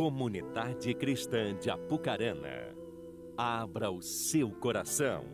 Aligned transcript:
Comunidade 0.00 0.94
Cristã 0.94 1.54
de 1.54 1.68
Apucarana, 1.68 2.74
abra 3.36 3.90
o 3.90 4.00
seu 4.00 4.50
coração. 4.50 5.26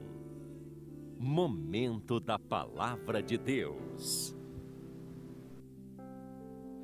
Momento 1.17 2.19
da 2.19 2.37
Palavra 2.37 3.23
de 3.23 3.39
Deus. 3.39 4.35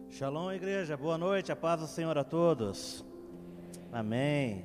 Shalom, 0.08 0.52
igreja, 0.52 0.96
boa 0.96 1.18
noite, 1.18 1.50
a 1.50 1.56
paz 1.56 1.80
do 1.80 1.88
Senhor 1.88 2.16
a 2.16 2.22
todos. 2.22 3.04
Amém. 3.90 4.64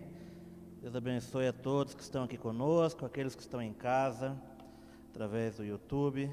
Deus 0.80 0.96
abençoe 0.96 1.48
a 1.48 1.54
todos 1.54 1.96
que 1.96 2.04
estão 2.04 2.24
aqui 2.24 2.38
conosco, 2.38 3.04
aqueles 3.04 3.34
que 3.34 3.42
estão 3.42 3.60
em 3.60 3.74
casa, 3.74 4.40
através 5.10 5.58
do 5.58 5.66
YouTube. 5.66 6.32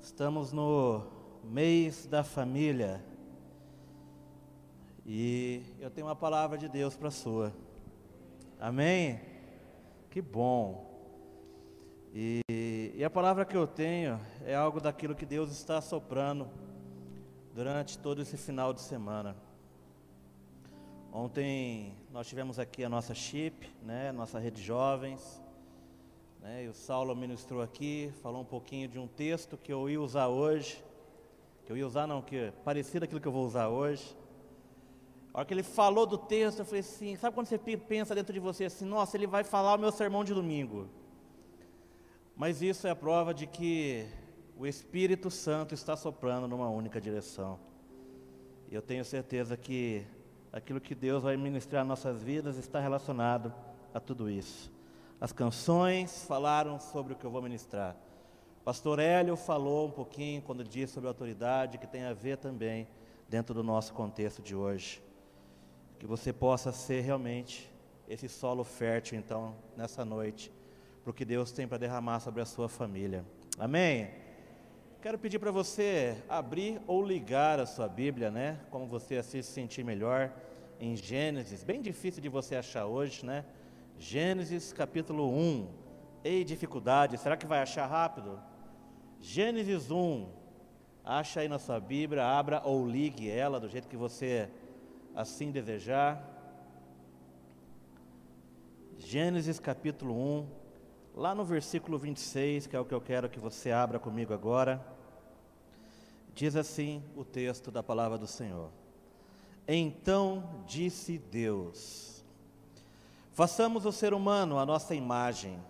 Estamos 0.00 0.52
no 0.52 1.04
mês 1.44 2.06
da 2.06 2.24
família. 2.24 3.04
E 5.06 5.62
eu 5.78 5.90
tenho 5.90 6.06
uma 6.06 6.16
palavra 6.16 6.56
de 6.56 6.66
Deus 6.66 6.96
para 6.96 7.08
a 7.08 7.10
sua. 7.10 7.52
Amém? 8.58 9.20
Que 10.08 10.22
bom. 10.22 10.90
E, 12.14 12.40
e, 12.96 13.04
a 13.04 13.10
palavra 13.10 13.44
que 13.44 13.56
eu 13.56 13.66
tenho 13.66 14.18
é 14.46 14.54
algo 14.54 14.80
daquilo 14.80 15.14
que 15.14 15.26
Deus 15.26 15.50
está 15.50 15.80
soprando 15.82 16.48
durante 17.52 17.98
todo 17.98 18.22
esse 18.22 18.38
final 18.38 18.72
de 18.72 18.80
semana. 18.80 19.36
Ontem 21.12 21.94
nós 22.10 22.26
tivemos 22.26 22.58
aqui 22.58 22.82
a 22.82 22.88
nossa 22.88 23.14
chip, 23.14 23.68
né, 23.82 24.10
nossa 24.10 24.38
rede 24.38 24.56
de 24.56 24.62
jovens, 24.62 25.42
né, 26.40 26.64
e 26.64 26.68
o 26.68 26.72
Saulo 26.72 27.14
ministrou 27.14 27.60
aqui, 27.60 28.10
falou 28.22 28.40
um 28.40 28.46
pouquinho 28.46 28.88
de 28.88 28.98
um 28.98 29.06
texto 29.06 29.56
que 29.56 29.72
eu 29.72 29.90
ia 29.90 30.00
usar 30.00 30.28
hoje, 30.28 30.82
que 31.66 31.72
eu 31.72 31.76
ia 31.76 31.86
usar 31.86 32.06
não, 32.06 32.22
que 32.22 32.36
é 32.36 32.50
parecido 32.64 33.04
aquilo 33.04 33.20
que 33.20 33.28
eu 33.28 33.32
vou 33.32 33.44
usar 33.44 33.68
hoje. 33.68 34.16
A 35.34 35.38
hora 35.38 35.46
que 35.46 35.52
ele 35.52 35.64
falou 35.64 36.06
do 36.06 36.16
texto, 36.16 36.60
eu 36.60 36.64
falei 36.64 36.80
assim: 36.80 37.16
sabe 37.16 37.34
quando 37.34 37.48
você 37.48 37.58
pensa 37.58 38.14
dentro 38.14 38.32
de 38.32 38.38
você 38.38 38.66
assim, 38.66 38.84
nossa, 38.84 39.16
ele 39.16 39.26
vai 39.26 39.42
falar 39.42 39.74
o 39.74 39.78
meu 39.78 39.90
sermão 39.90 40.22
de 40.22 40.32
domingo? 40.32 40.88
Mas 42.36 42.62
isso 42.62 42.86
é 42.86 42.90
a 42.90 42.96
prova 42.96 43.34
de 43.34 43.44
que 43.48 44.06
o 44.56 44.64
Espírito 44.64 45.32
Santo 45.32 45.74
está 45.74 45.96
soprando 45.96 46.46
numa 46.46 46.68
única 46.68 47.00
direção. 47.00 47.58
E 48.70 48.74
eu 48.76 48.80
tenho 48.80 49.04
certeza 49.04 49.56
que 49.56 50.06
aquilo 50.52 50.80
que 50.80 50.94
Deus 50.94 51.24
vai 51.24 51.36
ministrar 51.36 51.84
em 51.84 51.88
nossas 51.88 52.22
vidas 52.22 52.56
está 52.56 52.78
relacionado 52.78 53.52
a 53.92 53.98
tudo 53.98 54.30
isso. 54.30 54.70
As 55.20 55.32
canções 55.32 56.24
falaram 56.26 56.78
sobre 56.78 57.12
o 57.12 57.16
que 57.16 57.24
eu 57.24 57.30
vou 57.30 57.42
ministrar. 57.42 57.96
Pastor 58.64 59.00
Hélio 59.00 59.34
falou 59.34 59.88
um 59.88 59.90
pouquinho 59.90 60.42
quando 60.42 60.62
disse 60.62 60.94
sobre 60.94 61.08
autoridade, 61.08 61.78
que 61.78 61.88
tem 61.88 62.04
a 62.04 62.12
ver 62.12 62.38
também 62.38 62.86
dentro 63.28 63.52
do 63.52 63.64
nosso 63.64 63.92
contexto 63.92 64.40
de 64.40 64.54
hoje 64.54 65.03
que 65.98 66.06
você 66.06 66.32
possa 66.32 66.72
ser 66.72 67.00
realmente 67.00 67.70
esse 68.08 68.28
solo 68.28 68.64
fértil, 68.64 69.18
então, 69.18 69.54
nessa 69.76 70.04
noite, 70.04 70.52
para 71.02 71.10
o 71.10 71.14
que 71.14 71.24
Deus 71.24 71.52
tem 71.52 71.66
para 71.66 71.78
derramar 71.78 72.20
sobre 72.20 72.40
a 72.40 72.46
sua 72.46 72.68
família. 72.68 73.24
Amém? 73.58 74.10
Quero 75.00 75.18
pedir 75.18 75.38
para 75.38 75.50
você 75.50 76.16
abrir 76.28 76.80
ou 76.86 77.04
ligar 77.04 77.60
a 77.60 77.66
sua 77.66 77.86
Bíblia, 77.86 78.30
né? 78.30 78.58
Como 78.70 78.86
você 78.86 79.16
assim 79.16 79.42
se 79.42 79.52
sentir 79.52 79.84
melhor, 79.84 80.32
em 80.80 80.96
Gênesis, 80.96 81.62
bem 81.62 81.80
difícil 81.80 82.22
de 82.22 82.28
você 82.28 82.56
achar 82.56 82.86
hoje, 82.86 83.24
né? 83.24 83.44
Gênesis 83.98 84.72
capítulo 84.72 85.30
1. 85.30 85.68
Ei, 86.24 86.42
dificuldade, 86.42 87.18
será 87.18 87.36
que 87.36 87.46
vai 87.46 87.60
achar 87.60 87.86
rápido? 87.86 88.40
Gênesis 89.20 89.90
1. 89.90 90.26
Acha 91.04 91.40
aí 91.40 91.48
na 91.48 91.58
sua 91.58 91.78
Bíblia, 91.78 92.24
abra 92.24 92.62
ou 92.64 92.86
ligue 92.86 93.30
ela 93.30 93.60
do 93.60 93.68
jeito 93.68 93.88
que 93.88 93.96
você 93.96 94.48
assim 95.14 95.50
desejar. 95.50 96.30
Gênesis 98.98 99.60
capítulo 99.60 100.14
1, 100.14 100.46
lá 101.14 101.34
no 101.34 101.44
versículo 101.44 101.98
26, 101.98 102.66
que 102.66 102.74
é 102.74 102.80
o 102.80 102.84
que 102.84 102.94
eu 102.94 103.00
quero 103.00 103.28
que 103.28 103.38
você 103.38 103.70
abra 103.70 103.98
comigo 103.98 104.34
agora. 104.34 104.84
Diz 106.34 106.56
assim 106.56 107.02
o 107.14 107.24
texto 107.24 107.70
da 107.70 107.82
palavra 107.82 108.18
do 108.18 108.26
Senhor: 108.26 108.70
Então 109.68 110.64
disse 110.66 111.18
Deus: 111.18 112.24
Façamos 113.32 113.86
o 113.86 113.92
ser 113.92 114.14
humano 114.14 114.58
a 114.58 114.66
nossa 114.66 114.94
imagem, 114.94 115.62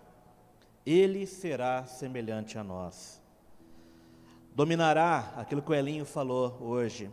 ele 0.85 1.27
será 1.27 1.85
semelhante 1.85 2.57
a 2.57 2.63
nós. 2.63 3.21
Dominará 4.55 5.33
aquilo 5.35 5.61
que 5.61 5.71
o 5.71 5.75
Elinho 5.75 6.05
falou 6.05 6.57
hoje 6.61 7.11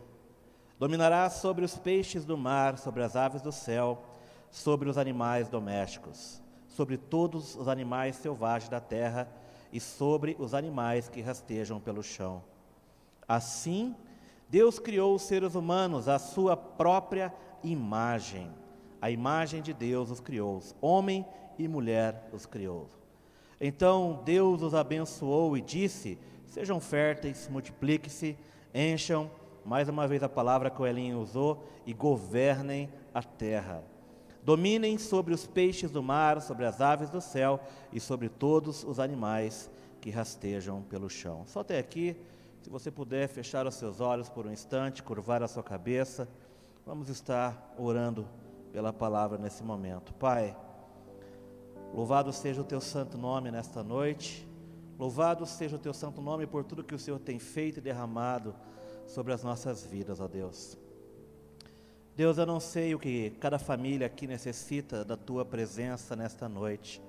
Dominará 0.79 1.29
sobre 1.29 1.63
os 1.63 1.77
peixes 1.77 2.25
do 2.25 2.37
mar, 2.37 2.77
sobre 2.77 3.03
as 3.03 3.15
aves 3.15 3.41
do 3.41 3.51
céu, 3.51 4.03
sobre 4.51 4.89
os 4.89 4.97
animais 4.97 5.49
domésticos, 5.49 6.41
sobre 6.67 6.97
todos 6.97 7.55
os 7.55 7.67
animais 7.67 8.15
selvagens 8.15 8.69
da 8.69 8.79
terra 8.79 9.27
e 9.71 9.79
sobre 9.79 10.35
os 10.39 10.53
animais 10.53 11.09
que 11.09 11.21
rastejam 11.21 11.79
pelo 11.79 12.03
chão. 12.03 12.43
Assim, 13.27 13.95
Deus 14.49 14.77
criou 14.77 15.15
os 15.15 15.23
seres 15.23 15.55
humanos 15.55 16.07
à 16.07 16.19
sua 16.19 16.55
própria 16.55 17.33
imagem. 17.63 18.51
A 19.01 19.09
imagem 19.09 19.61
de 19.61 19.73
Deus 19.73 20.11
os 20.11 20.19
criou, 20.19 20.61
homem 20.81 21.25
e 21.57 21.67
mulher 21.67 22.29
os 22.31 22.45
criou. 22.45 22.89
Então 23.59 24.21
Deus 24.25 24.61
os 24.61 24.73
abençoou 24.73 25.57
e 25.57 25.61
disse: 25.61 26.19
Sejam 26.45 26.79
férteis, 26.79 27.47
multipliquem-se, 27.49 28.37
encham 28.73 29.29
mais 29.65 29.87
uma 29.87 30.07
vez 30.07 30.23
a 30.23 30.29
palavra 30.29 30.69
que 30.69 30.81
o 30.81 30.85
Elinho 30.85 31.19
usou, 31.19 31.63
e 31.85 31.93
governem 31.93 32.89
a 33.13 33.21
terra. 33.21 33.83
Dominem 34.43 34.97
sobre 34.97 35.33
os 35.33 35.47
peixes 35.47 35.89
do 35.89 36.03
mar, 36.03 36.41
sobre 36.41 36.65
as 36.65 36.81
aves 36.81 37.09
do 37.09 37.21
céu 37.21 37.59
e 37.91 37.99
sobre 37.99 38.27
todos 38.27 38.83
os 38.83 38.99
animais 38.99 39.71
que 40.01 40.09
rastejam 40.09 40.81
pelo 40.81 41.09
chão. 41.09 41.43
Só 41.45 41.61
até 41.61 41.79
aqui, 41.79 42.17
se 42.61 42.69
você 42.69 42.91
puder 42.91 43.27
fechar 43.29 43.65
os 43.65 43.75
seus 43.75 44.01
olhos 44.01 44.29
por 44.29 44.45
um 44.45 44.51
instante, 44.51 45.01
curvar 45.01 45.41
a 45.41 45.47
sua 45.47 45.63
cabeça, 45.63 46.27
vamos 46.85 47.07
estar 47.07 47.73
orando 47.77 48.27
pela 48.73 48.91
palavra 48.91 49.37
nesse 49.37 49.63
momento. 49.63 50.13
Pai, 50.13 50.55
louvado 51.93 52.33
seja 52.33 52.59
o 52.59 52.65
teu 52.65 52.81
santo 52.81 53.17
nome 53.17 53.49
nesta 53.49 53.81
noite, 53.81 54.45
louvado 54.99 55.45
seja 55.45 55.77
o 55.77 55.79
teu 55.79 55.93
santo 55.93 56.21
nome 56.21 56.45
por 56.45 56.65
tudo 56.65 56.83
que 56.83 56.95
o 56.95 56.99
Senhor 56.99 57.19
tem 57.19 57.39
feito 57.39 57.77
e 57.77 57.81
derramado 57.81 58.53
sobre 59.05 59.33
as 59.33 59.43
nossas 59.43 59.85
vidas, 59.85 60.19
ó 60.19 60.27
Deus. 60.27 60.77
Deus, 62.15 62.37
eu 62.37 62.45
não 62.45 62.59
sei 62.59 62.93
o 62.93 62.99
que 62.99 63.31
cada 63.39 63.57
família 63.57 64.05
aqui 64.05 64.27
necessita 64.27 65.03
da 65.03 65.17
tua 65.17 65.43
presença 65.43 66.15
nesta 66.15 66.47
noite, 66.47 67.01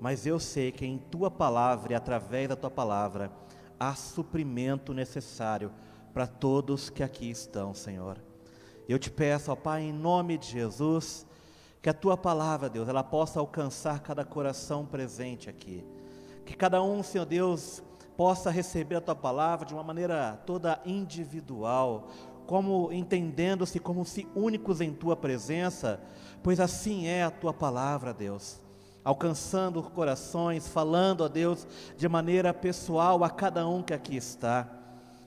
mas 0.00 0.26
eu 0.26 0.40
sei 0.40 0.72
que 0.72 0.86
em 0.86 0.98
tua 0.98 1.30
palavra 1.30 1.92
e 1.92 1.94
através 1.94 2.48
da 2.48 2.56
tua 2.56 2.70
palavra 2.70 3.30
há 3.78 3.94
suprimento 3.94 4.94
necessário 4.94 5.70
para 6.12 6.26
todos 6.26 6.88
que 6.88 7.02
aqui 7.02 7.30
estão, 7.30 7.74
Senhor. 7.74 8.18
Eu 8.88 8.98
te 8.98 9.10
peço, 9.10 9.52
ó 9.52 9.56
Pai, 9.56 9.82
em 9.82 9.92
nome 9.92 10.38
de 10.38 10.48
Jesus, 10.48 11.26
que 11.82 11.90
a 11.90 11.94
tua 11.94 12.16
palavra, 12.16 12.70
Deus, 12.70 12.88
ela 12.88 13.02
possa 13.02 13.40
alcançar 13.40 14.00
cada 14.00 14.24
coração 14.24 14.86
presente 14.86 15.50
aqui. 15.50 15.84
Que 16.46 16.54
cada 16.54 16.82
um, 16.82 17.02
Senhor 17.02 17.26
Deus, 17.26 17.82
possa 18.16 18.50
receber 18.50 18.96
a 18.96 19.00
tua 19.00 19.14
palavra 19.14 19.66
de 19.66 19.74
uma 19.74 19.82
maneira 19.82 20.40
toda 20.46 20.80
individual, 20.84 22.08
como 22.46 22.92
entendendo-se 22.92 23.78
como 23.78 24.04
se 24.04 24.26
únicos 24.34 24.80
em 24.80 24.92
tua 24.92 25.16
presença, 25.16 26.00
pois 26.42 26.60
assim 26.60 27.06
é 27.06 27.24
a 27.24 27.30
tua 27.30 27.52
palavra, 27.52 28.12
Deus. 28.12 28.60
Alcançando 29.02 29.82
corações, 29.82 30.68
falando 30.68 31.24
a 31.24 31.28
Deus 31.28 31.66
de 31.96 32.08
maneira 32.08 32.54
pessoal 32.54 33.22
a 33.24 33.30
cada 33.30 33.66
um 33.68 33.82
que 33.82 33.92
aqui 33.92 34.16
está. 34.16 34.68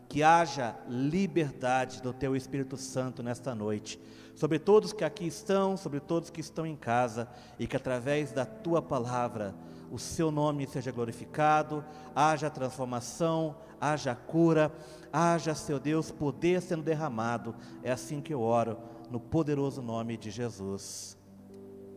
Que 0.09 0.23
haja 0.23 0.75
liberdade 0.87 2.01
do 2.01 2.13
teu 2.13 2.35
Espírito 2.35 2.77
Santo 2.77 3.21
nesta 3.21 3.53
noite, 3.53 3.99
sobre 4.35 4.57
todos 4.57 4.93
que 4.93 5.03
aqui 5.03 5.27
estão, 5.27 5.75
sobre 5.75 5.99
todos 5.99 6.29
que 6.29 6.39
estão 6.39 6.65
em 6.65 6.77
casa, 6.77 7.27
e 7.59 7.67
que 7.67 7.75
através 7.75 8.31
da 8.31 8.45
tua 8.45 8.81
palavra 8.81 9.53
o 9.91 9.97
seu 9.97 10.31
nome 10.31 10.67
seja 10.67 10.91
glorificado, 10.91 11.83
haja 12.15 12.49
transformação, 12.49 13.55
haja 13.79 14.15
cura, 14.15 14.71
haja, 15.11 15.55
seu 15.55 15.79
Deus, 15.79 16.11
poder 16.11 16.61
sendo 16.61 16.83
derramado. 16.83 17.55
É 17.83 17.91
assim 17.91 18.21
que 18.21 18.33
eu 18.33 18.41
oro, 18.41 18.77
no 19.09 19.19
poderoso 19.19 19.81
nome 19.81 20.17
de 20.17 20.29
Jesus. 20.29 21.17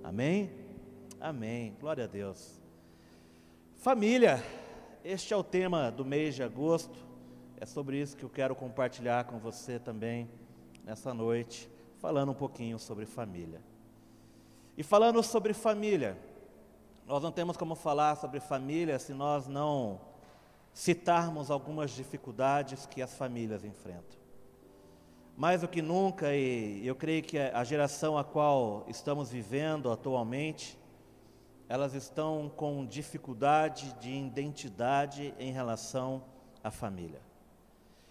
Amém? 0.03 0.51
Amém. 1.21 1.77
Glória 1.81 2.05
a 2.05 2.07
Deus. 2.07 2.61
Família, 3.77 4.43
este 5.05 5.33
é 5.33 5.37
o 5.37 5.43
tema 5.43 5.91
do 5.91 6.05
mês 6.05 6.35
de 6.35 6.43
agosto. 6.43 6.99
É 7.57 7.67
sobre 7.67 8.01
isso 8.01 8.17
que 8.17 8.25
eu 8.25 8.31
quero 8.31 8.55
compartilhar 8.55 9.25
com 9.25 9.39
você 9.39 9.79
também 9.79 10.31
nessa 10.85 11.13
noite, 11.13 11.71
falando 11.99 12.31
um 12.33 12.35
pouquinho 12.35 12.79
sobre 12.79 13.05
família. 13.05 13.61
E 14.77 14.83
falando 14.83 15.23
sobre 15.23 15.53
família, 15.53 16.17
nós 17.11 17.25
não 17.25 17.33
temos 17.33 17.57
como 17.57 17.75
falar 17.75 18.15
sobre 18.15 18.39
família 18.39 18.97
se 18.97 19.13
nós 19.13 19.49
não 19.49 20.01
citarmos 20.73 21.51
algumas 21.51 21.91
dificuldades 21.91 22.87
que 22.87 23.03
as 23.03 23.13
famílias 23.13 23.65
enfrentam. 23.65 24.21
mais 25.37 25.63
do 25.63 25.67
que 25.67 25.83
nunca, 25.83 26.33
e 26.33 26.87
eu 26.87 26.95
creio 26.95 27.23
que 27.25 27.37
a 27.37 27.65
geração 27.65 28.17
a 28.17 28.23
qual 28.23 28.85
estamos 28.87 29.29
vivendo 29.29 29.91
atualmente, 29.91 30.79
elas 31.69 31.95
estão 31.95 32.49
com 32.55 32.87
dificuldade 32.87 33.93
de 33.95 34.13
identidade 34.13 35.35
em 35.37 35.51
relação 35.51 36.23
à 36.63 36.71
família. 36.71 37.21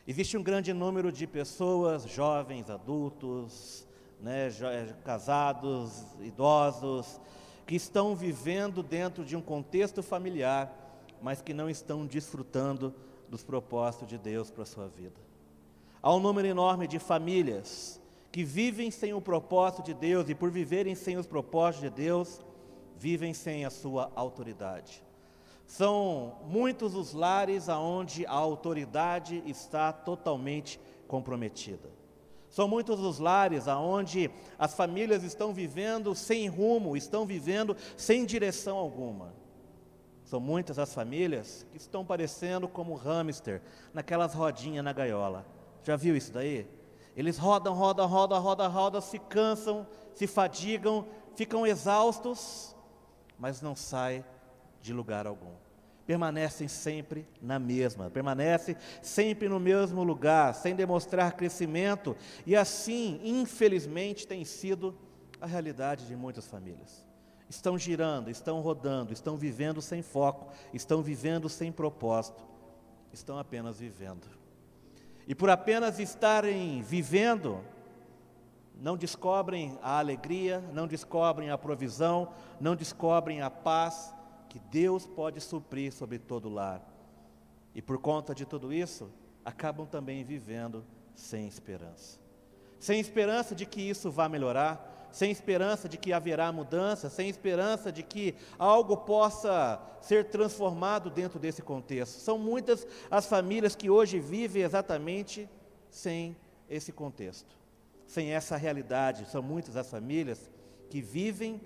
Existe 0.05 0.35
um 0.37 0.43
grande 0.43 0.73
número 0.73 1.09
de 1.09 1.25
pessoas, 1.25 2.03
jovens, 2.03 2.69
adultos, 2.69 3.87
né, 4.19 4.49
eh, 4.49 4.93
casados, 5.05 6.03
idosos, 6.19 7.21
que 7.69 7.75
estão 7.75 8.15
vivendo 8.15 8.81
dentro 8.81 9.23
de 9.23 9.37
um 9.37 9.41
contexto 9.43 10.01
familiar, 10.01 10.73
mas 11.21 11.39
que 11.39 11.53
não 11.53 11.69
estão 11.69 12.03
desfrutando 12.03 12.91
dos 13.29 13.43
propósitos 13.43 14.07
de 14.07 14.17
Deus 14.17 14.49
para 14.49 14.63
a 14.63 14.65
sua 14.65 14.87
vida. 14.87 15.21
Há 16.01 16.11
um 16.15 16.19
número 16.19 16.47
enorme 16.47 16.87
de 16.87 16.97
famílias 16.97 18.01
que 18.31 18.43
vivem 18.43 18.89
sem 18.89 19.13
o 19.13 19.21
propósito 19.21 19.83
de 19.83 19.93
Deus 19.93 20.27
e, 20.29 20.33
por 20.33 20.49
viverem 20.49 20.95
sem 20.95 21.15
os 21.15 21.27
propósitos 21.27 21.87
de 21.91 21.95
Deus, 21.95 22.41
vivem 22.97 23.35
sem 23.35 23.63
a 23.63 23.69
sua 23.69 24.11
autoridade. 24.15 25.03
São 25.67 26.39
muitos 26.47 26.95
os 26.95 27.13
lares 27.13 27.69
aonde 27.69 28.25
a 28.25 28.31
autoridade 28.31 29.43
está 29.45 29.93
totalmente 29.93 30.79
comprometida. 31.07 31.98
São 32.59 32.67
muitos 32.67 32.99
os 32.99 33.19
lares 33.19 33.69
aonde 33.69 34.29
as 34.57 34.73
famílias 34.73 35.23
estão 35.23 35.53
vivendo 35.53 36.13
sem 36.13 36.49
rumo, 36.49 36.97
estão 36.97 37.25
vivendo 37.25 37.73
sem 37.95 38.25
direção 38.25 38.75
alguma. 38.75 39.33
São 40.25 40.41
muitas 40.41 40.77
as 40.77 40.93
famílias 40.93 41.65
que 41.71 41.77
estão 41.77 42.03
parecendo 42.03 42.67
como 42.67 42.95
hamster 42.95 43.61
naquelas 43.93 44.33
rodinhas 44.33 44.83
na 44.83 44.91
gaiola. 44.91 45.45
Já 45.85 45.95
viu 45.95 46.17
isso 46.17 46.33
daí? 46.33 46.69
Eles 47.15 47.37
rodam, 47.37 47.73
rodam, 47.73 48.05
rodam, 48.05 48.41
rodam, 48.41 48.69
rodam, 48.69 48.99
se 48.99 49.19
cansam, 49.19 49.87
se 50.13 50.27
fadigam, 50.27 51.07
ficam 51.35 51.65
exaustos, 51.65 52.75
mas 53.37 53.61
não 53.61 53.73
saem 53.73 54.21
de 54.81 54.91
lugar 54.91 55.25
algum. 55.25 55.53
Permanecem 56.09 56.67
sempre 56.67 57.23
na 57.39 57.59
mesma, 57.59 58.09
permanecem 58.09 58.75
sempre 58.99 59.47
no 59.47 59.59
mesmo 59.59 60.03
lugar, 60.03 60.55
sem 60.55 60.73
demonstrar 60.73 61.33
crescimento, 61.33 62.17
e 62.47 62.55
assim, 62.55 63.21
infelizmente, 63.23 64.25
tem 64.25 64.43
sido 64.43 64.97
a 65.39 65.45
realidade 65.45 66.07
de 66.07 66.15
muitas 66.15 66.47
famílias. 66.47 67.05
Estão 67.47 67.77
girando, 67.77 68.31
estão 68.31 68.59
rodando, 68.59 69.13
estão 69.13 69.37
vivendo 69.37 69.83
sem 69.83 70.01
foco, 70.01 70.51
estão 70.73 71.03
vivendo 71.03 71.47
sem 71.47 71.71
propósito, 71.71 72.43
estão 73.13 73.37
apenas 73.37 73.79
vivendo. 73.79 74.25
E 75.27 75.35
por 75.35 75.51
apenas 75.51 75.99
estarem 75.99 76.81
vivendo, 76.81 77.63
não 78.81 78.97
descobrem 78.97 79.77
a 79.79 79.99
alegria, 79.99 80.59
não 80.73 80.87
descobrem 80.87 81.51
a 81.51 81.57
provisão, 81.57 82.33
não 82.59 82.75
descobrem 82.75 83.43
a 83.43 83.51
paz, 83.51 84.11
que 84.49 84.59
Deus 84.59 85.05
pode 85.05 85.39
suprir 85.39 85.93
sobre 85.93 86.17
todo 86.17 86.49
o 86.49 86.53
lar. 86.53 86.81
E 87.73 87.81
por 87.81 87.99
conta 87.99 88.33
de 88.33 88.45
tudo 88.45 88.73
isso, 88.73 89.09
acabam 89.45 89.85
também 89.85 90.23
vivendo 90.23 90.83
sem 91.15 91.47
esperança. 91.47 92.19
Sem 92.79 92.99
esperança 92.99 93.53
de 93.53 93.65
que 93.65 93.81
isso 93.81 94.09
vá 94.09 94.27
melhorar, 94.27 95.07
sem 95.11 95.31
esperança 95.31 95.87
de 95.89 95.97
que 95.97 96.13
haverá 96.13 96.51
mudança, 96.51 97.09
sem 97.09 97.29
esperança 97.29 97.91
de 97.91 98.03
que 98.03 98.35
algo 98.57 98.97
possa 98.97 99.81
ser 100.01 100.25
transformado 100.25 101.09
dentro 101.09 101.39
desse 101.39 101.61
contexto. 101.61 102.19
São 102.19 102.37
muitas 102.37 102.87
as 103.09 103.25
famílias 103.25 103.75
que 103.75 103.89
hoje 103.89 104.19
vivem 104.19 104.63
exatamente 104.63 105.49
sem 105.89 106.35
esse 106.69 106.91
contexto, 106.91 107.55
sem 108.07 108.31
essa 108.31 108.55
realidade. 108.55 109.29
São 109.29 109.41
muitas 109.41 109.75
as 109.75 109.89
famílias 109.89 110.49
que 110.89 111.01
vivem 111.01 111.59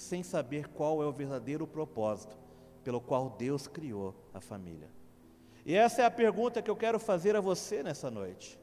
sem 0.00 0.22
saber 0.22 0.68
qual 0.68 1.02
é 1.02 1.06
o 1.06 1.12
verdadeiro 1.12 1.66
propósito 1.66 2.36
pelo 2.82 3.00
qual 3.00 3.30
Deus 3.38 3.66
criou 3.66 4.14
a 4.32 4.40
família. 4.40 4.88
E 5.64 5.74
essa 5.74 6.02
é 6.02 6.04
a 6.06 6.10
pergunta 6.10 6.62
que 6.62 6.70
eu 6.70 6.76
quero 6.76 6.98
fazer 6.98 7.36
a 7.36 7.40
você 7.40 7.82
nessa 7.82 8.10
noite. 8.10 8.58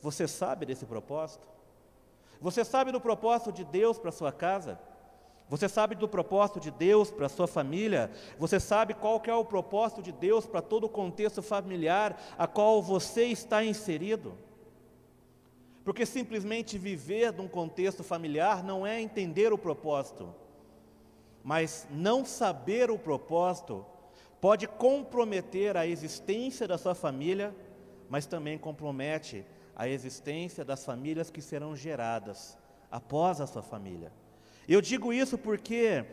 Você 0.00 0.26
sabe 0.26 0.64
desse 0.64 0.86
propósito? 0.86 1.46
Você 2.40 2.64
sabe 2.64 2.90
do 2.90 3.00
propósito 3.00 3.52
de 3.52 3.64
Deus 3.64 3.98
para 3.98 4.10
sua 4.10 4.32
casa? 4.32 4.78
Você 5.48 5.68
sabe 5.68 5.94
do 5.94 6.08
propósito 6.08 6.60
de 6.60 6.70
Deus 6.70 7.10
para 7.10 7.28
sua 7.28 7.46
família? 7.46 8.10
Você 8.38 8.58
sabe 8.58 8.94
qual 8.94 9.20
que 9.20 9.30
é 9.30 9.34
o 9.34 9.44
propósito 9.44 10.02
de 10.02 10.12
Deus 10.12 10.46
para 10.46 10.62
todo 10.62 10.84
o 10.84 10.88
contexto 10.88 11.42
familiar 11.42 12.18
a 12.38 12.46
qual 12.46 12.82
você 12.82 13.24
está 13.24 13.62
inserido? 13.62 14.34
Porque 15.84 16.06
simplesmente 16.06 16.78
viver 16.78 17.32
num 17.32 17.48
contexto 17.48 18.02
familiar 18.02 18.62
não 18.62 18.86
é 18.86 19.00
entender 19.00 19.52
o 19.52 19.58
propósito 19.58 20.34
mas 21.48 21.88
não 21.90 22.26
saber 22.26 22.90
o 22.90 22.98
propósito 22.98 23.82
pode 24.38 24.68
comprometer 24.68 25.78
a 25.78 25.86
existência 25.86 26.68
da 26.68 26.76
sua 26.76 26.94
família, 26.94 27.56
mas 28.06 28.26
também 28.26 28.58
compromete 28.58 29.46
a 29.74 29.88
existência 29.88 30.62
das 30.62 30.84
famílias 30.84 31.30
que 31.30 31.40
serão 31.40 31.74
geradas 31.74 32.58
após 32.90 33.40
a 33.40 33.46
sua 33.46 33.62
família. 33.62 34.12
Eu 34.68 34.82
digo 34.82 35.10
isso 35.10 35.38
porque 35.38 36.04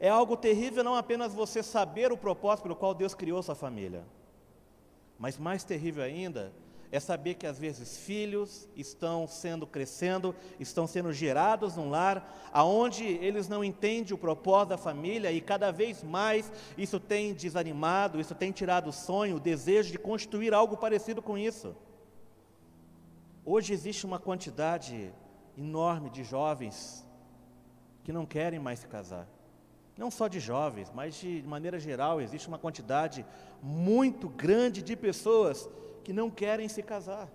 é 0.00 0.08
algo 0.08 0.38
terrível 0.38 0.82
não 0.82 0.94
apenas 0.94 1.34
você 1.34 1.62
saber 1.62 2.10
o 2.10 2.16
propósito 2.16 2.62
pelo 2.62 2.76
qual 2.76 2.94
Deus 2.94 3.14
criou 3.14 3.42
sua 3.42 3.54
família, 3.54 4.06
mas 5.18 5.36
mais 5.36 5.64
terrível 5.64 6.02
ainda 6.02 6.50
é 6.90 6.98
saber 6.98 7.34
que 7.34 7.46
às 7.46 7.58
vezes 7.58 7.98
filhos 7.98 8.68
estão 8.74 9.26
sendo 9.26 9.66
crescendo, 9.66 10.34
estão 10.58 10.86
sendo 10.86 11.12
gerados 11.12 11.76
num 11.76 11.90
lar 11.90 12.34
aonde 12.52 13.04
eles 13.04 13.48
não 13.48 13.62
entendem 13.62 14.14
o 14.14 14.18
propósito 14.18 14.70
da 14.70 14.78
família 14.78 15.30
e 15.30 15.40
cada 15.40 15.70
vez 15.70 16.02
mais 16.02 16.50
isso 16.76 16.98
tem 16.98 17.34
desanimado, 17.34 18.20
isso 18.20 18.34
tem 18.34 18.50
tirado 18.52 18.88
o 18.88 18.92
sonho, 18.92 19.36
o 19.36 19.40
desejo 19.40 19.92
de 19.92 19.98
construir 19.98 20.54
algo 20.54 20.76
parecido 20.76 21.20
com 21.20 21.36
isso. 21.36 21.76
Hoje 23.44 23.72
existe 23.72 24.06
uma 24.06 24.18
quantidade 24.18 25.12
enorme 25.56 26.10
de 26.10 26.24
jovens 26.24 27.04
que 28.04 28.12
não 28.12 28.24
querem 28.24 28.58
mais 28.58 28.78
se 28.78 28.86
casar. 28.86 29.28
Não 29.96 30.10
só 30.10 30.28
de 30.28 30.38
jovens, 30.38 30.92
mas 30.94 31.16
de 31.16 31.42
maneira 31.46 31.78
geral, 31.80 32.20
existe 32.20 32.46
uma 32.46 32.58
quantidade 32.58 33.26
muito 33.60 34.28
grande 34.28 34.80
de 34.80 34.94
pessoas 34.94 35.68
que 36.08 36.12
não 36.14 36.30
querem 36.30 36.70
se 36.70 36.82
casar, 36.82 37.28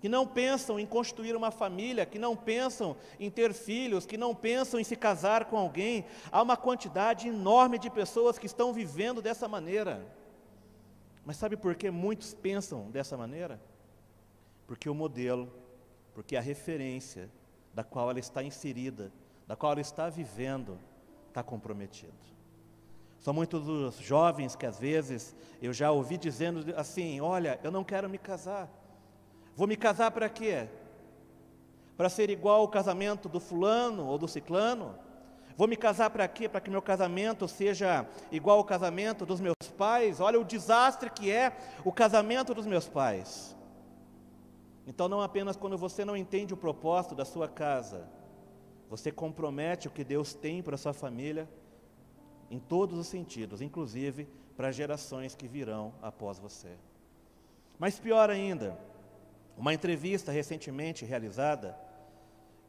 que 0.00 0.08
não 0.08 0.26
pensam 0.26 0.80
em 0.80 0.86
construir 0.86 1.36
uma 1.36 1.50
família, 1.50 2.06
que 2.06 2.18
não 2.18 2.34
pensam 2.34 2.96
em 3.20 3.30
ter 3.30 3.52
filhos, 3.52 4.06
que 4.06 4.16
não 4.16 4.34
pensam 4.34 4.80
em 4.80 4.82
se 4.82 4.96
casar 4.96 5.44
com 5.44 5.58
alguém. 5.58 6.06
Há 6.32 6.40
uma 6.40 6.56
quantidade 6.56 7.28
enorme 7.28 7.78
de 7.78 7.90
pessoas 7.90 8.38
que 8.38 8.46
estão 8.46 8.72
vivendo 8.72 9.20
dessa 9.20 9.46
maneira. 9.46 10.10
Mas 11.22 11.36
sabe 11.36 11.54
por 11.54 11.74
que 11.74 11.90
muitos 11.90 12.32
pensam 12.32 12.90
dessa 12.90 13.14
maneira? 13.14 13.60
Porque 14.66 14.88
o 14.88 14.94
modelo, 14.94 15.52
porque 16.14 16.34
a 16.34 16.40
referência 16.40 17.30
da 17.74 17.84
qual 17.84 18.08
ela 18.08 18.18
está 18.18 18.42
inserida, 18.42 19.12
da 19.46 19.54
qual 19.54 19.72
ela 19.72 19.82
está 19.82 20.08
vivendo, 20.08 20.78
está 21.28 21.42
comprometido. 21.42 22.35
São 23.26 23.34
muitos 23.34 23.68
os 23.68 23.96
jovens 23.96 24.54
que 24.54 24.64
às 24.64 24.78
vezes 24.78 25.34
eu 25.60 25.72
já 25.72 25.90
ouvi 25.90 26.16
dizendo 26.16 26.64
assim: 26.76 27.20
Olha, 27.20 27.58
eu 27.64 27.72
não 27.72 27.82
quero 27.82 28.08
me 28.08 28.18
casar. 28.18 28.70
Vou 29.56 29.66
me 29.66 29.76
casar 29.76 30.12
para 30.12 30.28
quê? 30.28 30.68
Para 31.96 32.08
ser 32.08 32.30
igual 32.30 32.60
ao 32.60 32.68
casamento 32.68 33.28
do 33.28 33.40
fulano 33.40 34.06
ou 34.06 34.16
do 34.16 34.28
ciclano? 34.28 34.94
Vou 35.56 35.66
me 35.66 35.76
casar 35.76 36.08
para 36.10 36.28
quê? 36.28 36.48
Para 36.48 36.60
que 36.60 36.70
meu 36.70 36.80
casamento 36.80 37.48
seja 37.48 38.06
igual 38.30 38.58
ao 38.58 38.64
casamento 38.64 39.26
dos 39.26 39.40
meus 39.40 39.56
pais? 39.76 40.20
Olha 40.20 40.38
o 40.38 40.44
desastre 40.44 41.10
que 41.10 41.28
é 41.28 41.56
o 41.84 41.90
casamento 41.90 42.54
dos 42.54 42.64
meus 42.64 42.88
pais. 42.88 43.56
Então, 44.86 45.08
não 45.08 45.20
apenas 45.20 45.56
quando 45.56 45.76
você 45.76 46.04
não 46.04 46.16
entende 46.16 46.54
o 46.54 46.56
propósito 46.56 47.16
da 47.16 47.24
sua 47.24 47.48
casa, 47.48 48.08
você 48.88 49.10
compromete 49.10 49.88
o 49.88 49.90
que 49.90 50.04
Deus 50.04 50.32
tem 50.32 50.62
para 50.62 50.76
a 50.76 50.78
sua 50.78 50.92
família, 50.92 51.48
em 52.50 52.58
todos 52.58 52.98
os 52.98 53.06
sentidos, 53.06 53.60
inclusive 53.60 54.28
para 54.56 54.72
gerações 54.72 55.34
que 55.34 55.46
virão 55.46 55.92
após 56.00 56.38
você. 56.38 56.70
Mas 57.78 57.98
pior 57.98 58.30
ainda, 58.30 58.78
uma 59.56 59.74
entrevista 59.74 60.32
recentemente 60.32 61.04
realizada 61.04 61.78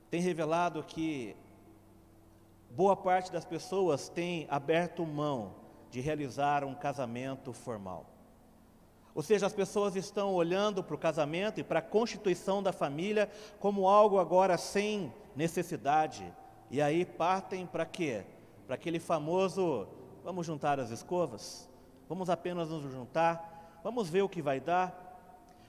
tem 0.10 0.22
revelado 0.22 0.84
que 0.84 1.36
boa 2.72 2.96
parte 2.96 3.32
das 3.32 3.46
pessoas 3.46 4.10
tem 4.10 4.48
aberto 4.50 5.06
mão 5.06 5.56
de 5.90 6.00
realizar 6.02 6.64
um 6.64 6.76
casamento 6.76 7.54
formal. 7.54 8.06
Ou 9.16 9.24
seja, 9.24 9.48
as 9.48 9.54
pessoas 9.54 9.96
estão 9.96 10.34
olhando 10.34 10.84
para 10.84 10.96
o 10.96 11.00
casamento 11.00 11.60
e 11.60 11.64
para 11.64 11.80
a 11.80 11.82
constituição 11.82 12.62
da 12.62 12.72
família 12.72 13.30
como 13.60 13.88
algo 13.88 14.20
agora 14.20 14.58
sem 14.58 15.12
necessidade. 15.36 16.32
E 16.70 16.82
aí 16.82 17.04
partem 17.04 17.66
para 17.66 17.86
quê? 17.86 18.26
Para 18.68 18.76
aquele 18.76 19.00
famoso: 19.00 19.88
vamos 20.24 20.46
juntar 20.46 20.80
as 20.80 20.92
escovas, 20.92 21.68
vamos 22.08 22.30
apenas 22.30 22.70
nos 22.70 22.84
juntar, 22.92 23.80
vamos 23.84 24.10
ver 24.10 24.22
o 24.22 24.30
que 24.30 24.42
vai 24.42 24.60
dar. 24.60 25.06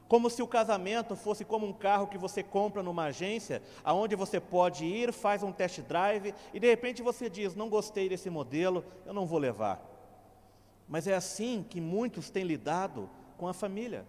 Como 0.09 0.31
se 0.31 0.43
o 0.43 0.49
casamento 0.49 1.15
fosse 1.15 1.45
como 1.45 1.67
um 1.67 1.73
carro 1.73 2.07
que 2.07 2.17
você 2.19 2.43
compra 2.43 2.83
numa 2.83 3.05
agência, 3.05 3.63
aonde 3.85 4.17
você 4.17 4.41
pode 4.41 4.85
ir, 4.85 5.13
faz 5.13 5.43
um 5.43 5.53
test 5.53 5.81
drive 5.83 6.35
e 6.53 6.59
de 6.59 6.67
repente 6.67 7.03
você 7.03 7.31
diz: 7.31 7.55
"Não 7.55 7.69
gostei 7.69 8.09
desse 8.09 8.29
modelo, 8.29 8.85
eu 9.07 9.15
não 9.15 9.27
vou 9.27 9.39
levar". 9.39 9.81
Mas 10.89 11.07
é 11.07 11.15
assim 11.15 11.65
que 11.69 11.81
muitos 11.81 12.31
têm 12.31 12.45
lidado 12.45 13.09
com 13.37 13.47
a 13.47 13.53
família 13.53 14.05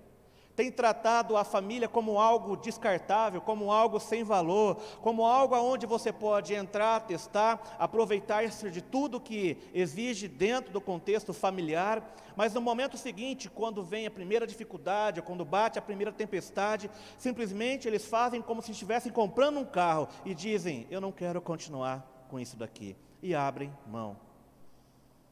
tem 0.60 0.70
tratado 0.70 1.38
a 1.38 1.46
família 1.46 1.88
como 1.88 2.20
algo 2.20 2.58
descartável, 2.58 3.39
como 3.39 3.72
algo 3.72 3.98
sem 3.98 4.25
valor, 4.25 4.75
como 5.00 5.25
algo 5.25 5.56
aonde 5.56 5.86
você 5.86 6.12
pode 6.12 6.54
entrar, 6.54 7.00
testar, 7.08 7.78
aproveitar-se 7.80 8.70
de 8.70 8.82
tudo 8.82 9.22
que 9.22 9.58
exige 9.74 10.28
dentro 10.28 10.74
do 10.74 10.82
contexto 10.82 11.34
familiar, 11.34 12.13
mas 12.36 12.54
no 12.54 12.60
momento 12.60 12.98
seguinte, 12.98 13.50
quando 13.50 13.82
vem 13.82 14.06
a 14.06 14.12
primeira 14.12 14.46
dificuldade, 14.46 15.22
quando 15.22 15.46
bate 15.46 15.80
a 15.80 15.82
primeira 15.82 16.12
tempestade, 16.12 16.92
simplesmente 17.18 17.88
eles 17.88 18.06
fazem 18.06 18.42
como 18.42 18.62
se 18.62 18.72
estivessem 18.72 19.13
comprando 19.13 19.60
um 19.62 19.66
carro 19.66 20.10
e 20.25 20.36
dizem: 20.36 20.86
Eu 20.92 21.00
não 21.00 21.13
quero 21.13 21.42
continuar 21.42 22.06
com 22.28 22.38
isso 22.38 22.58
daqui, 22.58 22.98
e 23.24 23.34
abrem 23.34 23.74
mão. 23.88 24.28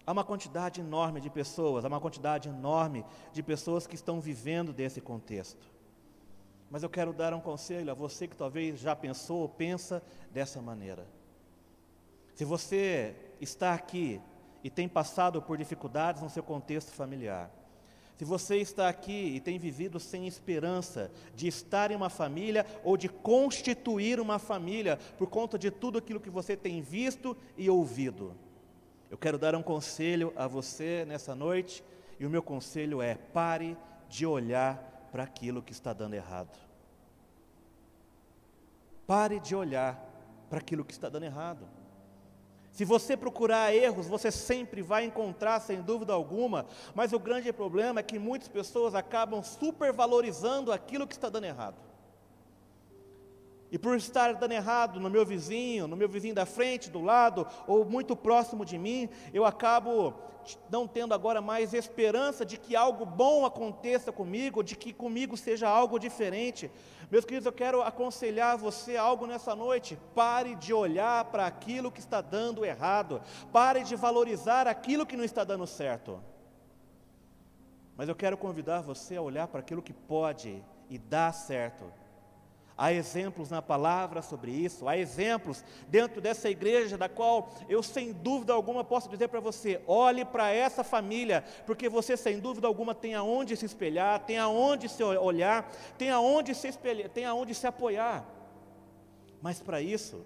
Há 0.07 0.13
uma 0.13 0.23
quantidade 0.23 0.79
enorme 0.79 1.19
de 1.19 1.29
pessoas, 1.29 1.83
há 1.83 1.89
uma 1.89 1.99
quantidade 1.99 2.47
enorme 2.47 3.03
de 3.33 3.43
pessoas 3.43 3.85
que 3.85 3.95
estão 3.95 4.21
vivendo 4.21 4.71
desse 4.71 5.01
contexto. 5.01 5.67
Mas 6.71 6.81
eu 6.81 6.89
quero 6.89 7.11
dar 7.11 7.33
um 7.33 7.41
conselho 7.41 7.91
a 7.91 7.93
você 7.93 8.25
que 8.25 8.37
talvez 8.37 8.79
já 8.79 8.95
pensou 8.95 9.41
ou 9.41 9.49
pensa 9.49 10.01
dessa 10.31 10.61
maneira. 10.61 11.05
Se 12.35 12.45
você 12.45 13.17
está 13.41 13.73
aqui 13.73 14.21
e 14.63 14.69
tem 14.69 14.87
passado 14.87 15.41
por 15.41 15.57
dificuldades 15.57 16.21
no 16.21 16.29
seu 16.29 16.41
contexto 16.41 16.93
familiar, 16.93 17.51
se 18.15 18.23
você 18.23 18.55
está 18.55 18.87
aqui 18.87 19.35
e 19.35 19.41
tem 19.41 19.59
vivido 19.59 19.99
sem 19.99 20.25
esperança 20.25 21.11
de 21.35 21.49
estar 21.49 21.91
em 21.91 21.95
uma 21.95 22.09
família 22.09 22.65
ou 22.81 22.95
de 22.95 23.09
constituir 23.09 24.21
uma 24.21 24.39
família 24.39 24.97
por 25.17 25.27
conta 25.27 25.59
de 25.59 25.69
tudo 25.69 25.97
aquilo 25.97 26.21
que 26.21 26.29
você 26.29 26.55
tem 26.55 26.81
visto 26.81 27.35
e 27.57 27.69
ouvido, 27.69 28.33
eu 29.09 29.17
quero 29.17 29.37
dar 29.37 29.55
um 29.55 29.63
conselho 29.63 30.33
a 30.35 30.47
você 30.47 31.05
nessa 31.05 31.33
noite, 31.33 31.83
e 32.19 32.25
o 32.25 32.29
meu 32.29 32.43
conselho 32.43 33.01
é: 33.01 33.15
pare 33.15 33.77
de 34.09 34.25
olhar 34.25 35.07
para 35.11 35.23
aquilo 35.23 35.61
que 35.61 35.71
está 35.71 35.93
dando 35.93 36.13
errado. 36.13 36.57
Pare 39.05 39.39
de 39.39 39.55
olhar 39.55 39.97
para 40.49 40.59
aquilo 40.59 40.83
que 40.83 40.91
está 40.91 41.07
dando 41.07 41.23
errado. 41.23 41.67
Se 42.71 42.85
você 42.85 43.17
procurar 43.17 43.73
erros, 43.73 44.07
você 44.07 44.29
sempre 44.29 44.83
vai 44.83 45.05
encontrar, 45.05 45.59
sem 45.61 45.81
dúvida 45.81 46.13
alguma, 46.13 46.67
mas 46.93 47.11
o 47.11 47.17
grande 47.17 47.51
problema 47.51 48.01
é 48.01 48.03
que 48.03 48.19
muitas 48.19 48.47
pessoas 48.47 48.93
acabam 48.93 49.41
supervalorizando 49.41 50.71
aquilo 50.71 51.07
que 51.07 51.13
está 51.13 51.27
dando 51.27 51.45
errado. 51.45 51.86
E 53.71 53.77
por 53.77 53.97
estar 53.97 54.33
dando 54.33 54.53
errado 54.53 54.99
no 54.99 55.09
meu 55.09 55.25
vizinho, 55.25 55.87
no 55.87 55.95
meu 55.95 56.07
vizinho 56.07 56.33
da 56.33 56.45
frente, 56.45 56.89
do 56.89 57.01
lado, 57.01 57.45
ou 57.67 57.83
muito 57.83 58.15
próximo 58.15 58.63
de 58.63 58.77
mim, 58.77 59.09
eu 59.33 59.45
acabo 59.45 60.13
não 60.69 60.87
tendo 60.87 61.13
agora 61.13 61.41
mais 61.41 61.73
esperança 61.73 62.45
de 62.45 62.57
que 62.57 62.73
algo 62.73 63.05
bom 63.05 63.45
aconteça 63.45 64.09
comigo, 64.11 64.63
de 64.63 64.77
que 64.77 64.93
comigo 64.93 65.35
seja 65.35 65.67
algo 65.67 65.99
diferente. 65.99 66.71
Meus 67.11 67.25
queridos, 67.25 67.45
eu 67.45 67.51
quero 67.51 67.81
aconselhar 67.81 68.57
você 68.57 68.95
algo 68.95 69.27
nessa 69.27 69.53
noite. 69.53 69.99
Pare 70.15 70.55
de 70.55 70.73
olhar 70.73 71.25
para 71.25 71.45
aquilo 71.45 71.91
que 71.91 71.99
está 71.99 72.21
dando 72.21 72.63
errado. 72.63 73.21
Pare 73.51 73.83
de 73.83 73.97
valorizar 73.97 74.65
aquilo 74.65 75.05
que 75.05 75.17
não 75.17 75.25
está 75.25 75.43
dando 75.43 75.67
certo. 75.67 76.23
Mas 77.97 78.07
eu 78.07 78.15
quero 78.15 78.37
convidar 78.37 78.81
você 78.81 79.17
a 79.17 79.21
olhar 79.21 79.47
para 79.47 79.59
aquilo 79.59 79.81
que 79.81 79.93
pode 79.93 80.63
e 80.89 80.97
dá 80.97 81.33
certo 81.33 81.91
Há 82.77 82.93
exemplos 82.93 83.49
na 83.49 83.59
palavra 83.59 84.21
sobre 84.21 84.51
isso, 84.51 84.87
há 84.87 84.95
exemplos 84.95 85.63
dentro 85.87 86.21
dessa 86.21 86.47
igreja, 86.47 86.95
da 86.95 87.09
qual 87.09 87.49
eu, 87.67 87.81
sem 87.81 88.13
dúvida 88.13 88.53
alguma, 88.53 88.83
posso 88.83 89.09
dizer 89.09 89.29
para 89.29 89.39
você: 89.39 89.81
olhe 89.87 90.23
para 90.23 90.51
essa 90.51 90.83
família, 90.83 91.43
porque 91.65 91.89
você, 91.89 92.15
sem 92.15 92.39
dúvida 92.39 92.67
alguma, 92.67 92.93
tem 92.93 93.15
aonde 93.15 93.57
se 93.57 93.65
espelhar, 93.65 94.23
tem 94.25 94.37
aonde 94.37 94.87
se 94.87 95.01
olhar, 95.03 95.67
tem 95.97 96.11
aonde 96.11 96.53
se 96.53 96.67
espelhar, 96.67 97.09
tem 97.09 97.25
aonde 97.25 97.55
se 97.55 97.65
apoiar. 97.65 98.23
Mas 99.41 99.59
para 99.59 99.81
isso, 99.81 100.23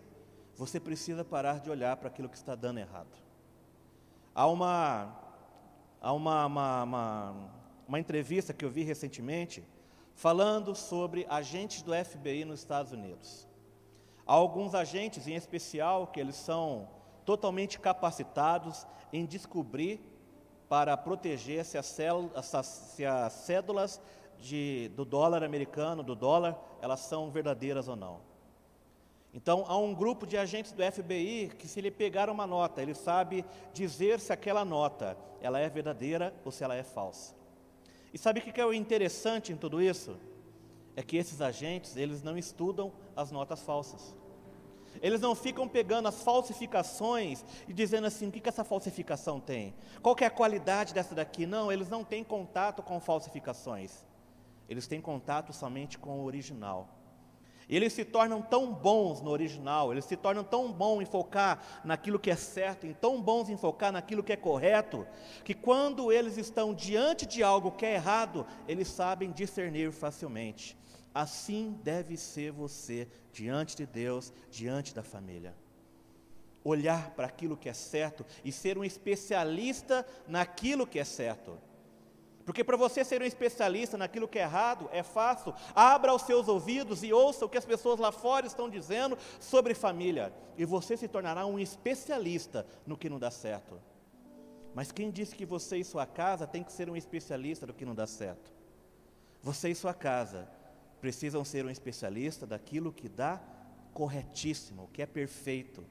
você 0.58 0.77
precisa 0.77 1.24
parar 1.24 1.62
de 1.62 1.70
olhar 1.70 1.96
para 1.96 2.10
aquilo 2.10 2.27
que 2.27 2.36
está 2.36 2.53
dando 2.53 2.79
errado. 2.79 3.17
Há 4.36 4.46
uma, 4.48 5.15
há 6.01 6.12
uma, 6.12 6.46
uma, 6.46 6.84
uma, 6.84 7.36
uma 7.88 8.00
entrevista 8.00 8.53
que 8.53 8.65
eu 8.65 8.70
vi 8.70 8.84
recentemente 8.84 9.63
falando 10.15 10.75
sobre 10.75 11.25
agentes 11.29 11.81
do 11.81 11.93
FBI 11.93 12.45
nos 12.45 12.59
Estados 12.59 12.91
Unidos. 12.91 13.47
Há 14.25 14.33
alguns 14.33 14.75
agentes, 14.75 15.27
em 15.27 15.35
especial, 15.35 16.07
que 16.07 16.19
eles 16.19 16.35
são 16.35 16.87
totalmente 17.25 17.79
capacitados 17.79 18.85
em 19.11 19.25
descobrir 19.25 19.99
para 20.69 20.95
proteger 20.95 21.65
se, 21.65 21.77
se 21.83 23.05
as 23.05 23.33
cédulas 23.33 23.99
de, 24.39 24.89
do 24.95 25.03
dólar 25.03 25.43
americano, 25.43 26.01
do 26.01 26.15
dólar, 26.15 26.57
elas 26.81 27.01
são 27.01 27.29
verdadeiras 27.29 27.87
ou 27.87 27.95
não. 27.95 28.19
Então, 29.33 29.63
há 29.67 29.77
um 29.77 29.93
grupo 29.93 30.27
de 30.27 30.37
agentes 30.37 30.71
do 30.71 30.83
FBI 30.83 31.51
que, 31.57 31.67
se 31.67 31.79
ele 31.79 31.89
pegar 31.89 32.29
uma 32.29 32.45
nota, 32.45 32.81
ele 32.81 32.93
sabe 32.93 33.45
dizer 33.73 34.19
se 34.19 34.33
aquela 34.33 34.65
nota 34.65 35.17
ela 35.41 35.59
é 35.59 35.69
verdadeira 35.69 36.33
ou 36.43 36.51
se 36.51 36.63
ela 36.63 36.75
é 36.75 36.83
falsa. 36.83 37.33
E 38.13 38.17
sabe 38.17 38.39
o 38.39 38.43
que 38.43 38.59
é 38.59 38.65
o 38.65 38.73
interessante 38.73 39.53
em 39.53 39.57
tudo 39.57 39.81
isso? 39.81 40.17
É 40.95 41.01
que 41.01 41.17
esses 41.17 41.41
agentes, 41.41 41.95
eles 41.95 42.21
não 42.21 42.37
estudam 42.37 42.91
as 43.15 43.31
notas 43.31 43.61
falsas. 43.61 44.15
Eles 45.01 45.21
não 45.21 45.33
ficam 45.33 45.67
pegando 45.67 46.07
as 46.07 46.21
falsificações 46.21 47.45
e 47.67 47.73
dizendo 47.73 48.07
assim, 48.07 48.27
o 48.27 48.31
que, 48.31 48.41
que 48.41 48.49
essa 48.49 48.63
falsificação 48.63 49.39
tem? 49.39 49.73
Qual 50.01 50.15
é 50.19 50.25
a 50.25 50.29
qualidade 50.29 50.93
dessa 50.93 51.15
daqui? 51.15 51.45
Não, 51.45 51.71
eles 51.71 51.89
não 51.89 52.03
têm 52.03 52.23
contato 52.23 52.83
com 52.83 52.99
falsificações. 52.99 54.05
Eles 54.67 54.87
têm 54.87 54.99
contato 54.99 55.53
somente 55.53 55.97
com 55.97 56.19
o 56.19 56.23
original. 56.23 56.89
E 57.71 57.75
eles 57.77 57.93
se 57.93 58.03
tornam 58.03 58.41
tão 58.41 58.73
bons 58.73 59.21
no 59.21 59.31
original, 59.31 59.93
eles 59.93 60.03
se 60.03 60.17
tornam 60.17 60.43
tão 60.43 60.69
bons 60.69 61.03
em 61.03 61.05
focar 61.05 61.81
naquilo 61.85 62.19
que 62.19 62.29
é 62.29 62.35
certo, 62.35 62.85
em 62.85 62.91
tão 62.91 63.21
bons 63.21 63.49
em 63.49 63.55
focar 63.55 63.93
naquilo 63.93 64.21
que 64.21 64.33
é 64.33 64.35
correto, 64.35 65.07
que 65.45 65.53
quando 65.53 66.11
eles 66.11 66.37
estão 66.37 66.73
diante 66.73 67.25
de 67.25 67.41
algo 67.41 67.71
que 67.71 67.85
é 67.85 67.93
errado, 67.93 68.45
eles 68.67 68.89
sabem 68.89 69.31
discernir 69.31 69.89
facilmente. 69.93 70.77
Assim 71.15 71.79
deve 71.81 72.17
ser 72.17 72.51
você 72.51 73.07
diante 73.31 73.77
de 73.77 73.85
Deus, 73.85 74.33
diante 74.49 74.93
da 74.93 75.01
família. 75.01 75.55
Olhar 76.65 77.11
para 77.11 77.27
aquilo 77.27 77.55
que 77.55 77.69
é 77.69 77.73
certo 77.73 78.25
e 78.43 78.51
ser 78.51 78.77
um 78.77 78.83
especialista 78.83 80.05
naquilo 80.27 80.85
que 80.85 80.99
é 80.99 81.05
certo. 81.05 81.57
Porque 82.45 82.63
para 82.63 82.77
você 82.77 83.03
ser 83.03 83.21
um 83.21 83.25
especialista 83.25 83.98
naquilo 83.98 84.27
que 84.27 84.39
é 84.39 84.43
errado, 84.43 84.89
é 84.91 85.03
fácil. 85.03 85.53
Abra 85.75 86.13
os 86.13 86.24
seus 86.24 86.48
ouvidos 86.48 87.03
e 87.03 87.13
ouça 87.13 87.45
o 87.45 87.50
que 87.50 87.57
as 87.57 87.65
pessoas 87.65 88.00
lá 88.00 88.12
fora 88.12 88.48
estão 88.48 88.69
dizendo 88.69 89.17
sobre 89.39 89.74
família. 89.74 90.33
E 90.57 90.65
você 90.65 90.98
se 90.98 91.07
tornará 91.07 91.45
um 91.45 91.60
especialista 91.60 92.65
no 92.86 92.98
que 92.98 93.10
não 93.10 93.19
dá 93.19 93.31
certo. 93.31 93.79
Mas 94.74 94.91
quem 94.91 95.12
disse 95.12 95.36
que 95.36 95.45
você 95.45 95.77
e 95.77 95.83
sua 95.83 96.05
casa 96.05 96.48
tem 96.48 96.63
que 96.63 96.71
ser 96.71 96.89
um 96.89 96.95
especialista 96.95 97.65
do 97.65 97.74
que 97.74 97.86
não 97.86 97.93
dá 97.93 98.07
certo? 98.07 98.51
Você 99.43 99.69
e 99.69 99.75
sua 99.75 99.93
casa 99.93 100.48
precisam 101.01 101.43
ser 101.43 101.65
um 101.65 101.69
especialista 101.69 102.45
daquilo 102.45 102.93
que 102.93 103.10
dá 103.10 103.41
corretíssimo, 103.93 104.89
que 104.93 105.01
é 105.01 105.05
perfeito. 105.05 105.83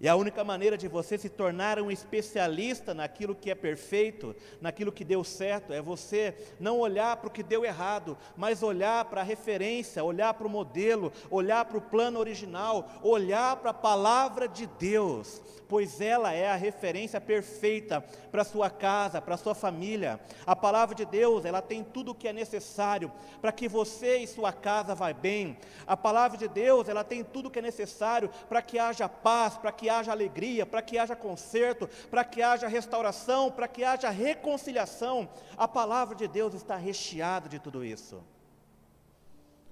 E 0.00 0.08
a 0.08 0.16
única 0.16 0.44
maneira 0.44 0.76
de 0.76 0.88
você 0.88 1.16
se 1.16 1.28
tornar 1.28 1.80
um 1.80 1.90
especialista 1.90 2.92
naquilo 2.92 3.34
que 3.34 3.50
é 3.50 3.54
perfeito, 3.54 4.36
naquilo 4.60 4.92
que 4.92 5.04
deu 5.04 5.24
certo, 5.24 5.72
é 5.72 5.80
você 5.80 6.34
não 6.60 6.78
olhar 6.78 7.16
para 7.16 7.28
o 7.28 7.30
que 7.30 7.42
deu 7.42 7.64
errado, 7.64 8.16
mas 8.36 8.62
olhar 8.62 9.04
para 9.06 9.22
a 9.22 9.24
referência, 9.24 10.04
olhar 10.04 10.34
para 10.34 10.46
o 10.46 10.50
modelo, 10.50 11.12
olhar 11.30 11.64
para 11.64 11.78
o 11.78 11.80
plano 11.82 12.20
original, 12.20 12.88
olhar 13.02 13.56
para 13.56 13.70
a 13.70 13.74
palavra 13.74 14.46
de 14.46 14.66
Deus, 14.66 15.40
pois 15.68 16.00
ela 16.00 16.32
é 16.32 16.48
a 16.48 16.56
referência 16.56 17.20
perfeita 17.20 18.04
para 18.30 18.42
a 18.42 18.44
sua 18.44 18.68
casa, 18.68 19.20
para 19.20 19.34
a 19.34 19.38
sua 19.38 19.54
família. 19.54 20.20
A 20.44 20.54
palavra 20.54 20.94
de 20.94 21.04
Deus, 21.04 21.44
ela 21.44 21.62
tem 21.62 21.82
tudo 21.82 22.12
o 22.12 22.14
que 22.14 22.28
é 22.28 22.32
necessário 22.32 23.10
para 23.40 23.52
que 23.52 23.68
você 23.68 24.18
e 24.18 24.26
sua 24.26 24.52
casa 24.52 24.94
vá 24.94 25.12
bem. 25.12 25.56
A 25.86 25.96
palavra 25.96 26.36
de 26.36 26.48
Deus, 26.48 26.88
ela 26.88 27.02
tem 27.02 27.24
tudo 27.24 27.46
o 27.46 27.50
que 27.50 27.58
é 27.58 27.62
necessário 27.62 28.30
para 28.48 28.62
que 28.62 28.78
haja 28.78 29.08
paz, 29.08 29.56
para 29.56 29.72
que 29.72 29.85
haja 29.88 30.12
alegria, 30.12 30.66
para 30.66 30.82
que 30.82 30.98
haja 30.98 31.16
conserto, 31.16 31.88
para 32.10 32.24
que 32.24 32.42
haja 32.42 32.68
restauração, 32.68 33.50
para 33.50 33.68
que 33.68 33.84
haja 33.84 34.10
reconciliação. 34.10 35.28
A 35.56 35.66
palavra 35.66 36.14
de 36.14 36.26
Deus 36.28 36.54
está 36.54 36.76
recheada 36.76 37.48
de 37.48 37.58
tudo 37.58 37.84
isso. 37.84 38.22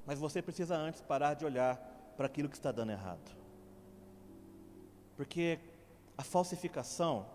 Mas 0.07 0.19
você 0.19 0.43
precisa 0.43 0.77
antes 0.77 1.01
parar 1.01 1.35
de 1.35 1.45
olhar 1.45 1.77
para 2.17 2.27
aquilo 2.27 2.49
que 2.49 2.57
está 2.57 2.71
dando 2.71 2.93
errado. 2.93 3.31
Porque 5.17 5.59
a 6.17 6.23
falsificação, 6.23 7.27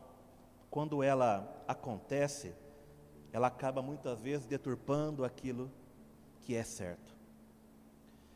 quando 0.70 1.02
ela 1.02 1.64
acontece, 1.68 2.54
ela 3.32 3.48
acaba 3.48 3.82
muitas 3.82 4.22
vezes 4.22 4.46
deturpando 4.46 5.24
aquilo 5.24 5.72
que 6.42 6.56
é 6.56 6.64
certo. 6.64 7.16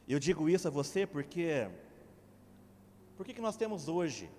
Eu 0.07 0.19
digo 0.19 0.49
isso 0.49 0.67
a 0.67 0.71
você 0.71 1.07
porque 1.07 1.69
por 3.23 3.27
que, 3.27 3.35
que 3.35 3.41
nós 3.41 3.55
temos 3.55 3.87
hoje 3.87 4.29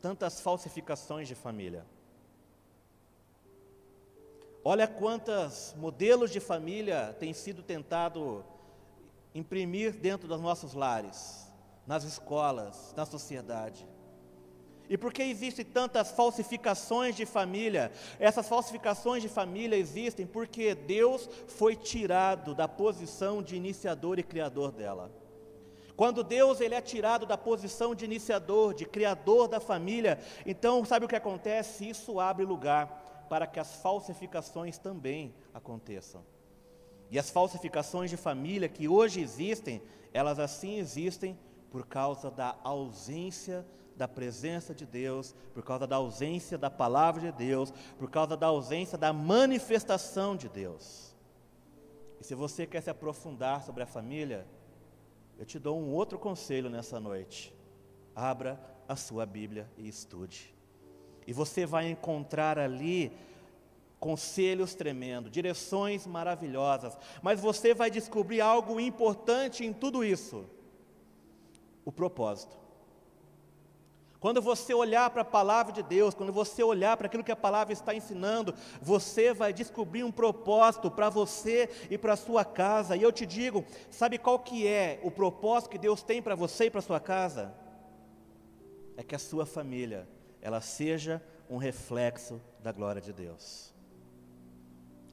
tantas 0.00 0.40
falsificações 0.40 1.28
de 1.28 1.34
família? 1.34 1.84
Olha 4.64 4.88
quantos 4.88 5.74
modelos 5.76 6.30
de 6.30 6.40
família 6.40 7.14
têm 7.20 7.34
sido 7.34 7.62
tentado 7.62 8.42
imprimir 9.34 9.92
dentro 9.92 10.26
dos 10.26 10.40
nossos 10.40 10.72
lares, 10.72 11.46
nas 11.86 12.04
escolas, 12.04 12.94
na 12.96 13.04
sociedade. 13.04 13.86
E 14.88 14.96
por 14.96 15.12
que 15.12 15.22
existem 15.22 15.66
tantas 15.66 16.10
falsificações 16.12 17.14
de 17.14 17.26
família? 17.26 17.92
Essas 18.18 18.48
falsificações 18.48 19.22
de 19.22 19.28
família 19.28 19.76
existem 19.76 20.26
porque 20.26 20.74
Deus 20.74 21.28
foi 21.48 21.76
tirado 21.76 22.54
da 22.54 22.66
posição 22.66 23.42
de 23.42 23.56
iniciador 23.56 24.18
e 24.18 24.22
criador 24.22 24.72
dela. 24.72 25.21
Quando 25.96 26.24
Deus 26.24 26.60
ele 26.60 26.74
é 26.74 26.80
tirado 26.80 27.26
da 27.26 27.36
posição 27.36 27.94
de 27.94 28.04
iniciador, 28.04 28.74
de 28.74 28.84
criador 28.84 29.46
da 29.48 29.60
família, 29.60 30.18
então 30.46 30.84
sabe 30.84 31.04
o 31.04 31.08
que 31.08 31.16
acontece? 31.16 31.88
Isso 31.88 32.18
abre 32.18 32.44
lugar 32.44 33.26
para 33.28 33.46
que 33.46 33.60
as 33.60 33.76
falsificações 33.76 34.78
também 34.78 35.34
aconteçam. 35.52 36.24
E 37.10 37.18
as 37.18 37.30
falsificações 37.30 38.10
de 38.10 38.16
família 38.16 38.68
que 38.68 38.88
hoje 38.88 39.20
existem, 39.20 39.82
elas 40.12 40.38
assim 40.38 40.78
existem 40.78 41.38
por 41.70 41.86
causa 41.86 42.30
da 42.30 42.56
ausência 42.64 43.66
da 43.96 44.08
presença 44.08 44.74
de 44.74 44.86
Deus, 44.86 45.34
por 45.52 45.62
causa 45.62 45.86
da 45.86 45.96
ausência 45.96 46.56
da 46.56 46.70
palavra 46.70 47.20
de 47.20 47.32
Deus, 47.32 47.72
por 47.98 48.10
causa 48.10 48.36
da 48.36 48.46
ausência 48.46 48.96
da 48.96 49.12
manifestação 49.12 50.34
de 50.34 50.48
Deus. 50.48 51.14
E 52.20 52.24
se 52.24 52.34
você 52.34 52.66
quer 52.66 52.80
se 52.82 52.90
aprofundar 52.90 53.62
sobre 53.62 53.82
a 53.82 53.86
família, 53.86 54.46
eu 55.38 55.44
te 55.44 55.58
dou 55.58 55.78
um 55.78 55.92
outro 55.92 56.18
conselho 56.18 56.70
nessa 56.70 57.00
noite. 57.00 57.54
Abra 58.14 58.60
a 58.88 58.96
sua 58.96 59.26
Bíblia 59.26 59.68
e 59.76 59.88
estude. 59.88 60.54
E 61.26 61.32
você 61.32 61.64
vai 61.66 61.88
encontrar 61.88 62.58
ali 62.58 63.12
conselhos 63.98 64.74
tremendos, 64.74 65.30
direções 65.30 66.06
maravilhosas, 66.06 66.98
mas 67.22 67.40
você 67.40 67.72
vai 67.72 67.90
descobrir 67.90 68.40
algo 68.40 68.80
importante 68.80 69.64
em 69.64 69.72
tudo 69.72 70.04
isso: 70.04 70.44
o 71.84 71.92
propósito. 71.92 72.61
Quando 74.22 74.40
você 74.40 74.72
olhar 74.72 75.10
para 75.10 75.22
a 75.22 75.24
palavra 75.24 75.72
de 75.72 75.82
Deus, 75.82 76.14
quando 76.14 76.32
você 76.32 76.62
olhar 76.62 76.96
para 76.96 77.08
aquilo 77.08 77.24
que 77.24 77.32
a 77.32 77.36
palavra 77.36 77.72
está 77.72 77.92
ensinando, 77.92 78.54
você 78.80 79.34
vai 79.34 79.52
descobrir 79.52 80.04
um 80.04 80.12
propósito 80.12 80.88
para 80.92 81.10
você 81.10 81.68
e 81.90 81.98
para 81.98 82.12
a 82.12 82.16
sua 82.16 82.44
casa. 82.44 82.96
E 82.96 83.02
eu 83.02 83.10
te 83.10 83.26
digo, 83.26 83.64
sabe 83.90 84.18
qual 84.18 84.38
que 84.38 84.64
é 84.64 85.00
o 85.02 85.10
propósito 85.10 85.70
que 85.70 85.76
Deus 85.76 86.04
tem 86.04 86.22
para 86.22 86.36
você 86.36 86.66
e 86.66 86.70
para 86.70 86.78
a 86.78 86.82
sua 86.82 87.00
casa? 87.00 87.52
É 88.96 89.02
que 89.02 89.16
a 89.16 89.18
sua 89.18 89.44
família, 89.44 90.08
ela 90.40 90.60
seja 90.60 91.20
um 91.50 91.56
reflexo 91.56 92.40
da 92.60 92.70
glória 92.70 93.02
de 93.02 93.12
Deus. 93.12 93.74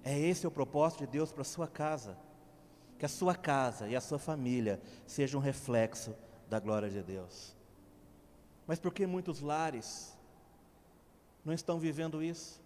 É 0.03 0.15
esse 0.19 0.45
o 0.45 0.51
propósito 0.51 0.99
de 0.99 1.07
Deus 1.07 1.31
para 1.31 1.41
a 1.41 1.45
sua 1.45 1.67
casa. 1.67 2.15
Que 2.99 3.07
a 3.07 3.09
sua 3.09 3.33
casa 3.33 3.87
e 3.87 3.95
a 3.95 4.01
sua 4.01 4.19
família 4.19 4.79
sejam 5.07 5.39
um 5.39 5.43
reflexo 5.43 6.15
da 6.47 6.59
glória 6.59 6.91
de 6.91 7.01
Deus. 7.01 7.57
Mas 8.69 8.79
por 8.79 8.93
que 8.93 9.07
muitos 9.07 9.41
lares 9.41 10.15
não 11.43 11.55
estão 11.55 11.79
vivendo 11.79 12.21
isso? 12.21 12.61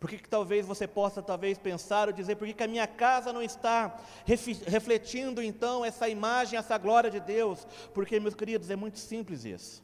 Por 0.00 0.10
que, 0.10 0.18
que 0.18 0.28
talvez 0.28 0.66
você 0.66 0.84
possa 0.84 1.22
talvez 1.22 1.56
pensar 1.56 2.08
ou 2.08 2.12
dizer, 2.12 2.34
por 2.34 2.48
que, 2.48 2.54
que 2.54 2.62
a 2.64 2.66
minha 2.66 2.84
casa 2.84 3.32
não 3.32 3.40
está 3.40 3.96
refletindo 4.66 5.40
então 5.40 5.84
essa 5.84 6.08
imagem, 6.08 6.58
essa 6.58 6.76
glória 6.76 7.08
de 7.08 7.20
Deus? 7.20 7.64
Porque, 7.94 8.18
meus 8.18 8.34
queridos, 8.34 8.68
é 8.68 8.74
muito 8.74 8.98
simples 8.98 9.44
isso. 9.44 9.80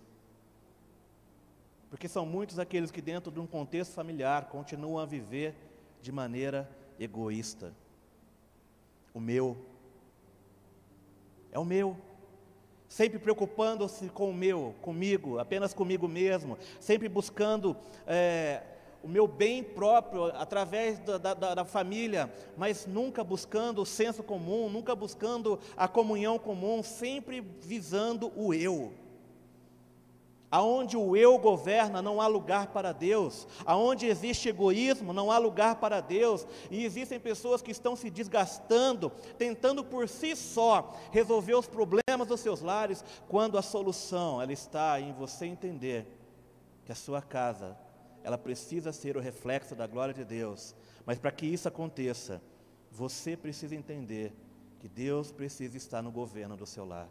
Porque 1.88 2.08
são 2.08 2.26
muitos 2.26 2.58
aqueles 2.58 2.90
que 2.90 3.00
dentro 3.00 3.30
de 3.30 3.38
um 3.38 3.46
contexto 3.46 3.92
familiar 3.92 4.46
continuam 4.46 4.98
a 4.98 5.06
viver 5.06 5.54
de 6.02 6.10
maneira 6.10 6.68
egoísta. 6.98 7.72
O 9.14 9.20
meu 9.20 9.56
é 11.52 11.60
o 11.60 11.64
meu 11.64 12.09
sempre 12.90 13.20
preocupando-se 13.20 14.08
com 14.08 14.30
o 14.30 14.34
meu, 14.34 14.74
comigo, 14.82 15.38
apenas 15.38 15.72
comigo 15.72 16.08
mesmo, 16.08 16.58
sempre 16.80 17.08
buscando 17.08 17.76
é, 18.04 18.62
o 19.00 19.06
meu 19.06 19.28
bem 19.28 19.62
próprio 19.62 20.24
através 20.24 20.98
da, 20.98 21.16
da, 21.16 21.54
da, 21.54 21.64
família, 21.64 22.28
mas 22.56 22.86
nunca 22.86 23.22
buscando 23.22 23.80
o 23.80 23.86
senso 23.86 24.24
comum, 24.24 24.68
nunca 24.68 24.96
buscando 24.96 25.60
a 25.76 25.86
comunhão 25.86 26.36
comum, 26.36 26.82
sempre 26.82 27.40
visando 27.40 28.32
o 28.34 28.52
eu. 28.52 28.92
Aonde 30.50 30.96
o 30.96 31.16
eu 31.16 31.38
governa, 31.38 32.02
não 32.02 32.20
há 32.20 32.26
lugar 32.26 32.68
para 32.68 32.90
Deus. 32.92 33.46
Aonde 33.64 34.06
existe 34.06 34.48
egoísmo, 34.48 35.12
não 35.12 35.30
há 35.30 35.38
lugar 35.38 35.76
para 35.76 36.00
Deus. 36.00 36.44
E 36.70 36.84
existem 36.84 37.20
pessoas 37.20 37.62
que 37.62 37.70
estão 37.70 37.94
se 37.94 38.10
desgastando, 38.10 39.10
tentando 39.38 39.84
por 39.84 40.08
si 40.08 40.34
só 40.34 40.92
resolver 41.12 41.54
os 41.54 41.68
problemas 41.68 42.26
dos 42.26 42.40
seus 42.40 42.62
lares, 42.62 43.04
quando 43.28 43.56
a 43.56 43.62
solução 43.62 44.42
ela 44.42 44.52
está 44.52 45.00
em 45.00 45.12
você 45.12 45.46
entender 45.46 46.06
que 46.84 46.90
a 46.90 46.96
sua 46.96 47.22
casa, 47.22 47.78
ela 48.24 48.36
precisa 48.36 48.92
ser 48.92 49.16
o 49.16 49.20
reflexo 49.20 49.76
da 49.76 49.86
glória 49.86 50.12
de 50.12 50.24
Deus. 50.24 50.74
Mas 51.06 51.16
para 51.16 51.30
que 51.30 51.46
isso 51.46 51.68
aconteça, 51.68 52.42
você 52.90 53.36
precisa 53.36 53.76
entender 53.76 54.34
que 54.80 54.88
Deus 54.88 55.30
precisa 55.30 55.76
estar 55.76 56.02
no 56.02 56.10
governo 56.10 56.56
do 56.56 56.66
seu 56.66 56.84
lar. 56.84 57.08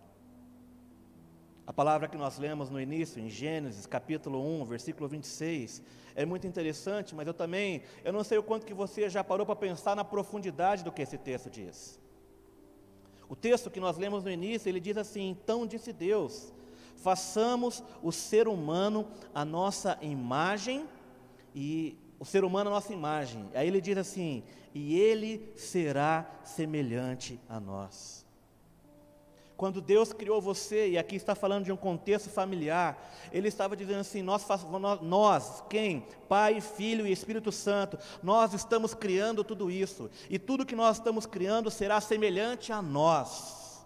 A 1.69 1.71
palavra 1.71 2.07
que 2.07 2.17
nós 2.17 2.39
lemos 2.39 2.71
no 2.71 2.81
início, 2.81 3.21
em 3.21 3.29
Gênesis, 3.29 3.85
capítulo 3.85 4.43
1, 4.63 4.65
versículo 4.65 5.07
26, 5.07 5.83
é 6.15 6.25
muito 6.25 6.47
interessante, 6.47 7.13
mas 7.13 7.27
eu 7.27 7.33
também, 7.33 7.83
eu 8.03 8.11
não 8.11 8.23
sei 8.23 8.39
o 8.39 8.43
quanto 8.43 8.65
que 8.65 8.73
você 8.73 9.07
já 9.07 9.23
parou 9.23 9.45
para 9.45 9.55
pensar 9.55 9.95
na 9.95 10.03
profundidade 10.03 10.83
do 10.83 10.91
que 10.91 11.03
esse 11.03 11.15
texto 11.15 11.47
diz. 11.47 11.99
O 13.29 13.35
texto 13.35 13.69
que 13.69 13.79
nós 13.79 13.99
lemos 13.99 14.23
no 14.23 14.31
início, 14.31 14.67
ele 14.67 14.79
diz 14.79 14.97
assim: 14.97 15.29
Então 15.29 15.67
disse 15.67 15.93
Deus: 15.93 16.51
façamos 16.95 17.83
o 18.01 18.11
ser 18.11 18.47
humano 18.47 19.07
a 19.31 19.45
nossa 19.45 19.95
imagem 20.01 20.87
e 21.53 21.95
o 22.17 22.25
ser 22.25 22.43
humano 22.43 22.71
a 22.71 22.73
nossa 22.73 22.91
imagem. 22.91 23.47
Aí 23.53 23.67
ele 23.67 23.79
diz 23.79 23.95
assim: 23.95 24.41
e 24.73 24.99
ele 24.99 25.53
será 25.55 26.27
semelhante 26.43 27.39
a 27.47 27.59
nós. 27.59 28.27
Quando 29.59 29.81
Deus 29.81 30.13
criou 30.13 30.39
você, 30.39 30.91
e 30.91 30.97
aqui 30.97 31.17
está 31.17 31.35
falando 31.35 31.65
de 31.65 31.71
um 31.73 31.75
contexto 31.75 32.29
familiar, 32.29 33.11
Ele 33.29 33.49
estava 33.49 33.75
dizendo 33.75 33.99
assim: 33.99 34.21
nós, 34.21 34.47
nós, 35.01 35.61
quem? 35.69 36.07
Pai, 36.29 36.61
Filho 36.61 37.05
e 37.05 37.11
Espírito 37.11 37.51
Santo, 37.51 37.99
nós 38.23 38.53
estamos 38.53 38.93
criando 38.93 39.43
tudo 39.43 39.69
isso, 39.69 40.09
e 40.29 40.39
tudo 40.39 40.65
que 40.65 40.77
nós 40.77 40.95
estamos 40.95 41.25
criando 41.25 41.69
será 41.69 41.99
semelhante 41.99 42.71
a 42.71 42.81
nós. 42.81 43.85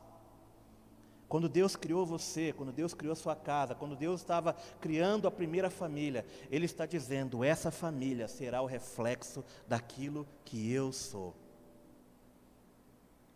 Quando 1.27 1.49
Deus 1.49 1.75
criou 1.75 2.05
você, 2.05 2.53
quando 2.53 2.71
Deus 2.71 2.93
criou 2.93 3.15
sua 3.15 3.35
casa, 3.35 3.73
quando 3.73 3.95
Deus 3.95 4.21
estava 4.21 4.55
criando 4.79 5.27
a 5.27 5.31
primeira 5.31 5.71
família, 5.71 6.23
Ele 6.51 6.65
está 6.65 6.85
dizendo: 6.85 7.43
essa 7.43 7.71
família 7.71 8.27
será 8.27 8.61
o 8.61 8.67
reflexo 8.67 9.43
daquilo 9.67 10.27
que 10.45 10.71
eu 10.71 10.93
sou. 10.93 11.33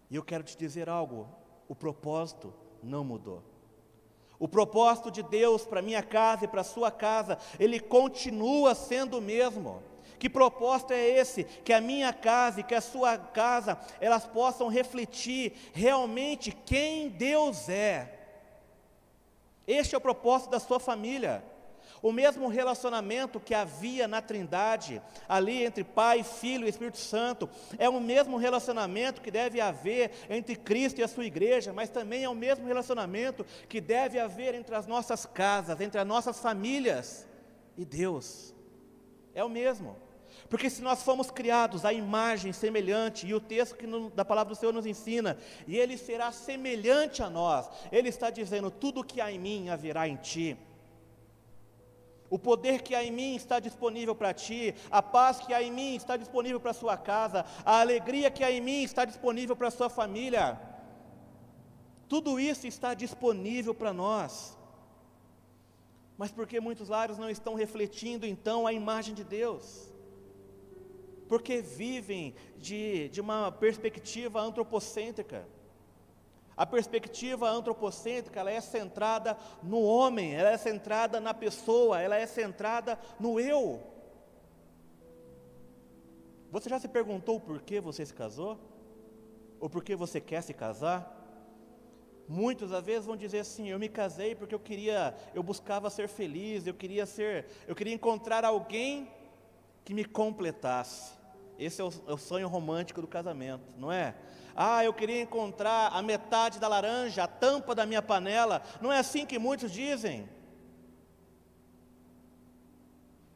E 0.08 0.16
eu 0.16 0.22
quero 0.24 0.44
te 0.44 0.56
dizer 0.56 0.88
algo, 0.88 1.28
o 1.68 1.76
propósito 1.76 2.54
não 2.82 3.04
mudou. 3.04 3.44
O 4.40 4.48
propósito 4.48 5.10
de 5.10 5.24
Deus 5.24 5.66
para 5.66 5.82
minha 5.82 6.04
casa 6.04 6.46
e 6.46 6.48
para 6.48 6.64
sua 6.64 6.92
casa, 6.92 7.38
ele 7.60 7.80
continua 7.80 8.76
sendo 8.76 9.18
o 9.18 9.22
mesmo. 9.22 9.82
Que 10.20 10.30
propósito 10.30 10.94
é 10.94 11.08
esse? 11.08 11.44
Que 11.44 11.74
a 11.74 11.82
minha 11.82 12.14
casa 12.14 12.60
e 12.60 12.64
que 12.64 12.76
a 12.76 12.82
sua 12.82 13.18
casa, 13.18 13.80
elas 14.00 14.26
possam 14.26 14.68
refletir 14.68 15.54
realmente 15.74 16.52
quem 16.52 17.10
Deus 17.10 17.68
é. 17.70 18.14
Este 19.66 19.96
é 19.96 19.98
o 19.98 20.02
propósito 20.02 20.52
da 20.52 20.60
sua 20.60 20.80
família. 20.80 21.44
O 22.02 22.12
mesmo 22.12 22.48
relacionamento 22.48 23.40
que 23.40 23.54
havia 23.54 24.08
na 24.08 24.22
Trindade, 24.22 25.02
ali 25.28 25.64
entre 25.64 25.84
Pai, 25.84 26.24
Filho 26.24 26.66
e 26.66 26.70
Espírito 26.70 26.98
Santo, 26.98 27.50
é 27.78 27.90
o 27.90 28.00
mesmo 28.00 28.38
relacionamento 28.38 29.22
que 29.22 29.32
deve 29.32 29.60
haver 29.60 30.12
entre 30.30 30.56
Cristo 30.56 31.00
e 31.00 31.04
a 31.04 31.08
sua 31.08 31.26
igreja, 31.26 31.74
mas 31.74 31.90
também 31.90 32.24
é 32.24 32.30
o 32.30 32.36
mesmo 32.36 32.68
relacionamento 32.68 33.46
que 33.68 33.82
deve 33.82 34.20
haver 34.20 34.54
entre 34.54 34.76
as 34.76 34.86
nossas 34.86 35.26
casas, 35.26 35.82
entre 35.82 36.00
as 36.00 36.08
nossas 36.08 36.40
famílias 36.40 37.28
e 37.78 37.84
Deus. 37.84 38.54
É 39.34 39.44
o 39.44 39.50
mesmo. 39.50 39.96
Porque 40.50 40.70
se 40.70 40.82
nós 40.82 41.04
fomos 41.04 41.30
criados 41.30 41.84
à 41.84 41.92
imagem 41.92 42.54
semelhante, 42.54 43.28
e 43.28 43.34
o 43.34 43.40
texto 43.40 43.76
que 43.76 43.86
no, 43.86 44.10
da 44.10 44.24
palavra 44.24 44.54
do 44.54 44.58
Senhor 44.58 44.72
nos 44.72 44.86
ensina, 44.86 45.38
e 45.68 45.78
ele 45.78 45.98
será 45.98 46.32
semelhante 46.32 47.22
a 47.22 47.30
nós, 47.30 47.70
ele 47.92 48.10
está 48.10 48.30
dizendo: 48.30 48.72
tudo 48.72 49.04
que 49.04 49.20
há 49.20 49.32
em 49.32 49.40
mim 49.40 49.70
haverá 49.70 50.08
em 50.08 50.16
ti. 50.16 50.58
O 52.30 52.38
poder 52.38 52.82
que 52.82 52.94
há 52.94 53.04
em 53.04 53.12
mim 53.12 53.36
está 53.36 53.60
disponível 53.60 54.14
para 54.14 54.34
ti, 54.34 54.76
a 54.92 55.02
paz 55.02 55.40
que 55.40 55.54
há 55.54 55.64
em 55.64 55.72
mim 55.72 55.96
está 55.96 56.18
disponível 56.18 56.60
para 56.60 56.72
a 56.72 56.74
sua 56.74 56.98
casa, 56.98 57.46
a 57.64 57.80
alegria 57.80 58.30
que 58.30 58.44
há 58.44 58.52
em 58.52 58.60
mim 58.60 58.84
está 58.84 59.06
disponível 59.06 59.56
para 59.56 59.70
a 59.70 59.72
sua 59.72 59.90
família. 59.90 60.60
Tudo 62.08 62.40
isso 62.40 62.68
está 62.68 62.94
disponível 62.94 63.74
para 63.74 63.94
nós. 63.94 64.58
Mas 66.18 66.32
por 66.32 66.48
que 66.48 66.60
muitos 66.60 66.90
lares 66.90 67.18
não 67.18 67.30
estão 67.30 67.54
refletindo 67.54 68.26
então 68.26 68.66
a 68.66 68.74
imagem 68.74 69.14
de 69.14 69.24
Deus? 69.24 69.94
Porque 71.30 71.62
vivem 71.62 72.34
de, 72.58 73.10
de 73.10 73.22
uma 73.22 73.52
perspectiva 73.52 74.42
antropocêntrica. 74.42 75.48
A 76.58 76.66
perspectiva 76.66 77.48
antropocêntrica, 77.48 78.40
ela 78.40 78.50
é 78.50 78.60
centrada 78.60 79.38
no 79.62 79.80
homem, 79.80 80.34
ela 80.34 80.50
é 80.50 80.58
centrada 80.58 81.20
na 81.20 81.32
pessoa, 81.32 82.02
ela 82.02 82.16
é 82.16 82.26
centrada 82.26 82.98
no 83.20 83.40
eu. 83.40 83.80
Você 86.50 86.68
já 86.68 86.80
se 86.80 86.88
perguntou 86.88 87.40
por 87.40 87.62
que 87.62 87.80
você 87.80 88.04
se 88.04 88.14
casou? 88.14 88.58
Ou 89.60 89.70
por 89.70 89.84
que 89.84 89.96
você 89.96 90.20
quer 90.20 90.42
se 90.42 90.54
casar? 90.54 91.14
Muitos 92.28 92.72
às 92.74 92.84
vezes 92.84 93.06
vão 93.06 93.16
dizer 93.16 93.40
assim: 93.40 93.70
"Eu 93.70 93.78
me 93.78 93.88
casei 93.88 94.34
porque 94.34 94.56
eu 94.56 94.60
queria, 94.60 95.16
eu 95.36 95.44
buscava 95.44 95.92
ser 95.92 96.08
feliz, 96.08 96.66
eu 96.66 96.74
queria 96.74 97.06
ser, 97.06 97.46
eu 97.68 97.76
queria 97.76 97.94
encontrar 97.94 98.44
alguém 98.44 99.12
que 99.86 99.94
me 99.94 100.04
completasse". 100.04 101.16
Esse 101.60 101.82
é 101.82 101.84
o, 101.84 101.92
é 102.08 102.14
o 102.14 102.18
sonho 102.18 102.48
romântico 102.48 103.02
do 103.02 103.08
casamento, 103.08 103.74
não 103.78 103.92
é? 103.92 104.16
Ah, 104.60 104.84
eu 104.84 104.92
queria 104.92 105.22
encontrar 105.22 105.94
a 105.94 106.02
metade 106.02 106.58
da 106.58 106.68
laranja, 106.68 107.26
a 107.26 107.28
tampa 107.28 107.76
da 107.76 107.86
minha 107.86 108.02
panela. 108.02 108.64
Não 108.82 108.92
é 108.92 108.98
assim 108.98 109.24
que 109.24 109.38
muitos 109.38 109.72
dizem. 109.72 110.28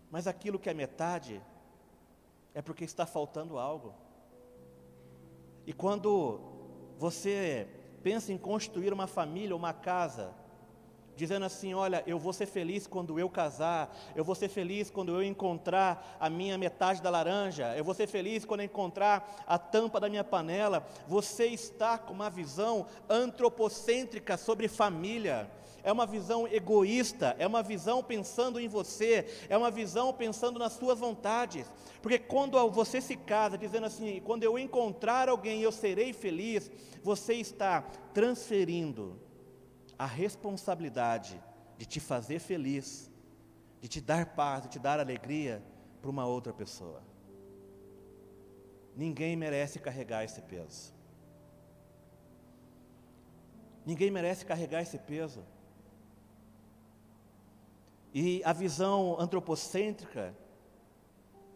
Mas 0.10 0.26
aquilo 0.26 0.58
que 0.58 0.68
é 0.68 0.74
metade 0.74 1.40
é 2.56 2.62
porque 2.62 2.84
está 2.84 3.06
faltando 3.06 3.60
algo. 3.60 3.94
E 5.68 5.72
quando 5.72 6.42
você 6.98 7.68
pensa 8.02 8.34
em 8.34 8.38
construir 8.38 8.92
uma 8.92 9.06
família, 9.06 9.56
uma 9.56 9.74
casa, 9.74 10.34
dizendo 11.16 11.46
assim: 11.46 11.74
Olha, 11.74 12.04
eu 12.06 12.18
vou 12.18 12.34
ser 12.34 12.46
feliz 12.46 12.88
quando 12.88 13.20
eu 13.20 13.30
casar, 13.30 13.96
eu 14.16 14.24
vou 14.24 14.36
ser 14.36 14.50
feliz 14.50 14.90
quando 14.90 15.12
eu 15.14 15.24
encontrar 15.24 16.18
a 16.20 16.30
minha 16.30 16.58
metade 16.58 17.02
da 17.02 17.10
laranja, 17.10 17.76
eu 17.76 17.84
vou 17.84 17.94
ser 17.94 18.08
feliz 18.08 18.46
quando 18.46 18.62
eu 18.62 18.66
encontrar 18.66 19.44
a 19.46 19.58
tampa 19.58 20.00
da 20.00 20.10
minha 20.10 20.24
panela. 20.24 20.86
Você 21.08 21.46
está 21.48 21.98
com 21.98 22.14
uma 22.14 22.30
visão 22.30 22.86
antropocêntrica 23.10 24.38
sobre 24.38 24.68
família. 24.68 25.50
É 25.84 25.92
uma 25.92 26.06
visão 26.06 26.48
egoísta, 26.48 27.36
é 27.40 27.48
uma 27.48 27.64
visão 27.64 28.04
pensando 28.04 28.60
em 28.60 28.68
você, 28.68 29.26
é 29.50 29.58
uma 29.58 29.72
visão 29.72 30.14
pensando 30.14 30.60
nas 30.60 30.74
suas 30.74 31.00
vontades. 31.00 31.66
Porque 32.04 32.20
quando 32.20 32.70
você 32.70 33.02
se 33.02 33.16
casa 33.16 33.58
dizendo 33.58 33.88
assim, 33.88 34.22
quando 34.24 34.44
eu 34.44 34.60
encontrar 34.60 35.28
alguém 35.28 35.64
eu 35.64 35.72
serei 35.72 36.14
feliz, 36.14 36.70
você 37.04 37.34
está 37.34 37.82
transferindo 38.14 39.20
a 40.02 40.06
responsabilidade 40.08 41.40
de 41.78 41.86
te 41.86 42.00
fazer 42.00 42.40
feliz, 42.40 43.12
de 43.80 43.88
te 43.88 44.02
dar 44.02 44.34
paz, 44.34 44.64
de 44.64 44.70
te 44.70 44.80
dar 44.80 45.00
alegria 45.00 45.64
para 46.02 46.10
uma 46.10 46.26
outra 46.26 46.52
pessoa. 46.52 47.04
Ninguém 48.96 49.36
merece 49.36 49.78
carregar 49.78 50.24
esse 50.24 50.42
peso. 50.42 50.92
Ninguém 53.86 54.10
merece 54.10 54.44
carregar 54.44 54.82
esse 54.82 54.98
peso. 54.98 55.44
E 58.12 58.42
a 58.44 58.54
visão 58.54 59.16
antropocêntrica, 59.20 60.36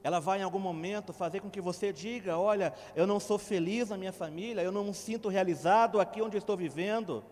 ela 0.04 0.20
vai 0.20 0.42
em 0.42 0.44
algum 0.44 0.60
momento 0.60 1.12
fazer 1.14 1.40
com 1.40 1.50
que 1.50 1.60
você 1.60 1.92
diga: 1.92 2.38
olha, 2.38 2.76
eu 2.96 3.08
não 3.08 3.20
sou 3.20 3.40
feliz 3.40 3.90
na 3.90 3.98
minha 3.98 4.14
família, 4.14 4.62
eu 4.62 4.72
não 4.72 4.84
me 4.84 4.94
sinto 4.94 5.30
realizado 5.30 6.00
aqui 6.00 6.22
onde 6.22 6.38
estou 6.38 6.56
vivendo 6.56 7.26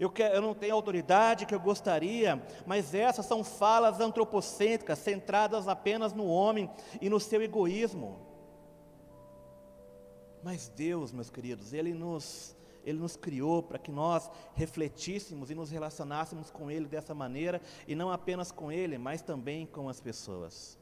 eu, 0.00 0.08
quero, 0.08 0.36
eu 0.36 0.40
não 0.40 0.54
tenho 0.54 0.72
a 0.72 0.76
autoridade 0.76 1.44
que 1.44 1.54
eu 1.54 1.60
gostaria, 1.60 2.42
mas 2.66 2.94
essas 2.94 3.26
são 3.26 3.44
falas 3.44 4.00
antropocêntricas, 4.00 4.98
centradas 4.98 5.68
apenas 5.68 6.14
no 6.14 6.24
homem 6.26 6.70
e 7.02 7.10
no 7.10 7.20
seu 7.20 7.42
egoísmo. 7.42 8.18
Mas 10.42 10.70
Deus, 10.70 11.12
meus 11.12 11.28
queridos, 11.28 11.74
Ele 11.74 11.92
nos, 11.92 12.56
Ele 12.82 12.98
nos 12.98 13.14
criou 13.14 13.62
para 13.62 13.78
que 13.78 13.92
nós 13.92 14.30
refletíssemos 14.54 15.50
e 15.50 15.54
nos 15.54 15.70
relacionássemos 15.70 16.50
com 16.50 16.70
Ele 16.70 16.86
dessa 16.86 17.14
maneira, 17.14 17.60
e 17.86 17.94
não 17.94 18.10
apenas 18.10 18.50
com 18.50 18.72
Ele, 18.72 18.96
mas 18.96 19.20
também 19.20 19.66
com 19.66 19.86
as 19.86 20.00
pessoas. 20.00 20.79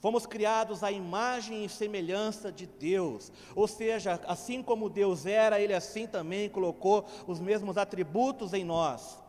Fomos 0.00 0.24
criados 0.24 0.82
à 0.82 0.90
imagem 0.90 1.62
e 1.62 1.68
semelhança 1.68 2.50
de 2.50 2.66
Deus, 2.66 3.30
ou 3.54 3.68
seja, 3.68 4.18
assim 4.26 4.62
como 4.62 4.88
Deus 4.88 5.26
era, 5.26 5.60
Ele 5.60 5.74
assim 5.74 6.06
também 6.06 6.48
colocou 6.48 7.04
os 7.26 7.38
mesmos 7.38 7.76
atributos 7.76 8.54
em 8.54 8.64
nós, 8.64 9.22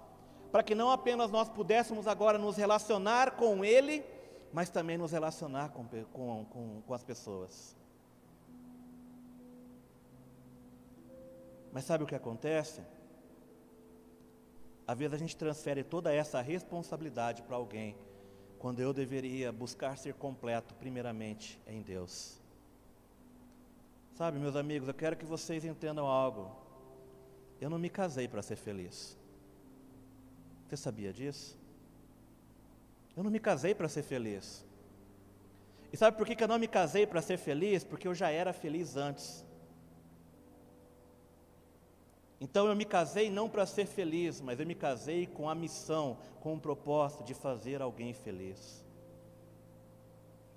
para 0.49 0.63
que 0.63 0.73
não 0.73 0.89
apenas 0.89 1.29
nós 1.29 1.49
pudéssemos 1.49 2.07
agora 2.07 2.38
nos 2.38 2.55
relacionar 2.55 3.31
com 3.31 3.65
Ele, 3.65 4.01
mas 4.53 4.69
também 4.69 4.97
nos 4.97 5.12
relacionar 5.12 5.69
com, 5.69 5.86
com, 6.13 6.45
com, 6.45 6.81
com 6.88 6.93
as 6.93 7.03
pessoas. 7.03 7.75
Mas 11.73 11.84
sabe 11.84 12.05
o 12.05 12.07
que 12.07 12.15
acontece? 12.15 12.81
Às 14.88 14.97
vezes 14.97 15.13
a 15.13 15.17
gente 15.17 15.36
transfere 15.36 15.84
toda 15.84 16.13
essa 16.13 16.39
responsabilidade 16.41 17.41
para 17.43 17.57
alguém 17.57 17.95
quando 18.62 18.80
eu 18.80 18.93
deveria 18.93 19.52
buscar 19.52 19.97
ser 19.97 20.13
completo, 20.13 20.76
primeiramente, 20.76 21.60
em 21.65 21.82
Deus. 21.82 22.39
Sabe, 24.13 24.38
meus 24.38 24.56
amigos, 24.56 24.88
eu 24.88 24.93
quero 24.93 25.17
que 25.17 25.26
vocês 25.26 25.65
entendam 25.65 26.06
algo. 26.06 26.56
Eu 27.60 27.71
não 27.71 27.80
me 27.80 27.89
casei 27.89 28.28
para 28.28 28.43
ser 28.43 28.56
feliz. 28.56 29.17
Você 30.67 30.78
sabia 30.78 31.12
disso? 31.12 31.58
Eu 33.17 33.24
não 33.24 33.32
me 33.32 33.39
casei 33.39 33.74
para 33.74 33.89
ser 33.89 34.04
feliz. 34.04 34.63
E 35.91 35.97
sabe 35.97 36.15
por 36.15 36.28
que, 36.28 36.36
que 36.36 36.43
eu 36.43 36.47
não 36.47 36.60
me 36.60 36.67
casei 36.67 37.08
para 37.08 37.19
ser 37.19 37.38
feliz? 37.38 37.84
Porque 37.84 38.08
eu 38.08 38.13
já 38.13 38.30
era 38.30 38.54
feliz 38.54 38.95
antes. 38.95 39.43
Então 42.43 42.65
eu 42.65 42.75
me 42.75 42.86
casei 42.86 43.30
não 43.30 43.47
para 43.47 43.67
ser 43.67 43.86
feliz, 43.86 44.41
mas 44.41 44.60
eu 44.60 44.65
me 44.65 44.73
casei 44.73 45.27
com 45.27 45.47
a 45.47 45.54
missão, 45.54 46.17
com 46.39 46.56
o 46.56 46.60
propósito 46.60 47.23
de 47.23 47.36
fazer 47.36 47.84
alguém 47.84 48.15
feliz. 48.15 48.84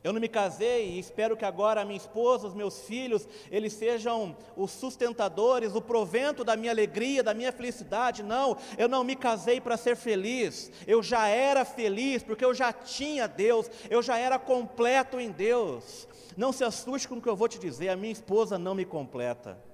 Eu 0.02 0.10
não 0.10 0.20
me 0.20 0.28
casei 0.28 0.92
e 0.92 0.98
espero 0.98 1.36
que 1.36 1.44
agora 1.44 1.82
a 1.82 1.84
minha 1.84 1.98
esposa, 1.98 2.46
os 2.46 2.54
meus 2.54 2.80
filhos, 2.84 3.28
eles 3.50 3.74
sejam 3.74 4.34
os 4.56 4.70
sustentadores, 4.70 5.74
o 5.74 5.80
provento 5.80 6.42
da 6.42 6.56
minha 6.56 6.72
alegria, 6.72 7.22
da 7.22 7.34
minha 7.34 7.52
felicidade. 7.52 8.22
Não, 8.22 8.56
eu 8.78 8.88
não 8.88 9.04
me 9.04 9.14
casei 9.14 9.60
para 9.60 9.76
ser 9.76 9.94
feliz. 9.94 10.70
Eu 10.86 11.02
já 11.02 11.28
era 11.28 11.66
feliz 11.66 12.22
porque 12.22 12.44
eu 12.44 12.54
já 12.54 12.72
tinha 12.72 13.26
Deus, 13.26 13.70
eu 13.90 14.02
já 14.02 14.16
era 14.16 14.38
completo 14.38 15.20
em 15.20 15.30
Deus. 15.30 16.08
Não 16.34 16.50
se 16.50 16.64
assuste 16.64 17.06
com 17.08 17.16
o 17.16 17.20
que 17.20 17.28
eu 17.28 17.36
vou 17.36 17.48
te 17.48 17.58
dizer, 17.58 17.90
a 17.90 17.96
minha 17.96 18.12
esposa 18.12 18.58
não 18.58 18.74
me 18.74 18.86
completa 18.86 19.73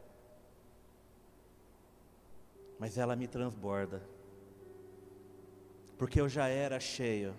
mas 2.80 2.96
ela 2.96 3.14
me 3.14 3.28
transborda, 3.28 4.02
porque 5.98 6.18
eu 6.18 6.30
já 6.30 6.48
era 6.48 6.80
cheio. 6.80 7.34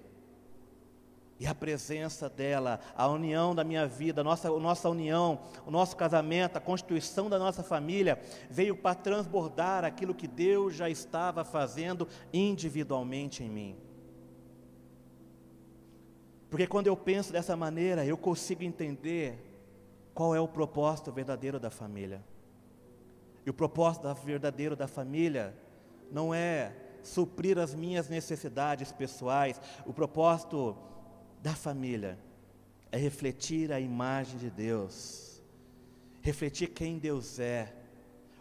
E 1.40 1.48
a 1.48 1.56
presença 1.56 2.30
dela, 2.30 2.80
a 2.96 3.08
união 3.08 3.56
da 3.56 3.64
minha 3.64 3.88
vida, 3.88 4.24
nossa, 4.24 4.48
nossa 4.60 4.88
união, 4.88 5.42
o 5.66 5.72
nosso 5.72 5.98
casamento, 5.98 6.58
a 6.58 6.62
constituição 6.62 7.28
da 7.28 7.40
nossa 7.40 7.64
família, 7.64 8.22
veio 8.52 8.76
para 8.76 8.94
transbordar 8.94 9.84
aquilo 9.84 10.14
que 10.14 10.28
Deus 10.28 10.76
já 10.76 10.88
estava 10.88 11.44
fazendo 11.44 12.08
individualmente 12.32 13.44
em 13.44 13.50
mim. 13.50 13.76
Porque 16.52 16.68
quando 16.68 16.86
eu 16.86 16.96
penso 16.96 17.34
dessa 17.34 17.56
maneira, 17.56 18.06
eu 18.06 18.16
consigo 18.16 18.62
entender 18.62 19.44
qual 20.14 20.36
é 20.36 20.40
o 20.40 20.48
propósito 20.48 21.12
verdadeiro 21.12 21.60
da 21.60 21.72
família. 21.72 22.24
E 23.46 23.50
o 23.50 23.54
propósito 23.54 24.14
verdadeiro 24.16 24.76
da 24.76 24.88
família 24.88 25.56
não 26.12 26.34
é 26.34 26.76
suprir 27.04 27.58
as 27.58 27.74
minhas 27.74 28.08
necessidades 28.10 28.92
pessoais, 28.92 29.60
o 29.86 29.94
propósito 29.94 30.78
da 31.42 31.56
família 31.56 32.20
é 32.92 32.98
refletir 32.98 33.72
a 33.72 33.80
imagem 33.80 34.38
de 34.38 34.50
Deus, 34.50 35.42
refletir 36.22 36.68
quem 36.68 37.00
Deus 37.00 37.40
é. 37.40 37.74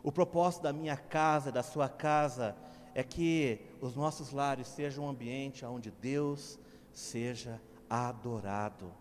O 0.02 0.10
propósito 0.10 0.62
da 0.62 0.72
minha 0.72 0.96
casa, 0.96 1.52
da 1.52 1.62
sua 1.62 1.88
casa, 1.88 2.56
é 2.94 3.02
que 3.02 3.60
os 3.80 3.94
nossos 3.94 4.32
lares 4.32 4.66
sejam 4.66 5.04
um 5.04 5.08
ambiente 5.08 5.64
onde 5.64 5.90
Deus 5.90 6.58
seja 6.92 7.60
adorado. 7.88 8.92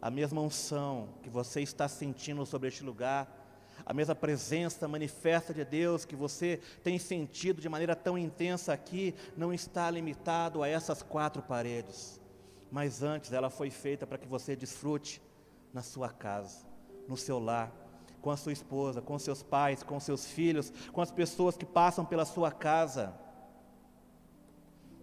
A 0.00 0.10
mesma 0.10 0.40
unção 0.40 1.08
que 1.22 1.30
você 1.30 1.60
está 1.62 1.88
sentindo 1.88 2.44
sobre 2.46 2.68
este 2.68 2.84
lugar, 2.84 3.43
a 3.86 3.92
mesma 3.92 4.14
presença 4.14 4.88
manifesta 4.88 5.52
de 5.52 5.64
Deus 5.64 6.04
que 6.04 6.16
você 6.16 6.60
tem 6.82 6.98
sentido 6.98 7.60
de 7.60 7.68
maneira 7.68 7.94
tão 7.94 8.16
intensa 8.16 8.72
aqui, 8.72 9.14
não 9.36 9.52
está 9.52 9.90
limitado 9.90 10.62
a 10.62 10.68
essas 10.68 11.02
quatro 11.02 11.42
paredes, 11.42 12.20
mas 12.70 13.02
antes 13.02 13.32
ela 13.32 13.50
foi 13.50 13.70
feita 13.70 14.06
para 14.06 14.18
que 14.18 14.26
você 14.26 14.56
desfrute 14.56 15.20
na 15.72 15.82
sua 15.82 16.08
casa, 16.08 16.64
no 17.08 17.16
seu 17.16 17.38
lar, 17.38 17.72
com 18.22 18.30
a 18.30 18.36
sua 18.36 18.52
esposa, 18.52 19.02
com 19.02 19.18
seus 19.18 19.42
pais, 19.42 19.82
com 19.82 20.00
seus 20.00 20.24
filhos, 20.26 20.72
com 20.92 21.02
as 21.02 21.10
pessoas 21.10 21.56
que 21.56 21.66
passam 21.66 22.06
pela 22.06 22.24
sua 22.24 22.50
casa. 22.50 23.12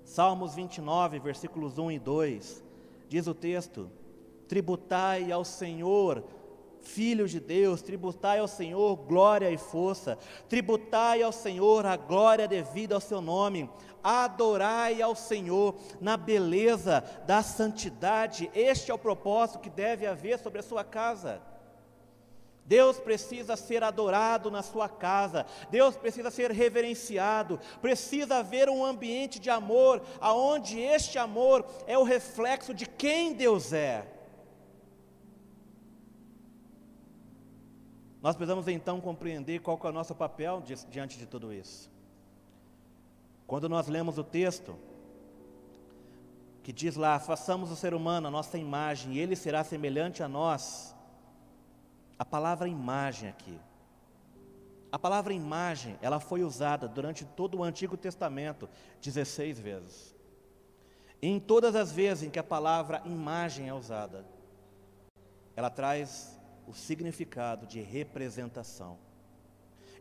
Salmos 0.04 0.56
29, 0.56 1.20
versículos 1.20 1.78
1 1.78 1.92
e 1.92 2.00
2, 2.00 2.64
diz 3.08 3.28
o 3.28 3.36
texto: 3.36 3.92
Tributai 4.48 5.32
ao 5.32 5.46
Senhor 5.46 6.24
filhos 6.82 7.32
de 7.32 7.40
Deus, 7.40 7.82
tributai 7.82 8.40
ao 8.40 8.48
Senhor 8.48 8.96
glória 8.96 9.50
e 9.52 9.58
força, 9.58 10.18
tributai 10.50 11.22
ao 11.22 11.32
Senhor 11.32 11.86
a 11.86 11.96
glória 11.96 12.48
devida 12.48 12.96
ao 12.96 13.02
seu 13.02 13.22
nome, 13.22 13.70
adorai 14.04 15.02
ao 15.02 15.16
Senhor 15.16 15.76
na 16.00 16.18
beleza 16.18 17.04
da 17.26 17.44
santidade. 17.44 18.50
Este 18.54 18.92
é 18.92 18.94
o 18.94 19.00
propósito 19.00 19.60
que 19.60 19.70
deve 19.70 20.06
haver 20.06 20.40
sobre 20.40 20.60
a 20.60 20.64
sua 20.64 20.84
casa. 20.84 21.42
Deus 22.66 23.00
precisa 23.00 23.56
ser 23.58 23.84
adorado 23.84 24.50
na 24.50 24.62
sua 24.62 24.88
casa, 24.88 25.46
Deus 25.70 25.98
precisa 25.98 26.32
ser 26.32 26.52
reverenciado, 26.52 27.60
precisa 27.82 28.38
haver 28.38 28.70
um 28.70 28.86
ambiente 28.86 29.40
de 29.40 29.50
amor, 29.50 30.02
aonde 30.22 30.80
este 30.80 31.18
amor 31.18 31.66
é 31.86 31.98
o 31.98 32.04
reflexo 32.04 32.74
de 32.74 32.86
quem 32.86 33.34
Deus 33.34 33.74
é. 33.74 34.06
Nós 38.22 38.36
precisamos 38.36 38.68
então 38.68 39.02
compreender 39.02 39.60
qual 39.60 39.80
é 39.84 39.88
o 39.88 39.92
nosso 39.92 40.14
papel 40.14 40.62
diante 40.90 41.18
de 41.18 41.26
tudo 41.26 41.52
isso. 41.52 41.90
Quando 43.48 43.68
nós 43.68 43.88
lemos 43.88 44.18
o 44.18 44.24
texto, 44.24 44.78
que 46.62 46.72
diz 46.72 46.96
lá: 46.96 47.20
façamos 47.20 47.72
o 47.72 47.76
ser 47.76 47.94
humano 47.94 48.28
a 48.28 48.32
nossa 48.32 48.58
imagem, 48.58 49.14
e 49.14 49.20
ele 49.20 49.36
será 49.36 49.64
semelhante 49.64 50.22
a 50.22 50.28
nós. 50.28 50.96
A 52.18 52.24
palavra 52.24 52.68
imagem 52.68 53.28
aqui. 53.28 53.60
A 54.92 55.00
palavra 55.00 55.34
imagem, 55.34 55.98
ela 56.02 56.20
foi 56.20 56.44
usada 56.44 56.88
durante 56.88 57.26
todo 57.26 57.58
o 57.58 57.64
Antigo 57.64 57.98
Testamento 57.98 58.70
16 59.02 59.60
vezes. 59.60 60.16
E 61.22 61.28
em 61.28 61.40
todas 61.40 61.76
as 61.76 61.92
vezes 61.92 62.26
em 62.26 62.30
que 62.30 62.38
a 62.38 62.44
palavra 62.44 63.02
imagem 63.06 63.70
é 63.70 63.74
usada, 63.74 64.26
ela 65.56 65.70
traz 65.70 66.40
o 66.72 66.74
significado 66.74 67.68
de 67.68 67.82
representação. 67.82 68.98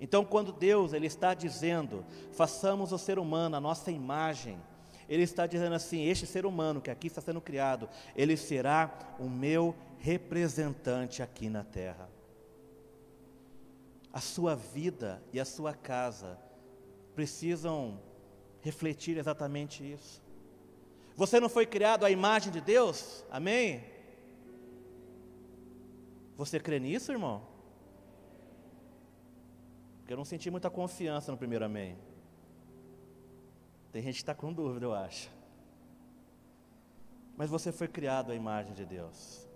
Então, 0.01 0.25
quando 0.25 0.53
Deus 0.53 0.93
ele 0.93 1.07
está 1.07 1.35
dizendo, 1.35 2.05
façamos 2.33 2.93
o 2.93 2.99
ser 2.99 3.19
humano 3.19 3.57
a 3.57 3.61
nossa 3.61 3.91
imagem, 3.91 4.59
ele 5.09 5.25
está 5.25 5.47
dizendo 5.47 5.75
assim: 5.75 6.05
este 6.05 6.27
ser 6.27 6.47
humano 6.47 6.81
que 6.81 6.91
aqui 6.91 7.09
está 7.09 7.21
sendo 7.21 7.41
criado, 7.41 7.89
ele 8.17 8.37
será 8.37 9.17
o 9.19 9.29
meu 9.29 9.75
representante 9.99 11.23
aqui 11.23 11.51
na 11.51 11.65
terra. 11.65 12.09
A 14.13 14.21
sua 14.21 14.55
vida 14.55 15.23
e 15.33 15.41
a 15.41 15.45
sua 15.45 15.75
casa 15.75 16.39
precisam 17.15 18.01
refletir 18.63 19.19
exatamente 19.19 19.83
isso. 19.83 20.23
Você 21.17 21.39
não 21.39 21.49
foi 21.49 21.67
criado 21.67 22.07
à 22.07 22.11
imagem 22.11 22.53
de 22.53 22.61
Deus? 22.61 23.25
Amém? 23.31 23.85
Você 26.41 26.59
crê 26.59 26.81
nisso, 26.81 27.13
irmão? 27.13 27.43
Porque 29.99 30.11
eu 30.11 30.17
não 30.17 30.25
senti 30.25 30.51
muita 30.51 30.71
confiança 30.71 31.31
no 31.31 31.37
primeiro 31.37 31.67
amém. 31.67 31.99
Tem 33.93 34.01
gente 34.01 34.15
que 34.15 34.23
está 34.23 34.35
com 34.35 34.51
dúvida, 34.51 34.87
eu 34.87 34.95
acho. 34.95 35.31
Mas 37.37 37.51
você 37.51 37.71
foi 37.71 37.87
criado 37.89 38.33
à 38.33 38.35
imagem 38.35 38.73
de 38.73 38.87
Deus. 38.87 39.47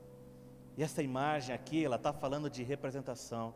E 0.76 0.82
essa 0.82 1.02
imagem 1.02 1.54
aqui, 1.54 1.82
ela 1.82 1.96
está 1.96 2.12
falando 2.12 2.50
de 2.50 2.62
representação. 2.62 3.54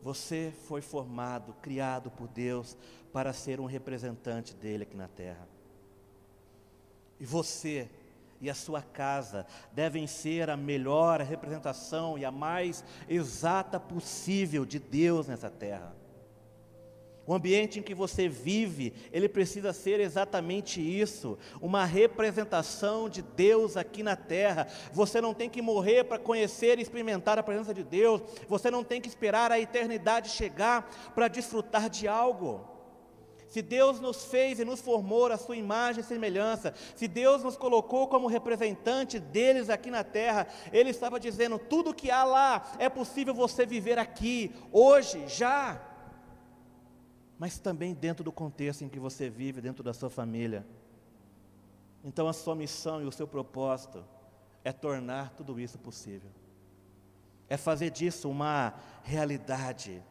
Você 0.00 0.50
foi 0.66 0.80
formado, 0.80 1.52
criado 1.60 2.10
por 2.10 2.26
Deus 2.26 2.74
para 3.12 3.34
ser 3.34 3.60
um 3.60 3.66
representante 3.66 4.54
dele 4.54 4.84
aqui 4.84 4.96
na 4.96 5.08
terra. 5.08 5.46
E 7.20 7.26
você 7.26 7.86
e 8.44 8.50
a 8.50 8.54
sua 8.54 8.82
casa 8.82 9.46
devem 9.72 10.06
ser 10.06 10.50
a 10.50 10.56
melhor 10.56 11.22
representação 11.22 12.18
e 12.18 12.26
a 12.26 12.30
mais 12.30 12.84
exata 13.08 13.80
possível 13.80 14.66
de 14.66 14.78
Deus 14.78 15.26
nessa 15.26 15.48
terra. 15.48 15.96
O 17.26 17.32
ambiente 17.32 17.78
em 17.78 17.82
que 17.82 17.94
você 17.94 18.28
vive, 18.28 18.92
ele 19.10 19.30
precisa 19.30 19.72
ser 19.72 19.98
exatamente 19.98 20.78
isso, 20.78 21.38
uma 21.58 21.86
representação 21.86 23.08
de 23.08 23.22
Deus 23.22 23.78
aqui 23.78 24.02
na 24.02 24.14
terra. 24.14 24.68
Você 24.92 25.22
não 25.22 25.32
tem 25.32 25.48
que 25.48 25.62
morrer 25.62 26.04
para 26.04 26.18
conhecer 26.18 26.78
e 26.78 26.82
experimentar 26.82 27.38
a 27.38 27.42
presença 27.42 27.72
de 27.72 27.82
Deus, 27.82 28.20
você 28.46 28.70
não 28.70 28.84
tem 28.84 29.00
que 29.00 29.08
esperar 29.08 29.50
a 29.50 29.58
eternidade 29.58 30.28
chegar 30.28 30.86
para 31.14 31.28
desfrutar 31.28 31.88
de 31.88 32.06
algo. 32.06 32.73
Se 33.48 33.62
Deus 33.62 34.00
nos 34.00 34.24
fez 34.24 34.58
e 34.58 34.64
nos 34.64 34.80
formou 34.80 35.26
a 35.26 35.36
sua 35.36 35.56
imagem 35.56 36.00
e 36.00 36.04
semelhança, 36.04 36.74
se 36.94 37.06
Deus 37.06 37.42
nos 37.42 37.56
colocou 37.56 38.08
como 38.08 38.26
representante 38.26 39.18
deles 39.18 39.70
aqui 39.70 39.90
na 39.90 40.02
terra, 40.02 40.46
Ele 40.72 40.90
estava 40.90 41.20
dizendo: 41.20 41.58
tudo 41.58 41.94
que 41.94 42.10
há 42.10 42.24
lá 42.24 42.72
é 42.78 42.88
possível 42.88 43.34
você 43.34 43.64
viver 43.64 43.98
aqui, 43.98 44.52
hoje, 44.72 45.26
já, 45.28 45.80
mas 47.38 47.58
também 47.58 47.94
dentro 47.94 48.24
do 48.24 48.32
contexto 48.32 48.82
em 48.82 48.88
que 48.88 48.98
você 48.98 49.28
vive, 49.28 49.60
dentro 49.60 49.82
da 49.82 49.92
sua 49.92 50.10
família. 50.10 50.66
Então 52.02 52.28
a 52.28 52.32
sua 52.32 52.54
missão 52.54 53.02
e 53.02 53.06
o 53.06 53.12
seu 53.12 53.26
propósito 53.26 54.04
é 54.62 54.72
tornar 54.72 55.30
tudo 55.30 55.58
isso 55.60 55.78
possível, 55.78 56.30
é 57.48 57.56
fazer 57.56 57.90
disso 57.90 58.28
uma 58.28 58.74
realidade 59.02 60.02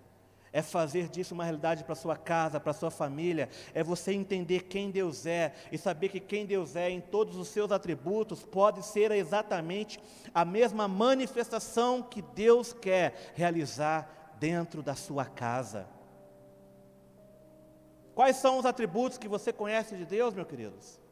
é 0.53 0.61
fazer 0.61 1.09
disso 1.09 1.33
uma 1.33 1.43
realidade 1.43 1.83
para 1.83 1.95
sua 1.95 2.15
casa, 2.15 2.59
para 2.59 2.71
sua 2.71 2.91
família, 2.91 3.49
é 3.73 3.83
você 3.83 4.13
entender 4.13 4.65
quem 4.65 4.91
Deus 4.91 5.25
é 5.25 5.53
e 5.71 5.77
saber 5.77 6.09
que 6.09 6.19
quem 6.19 6.45
Deus 6.45 6.75
é 6.75 6.89
em 6.91 7.01
todos 7.01 7.35
os 7.35 7.47
seus 7.47 7.71
atributos 7.71 8.43
pode 8.43 8.85
ser 8.85 9.11
exatamente 9.11 9.99
a 10.31 10.45
mesma 10.45 10.87
manifestação 10.87 12.03
que 12.03 12.21
Deus 12.21 12.71
quer 12.71 13.33
realizar 13.33 14.35
dentro 14.39 14.83
da 14.83 14.93
sua 14.93 15.25
casa. 15.25 15.87
Quais 18.13 18.35
são 18.35 18.59
os 18.59 18.65
atributos 18.65 19.17
que 19.17 19.27
você 19.27 19.51
conhece 19.51 19.95
de 19.97 20.05
Deus, 20.05 20.35
meus 20.35 20.47
queridos? 20.47 21.02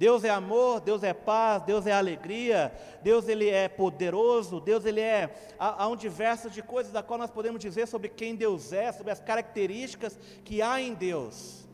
Deus 0.00 0.24
é 0.24 0.30
amor, 0.30 0.80
Deus 0.80 1.02
é 1.02 1.12
paz, 1.12 1.62
Deus 1.62 1.86
é 1.86 1.92
alegria, 1.92 2.72
Deus 3.02 3.28
ele 3.28 3.50
é 3.50 3.68
poderoso, 3.68 4.58
Deus 4.58 4.86
ele 4.86 5.02
é 5.02 5.30
há, 5.58 5.84
há 5.84 5.88
um 5.88 5.94
diverso 5.94 6.48
de 6.48 6.62
coisas 6.62 6.90
da 6.90 7.02
qual 7.02 7.18
nós 7.18 7.30
podemos 7.30 7.60
dizer 7.60 7.86
sobre 7.86 8.08
quem 8.08 8.34
Deus 8.34 8.72
é, 8.72 8.90
sobre 8.92 9.12
as 9.12 9.20
características 9.20 10.18
que 10.42 10.62
há 10.62 10.80
em 10.80 10.94
Deus. 10.94 11.68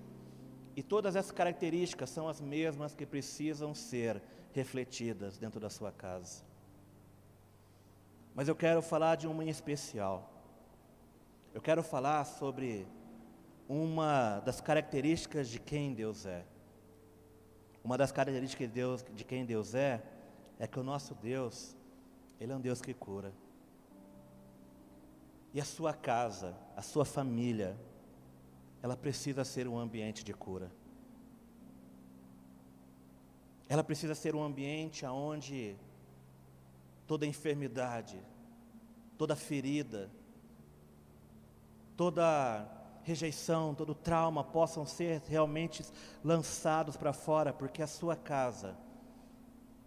E 0.75 0.83
todas 0.83 1.15
essas 1.15 1.31
características 1.31 2.11
são 2.11 2.29
as 2.29 2.41
mesmas 2.41 2.97
que 2.97 3.07
precisam 3.07 3.73
ser 3.73 4.21
refletidas 4.53 5.39
dentro 5.39 5.61
da 5.61 5.71
sua 5.71 5.93
casa. 5.93 6.43
Mas 8.35 8.49
eu 8.49 8.57
quero 8.57 8.83
falar 8.83 9.15
de 9.15 9.29
uma 9.29 9.45
em 9.45 9.51
especial. 9.51 10.29
Eu 11.55 11.61
quero 11.61 11.81
falar 11.81 12.25
sobre 12.25 12.89
uma 13.69 14.41
das 14.41 14.61
características 14.61 15.49
de 15.49 15.61
quem 15.61 15.95
Deus 15.95 16.27
é. 16.27 16.45
Uma 17.87 17.97
das 17.97 18.11
características 18.11 18.67
de, 18.67 18.75
Deus, 18.75 19.05
de 19.15 19.23
quem 19.23 19.47
Deus 19.47 19.73
é, 19.73 20.03
é 20.59 20.67
que 20.67 20.77
o 20.77 20.83
nosso 20.83 21.15
Deus, 21.15 21.77
Ele 22.41 22.53
é 22.53 22.57
um 22.57 22.61
Deus 22.61 22.83
que 22.83 22.93
cura. 22.93 23.33
E 25.55 25.61
a 25.61 25.65
sua 25.65 25.95
casa, 25.95 26.57
a 26.75 26.83
sua 26.83 27.05
família, 27.05 27.79
ela 28.83 28.97
precisa 28.97 29.45
ser 29.45 29.69
um 29.69 29.79
ambiente 29.79 30.25
de 30.25 30.35
cura. 30.35 30.69
Ela 33.69 33.85
precisa 33.85 34.17
ser 34.17 34.35
um 34.35 34.43
ambiente 34.43 35.07
onde 35.07 35.77
toda 37.07 37.25
enfermidade, 37.25 38.21
toda 39.17 39.37
ferida, 39.37 40.11
toda 41.97 42.67
rejeição, 43.07 43.73
todo 43.73 43.95
trauma 43.95 44.43
possam 44.43 44.85
ser 44.85 45.23
realmente 45.29 45.85
lançados 46.25 46.97
para 46.97 47.13
fora, 47.13 47.53
porque 47.53 47.81
a 47.81 47.87
sua 47.87 48.17
casa, 48.17 48.77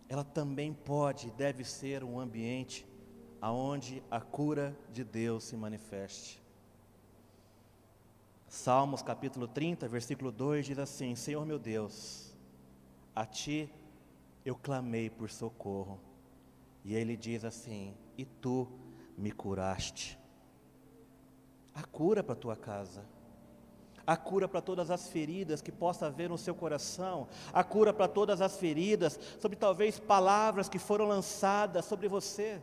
ela 0.07 0.23
também 0.23 0.73
pode 0.73 1.27
e 1.27 1.31
deve 1.31 1.65
ser 1.65 2.01
um 2.01 2.17
ambiente 2.17 2.87
aonde 3.41 4.01
a 4.09 4.21
cura 4.21 4.73
de 4.93 5.03
Deus 5.03 5.43
se 5.43 5.57
manifeste. 5.57 6.41
Salmos 8.47 9.01
capítulo 9.01 9.49
30, 9.49 9.85
versículo 9.89 10.31
2 10.31 10.67
diz 10.67 10.79
assim: 10.79 11.13
Senhor 11.13 11.45
meu 11.45 11.59
Deus, 11.59 12.33
a 13.13 13.25
ti 13.25 13.69
eu 14.45 14.55
clamei 14.55 15.09
por 15.09 15.29
socorro. 15.29 15.99
E 16.85 16.95
ele 16.95 17.17
diz 17.17 17.43
assim: 17.43 17.93
E 18.17 18.23
tu 18.23 18.65
me 19.17 19.29
curaste. 19.29 20.18
A 21.73 21.83
cura 21.83 22.23
para 22.23 22.33
a 22.33 22.37
tua 22.37 22.55
casa, 22.55 23.03
a 24.05 24.17
cura 24.17 24.47
para 24.47 24.61
todas 24.61 24.89
as 24.89 25.07
feridas 25.07 25.61
que 25.61 25.71
possa 25.71 26.07
haver 26.07 26.29
no 26.29 26.37
seu 26.37 26.55
coração, 26.55 27.27
a 27.53 27.63
cura 27.63 27.93
para 27.93 28.07
todas 28.07 28.41
as 28.41 28.57
feridas, 28.57 29.19
sobre 29.39 29.55
talvez 29.55 29.99
palavras 29.99 30.67
que 30.67 30.79
foram 30.79 31.05
lançadas 31.05 31.85
sobre 31.85 32.07
você. 32.07 32.59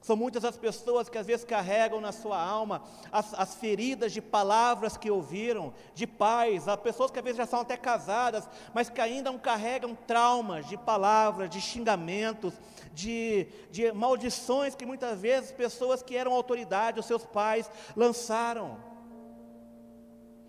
São 0.00 0.16
muitas 0.16 0.44
as 0.46 0.56
pessoas 0.56 1.10
que 1.10 1.18
às 1.18 1.26
vezes 1.26 1.44
carregam 1.44 2.00
na 2.00 2.10
sua 2.10 2.40
alma 2.40 2.82
as, 3.12 3.34
as, 3.34 3.54
feridas 3.54 4.12
de 4.12 4.22
palavras 4.22 4.96
que 4.96 5.10
ouviram, 5.10 5.74
de 5.94 6.06
pais, 6.06 6.66
há 6.68 6.76
pessoas 6.76 7.10
que 7.10 7.18
às 7.18 7.24
vezes 7.24 7.36
já 7.36 7.46
são 7.46 7.60
até 7.60 7.76
casadas, 7.76 8.48
mas 8.72 8.88
que 8.88 9.00
ainda 9.00 9.30
carregam 9.38 9.94
traumas 9.94 10.66
de 10.66 10.78
palavras, 10.78 11.50
de 11.50 11.60
xingamentos, 11.60 12.54
de, 12.94 13.46
de 13.70 13.92
maldições 13.92 14.74
que 14.74 14.86
muitas 14.86 15.20
vezes 15.20 15.52
pessoas 15.52 16.02
que 16.02 16.16
eram 16.16 16.32
autoridade, 16.32 16.98
os 16.98 17.06
seus 17.06 17.26
pais, 17.26 17.70
lançaram. 17.94 18.78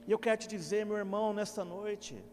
E 0.08 0.12
eu 0.12 0.18
quero 0.18 0.38
te 0.38 0.48
dizer, 0.48 0.86
meu 0.86 0.98
irmão, 0.98 1.34
nesta 1.34 1.66
noite, 1.66 2.24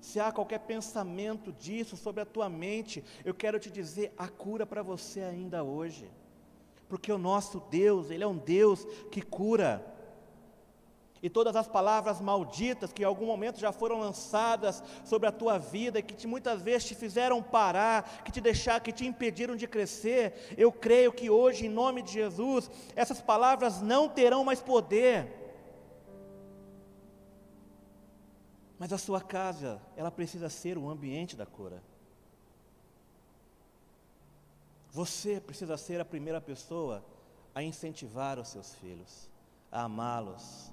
se 0.00 0.20
há 0.20 0.30
qualquer 0.30 0.60
pensamento 0.60 1.52
disso 1.52 1.96
sobre 1.96 2.22
a 2.22 2.26
tua 2.26 2.48
mente, 2.48 3.02
eu 3.24 3.34
quero 3.34 3.58
te 3.58 3.70
dizer, 3.70 4.12
a 4.16 4.28
cura 4.28 4.66
para 4.66 4.82
você 4.82 5.20
ainda 5.20 5.64
hoje. 5.64 6.10
Porque 6.88 7.10
o 7.10 7.18
nosso 7.18 7.60
Deus, 7.70 8.10
Ele 8.10 8.22
é 8.22 8.26
um 8.26 8.36
Deus 8.36 8.84
que 9.10 9.20
cura. 9.20 9.84
E 11.22 11.30
todas 11.30 11.56
as 11.56 11.66
palavras 11.66 12.20
malditas 12.20 12.92
que 12.92 13.02
em 13.02 13.04
algum 13.06 13.26
momento 13.26 13.58
já 13.58 13.72
foram 13.72 13.98
lançadas 13.98 14.82
sobre 15.04 15.28
a 15.28 15.32
tua 15.32 15.58
vida 15.58 16.02
que 16.02 16.14
te, 16.14 16.26
muitas 16.26 16.62
vezes 16.62 16.88
te 16.88 16.94
fizeram 16.94 17.42
parar, 17.42 18.22
que 18.22 18.30
te 18.30 18.40
deixaram, 18.40 18.84
que 18.84 18.92
te 18.92 19.06
impediram 19.06 19.56
de 19.56 19.66
crescer, 19.66 20.54
eu 20.56 20.70
creio 20.70 21.12
que 21.12 21.28
hoje, 21.30 21.66
em 21.66 21.70
nome 21.70 22.02
de 22.02 22.12
Jesus, 22.12 22.70
essas 22.94 23.20
palavras 23.20 23.80
não 23.80 24.08
terão 24.08 24.44
mais 24.44 24.60
poder 24.60 25.35
Mas 28.78 28.92
a 28.92 28.98
sua 28.98 29.20
casa, 29.20 29.80
ela 29.96 30.10
precisa 30.10 30.48
ser 30.48 30.76
o 30.76 30.88
ambiente 30.88 31.36
da 31.36 31.46
cura. 31.46 31.82
Você 34.90 35.40
precisa 35.40 35.76
ser 35.76 36.00
a 36.00 36.04
primeira 36.04 36.40
pessoa 36.40 37.04
a 37.54 37.62
incentivar 37.62 38.38
os 38.38 38.48
seus 38.48 38.74
filhos, 38.74 39.30
a 39.70 39.82
amá-los, 39.82 40.72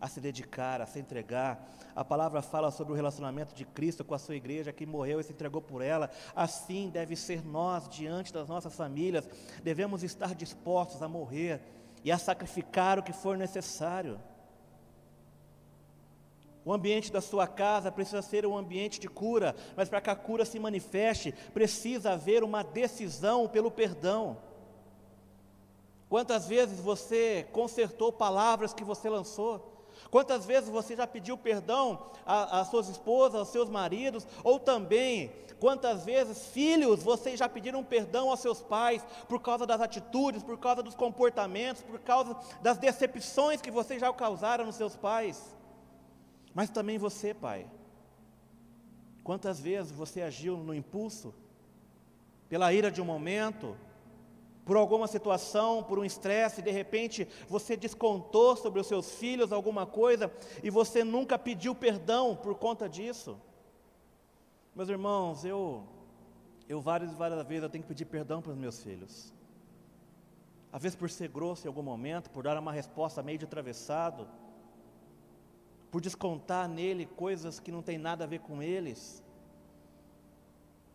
a 0.00 0.08
se 0.08 0.20
dedicar, 0.20 0.80
a 0.80 0.86
se 0.86 0.98
entregar. 0.98 1.72
A 1.94 2.04
palavra 2.04 2.42
fala 2.42 2.70
sobre 2.70 2.92
o 2.92 2.96
relacionamento 2.96 3.54
de 3.54 3.64
Cristo 3.64 4.04
com 4.04 4.14
a 4.14 4.18
sua 4.18 4.36
igreja 4.36 4.72
que 4.72 4.84
morreu 4.84 5.20
e 5.20 5.24
se 5.24 5.32
entregou 5.32 5.62
por 5.62 5.82
ela. 5.82 6.10
Assim 6.34 6.90
deve 6.90 7.16
ser 7.16 7.44
nós 7.44 7.88
diante 7.88 8.32
das 8.32 8.48
nossas 8.48 8.74
famílias. 8.74 9.28
Devemos 9.62 10.02
estar 10.02 10.34
dispostos 10.34 11.02
a 11.02 11.08
morrer 11.08 11.60
e 12.04 12.12
a 12.12 12.18
sacrificar 12.18 12.98
o 12.98 13.02
que 13.02 13.12
for 13.12 13.36
necessário. 13.36 14.20
O 16.66 16.72
ambiente 16.72 17.12
da 17.12 17.20
sua 17.20 17.46
casa 17.46 17.92
precisa 17.92 18.20
ser 18.20 18.44
um 18.44 18.58
ambiente 18.58 18.98
de 18.98 19.08
cura, 19.08 19.54
mas 19.76 19.88
para 19.88 20.00
que 20.00 20.10
a 20.10 20.16
cura 20.16 20.44
se 20.44 20.58
manifeste, 20.58 21.32
precisa 21.54 22.14
haver 22.14 22.42
uma 22.42 22.64
decisão 22.64 23.46
pelo 23.46 23.70
perdão. 23.70 24.36
Quantas 26.08 26.48
vezes 26.48 26.80
você 26.80 27.46
consertou 27.52 28.12
palavras 28.12 28.74
que 28.74 28.82
você 28.82 29.08
lançou? 29.08 29.86
Quantas 30.10 30.44
vezes 30.44 30.68
você 30.68 30.96
já 30.96 31.06
pediu 31.06 31.38
perdão 31.38 32.10
às 32.26 32.66
suas 32.66 32.88
esposas, 32.88 33.38
aos 33.38 33.48
seus 33.50 33.70
maridos? 33.70 34.26
Ou 34.42 34.58
também, 34.58 35.30
quantas 35.60 36.04
vezes, 36.04 36.46
filhos, 36.46 37.00
vocês 37.00 37.38
já 37.38 37.48
pediram 37.48 37.84
perdão 37.84 38.28
aos 38.28 38.40
seus 38.40 38.60
pais 38.60 39.06
por 39.28 39.40
causa 39.40 39.64
das 39.66 39.80
atitudes, 39.80 40.42
por 40.42 40.58
causa 40.58 40.82
dos 40.82 40.96
comportamentos, 40.96 41.84
por 41.84 42.00
causa 42.00 42.36
das 42.60 42.76
decepções 42.76 43.60
que 43.60 43.70
vocês 43.70 44.00
já 44.00 44.12
causaram 44.12 44.66
nos 44.66 44.74
seus 44.74 44.96
pais? 44.96 45.54
Mas 46.56 46.70
também 46.70 46.96
você, 46.96 47.34
pai. 47.34 47.66
Quantas 49.22 49.60
vezes 49.60 49.92
você 49.92 50.22
agiu 50.22 50.56
no 50.56 50.74
impulso, 50.74 51.34
pela 52.48 52.72
ira 52.72 52.90
de 52.90 53.02
um 53.02 53.04
momento, 53.04 53.76
por 54.64 54.78
alguma 54.78 55.06
situação, 55.06 55.82
por 55.82 55.98
um 55.98 56.04
estresse, 56.04 56.62
de 56.62 56.70
repente 56.70 57.28
você 57.46 57.76
descontou 57.76 58.56
sobre 58.56 58.80
os 58.80 58.86
seus 58.86 59.16
filhos 59.16 59.52
alguma 59.52 59.84
coisa 59.84 60.32
e 60.62 60.70
você 60.70 61.04
nunca 61.04 61.38
pediu 61.38 61.74
perdão 61.74 62.34
por 62.34 62.54
conta 62.54 62.88
disso. 62.88 63.38
Meus 64.74 64.88
irmãos, 64.88 65.44
eu 65.44 65.84
eu 66.66 66.80
várias 66.80 67.12
e 67.12 67.14
várias 67.14 67.46
vezes 67.46 67.64
eu 67.64 67.68
tenho 67.70 67.82
que 67.84 67.88
pedir 67.88 68.06
perdão 68.06 68.40
para 68.40 68.52
os 68.52 68.58
meus 68.58 68.82
filhos. 68.82 69.30
Às 70.72 70.82
vezes 70.82 70.96
por 70.96 71.10
ser 71.10 71.28
grosso 71.28 71.66
em 71.66 71.68
algum 71.68 71.82
momento, 71.82 72.30
por 72.30 72.44
dar 72.44 72.58
uma 72.58 72.72
resposta 72.72 73.22
meio 73.22 73.36
de 73.38 73.44
atravessado, 73.44 74.26
por 75.96 76.00
descontar 76.02 76.68
nele 76.68 77.06
coisas 77.06 77.58
que 77.58 77.72
não 77.72 77.80
tem 77.80 77.96
nada 77.96 78.24
a 78.24 78.26
ver 78.26 78.40
com 78.40 78.62
eles. 78.62 79.24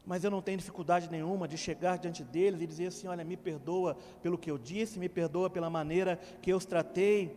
Mas 0.06 0.24
eu 0.24 0.30
não 0.30 0.44
tenho 0.44 0.60
dificuldade 0.60 1.10
nenhuma 1.10 1.48
de 1.48 1.58
chegar 1.58 1.98
diante 1.98 2.24
deles 2.24 2.62
e 2.62 2.68
dizer 2.68 2.86
assim: 2.86 3.08
olha, 3.08 3.24
me 3.24 3.36
perdoa 3.36 3.98
pelo 4.22 4.38
que 4.38 4.52
eu 4.52 4.60
disse, 4.60 5.00
me 5.00 5.10
perdoa 5.10 5.50
pela 5.50 5.72
maneira 5.72 6.18
que 6.40 6.54
eu 6.54 6.58
os 6.58 6.66
tratei, 6.66 7.36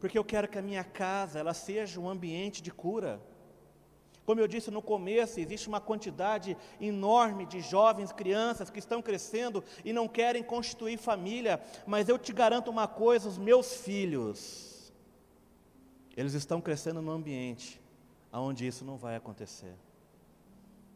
porque 0.00 0.18
eu 0.18 0.24
quero 0.24 0.48
que 0.48 0.56
a 0.56 0.62
minha 0.62 0.82
casa 0.82 1.38
ela 1.38 1.52
seja 1.52 2.00
um 2.00 2.08
ambiente 2.08 2.62
de 2.62 2.70
cura. 2.70 3.20
Como 4.24 4.40
eu 4.40 4.48
disse 4.48 4.70
no 4.70 4.80
começo, 4.80 5.38
existe 5.40 5.68
uma 5.68 5.82
quantidade 5.82 6.56
enorme 6.80 7.44
de 7.44 7.60
jovens, 7.60 8.12
crianças 8.12 8.70
que 8.70 8.78
estão 8.78 9.02
crescendo 9.02 9.62
e 9.84 9.92
não 9.92 10.08
querem 10.08 10.42
constituir 10.42 10.96
família, 10.96 11.60
mas 11.86 12.08
eu 12.08 12.18
te 12.18 12.32
garanto 12.32 12.70
uma 12.70 12.88
coisa: 12.88 13.28
os 13.28 13.36
meus 13.36 13.74
filhos, 13.74 14.67
eles 16.18 16.34
estão 16.34 16.60
crescendo 16.60 17.00
num 17.00 17.12
ambiente 17.12 17.80
onde 18.32 18.66
isso 18.66 18.84
não 18.84 18.96
vai 18.96 19.14
acontecer. 19.14 19.72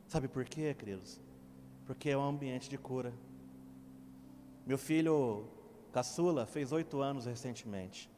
Sabe 0.08 0.26
por 0.26 0.44
quê, 0.44 0.74
queridos? 0.74 1.20
Porque 1.87 2.11
é 2.11 2.18
um 2.18 2.28
ambiente 2.28 2.68
de 2.68 2.76
cura. 2.76 3.14
Meu 4.66 4.76
filho 4.76 5.46
caçula 5.92 6.44
fez 6.44 6.72
oito 6.72 7.00
anos 7.00 7.26
recentemente. 7.26 8.11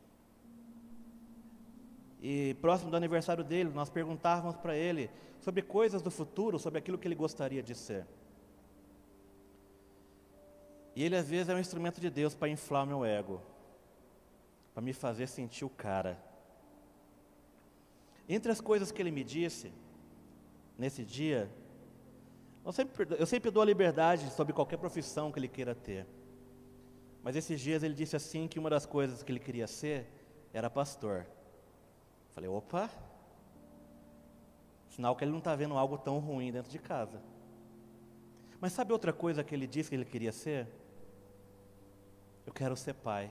E 2.23 2.57
próximo 2.63 2.91
do 2.91 2.97
aniversário 2.97 3.45
dele, 3.45 3.69
nós 3.75 3.91
perguntávamos 3.91 4.57
para 4.57 4.75
ele 4.75 5.11
sobre 5.41 5.61
coisas 5.61 6.01
do 6.01 6.11
futuro, 6.11 6.59
sobre 6.59 6.79
aquilo 6.79 6.97
que 6.97 7.07
ele 7.07 7.15
gostaria 7.15 7.63
de 7.63 7.75
ser. 7.75 8.07
E 10.97 11.05
ele 11.05 11.17
às 11.17 11.29
vezes 11.29 11.51
é 11.51 11.55
um 11.55 11.61
instrumento 11.61 12.01
de 12.01 12.09
Deus 12.09 12.35
para 12.35 12.49
inflar 12.49 12.87
meu 12.87 13.05
ego, 13.05 13.43
para 14.73 14.83
me 14.83 14.95
fazer 14.95 15.27
sentir 15.27 15.67
o 15.67 15.71
cara. 15.71 16.19
Entre 18.29 18.51
as 18.51 18.61
coisas 18.61 18.91
que 18.91 19.01
ele 19.01 19.11
me 19.11 19.23
disse, 19.23 19.73
nesse 20.79 21.05
dia, 21.05 21.51
eu 22.65 22.73
sempre, 22.73 23.07
eu 23.19 23.27
sempre 23.27 23.51
dou 23.51 23.63
a 23.63 23.67
liberdade 23.67 24.31
sobre 24.31 24.53
qualquer 24.53 24.79
profissão 24.79 25.31
que 25.31 25.39
ele 25.39 25.49
queira 25.49 25.75
ter. 25.75 26.07
Mas 27.23 27.37
esses 27.37 27.61
dias 27.61 27.83
ele 27.83 27.95
disse 27.95 28.17
assim 28.17 28.49
que 28.49 28.59
uma 28.59 28.71
das 28.71 28.87
coisas 28.87 29.23
que 29.23 29.31
ele 29.31 29.39
queria 29.39 29.67
ser 29.67 30.07
era 30.53 30.71
pastor. 30.71 31.27
Falei, 32.33 32.49
opa, 32.49 32.91
sinal 34.89 35.15
que 35.15 35.25
ele 35.25 35.31
não 35.31 35.39
está 35.39 35.55
vendo 35.55 35.77
algo 35.77 35.99
tão 35.99 36.19
ruim 36.19 36.51
dentro 36.51 36.71
de 36.71 36.79
casa. 36.79 37.21
Mas 38.61 38.73
sabe 38.73 38.93
outra 38.93 39.13
coisa 39.13 39.45
que 39.45 39.55
ele 39.55 39.67
disse 39.67 39.91
que 39.91 39.97
ele 39.97 40.05
queria 40.05 40.33
ser? 40.33 40.67
Eu 42.47 42.53
quero 42.53 42.77
ser 42.77 42.95
pai. 42.95 43.31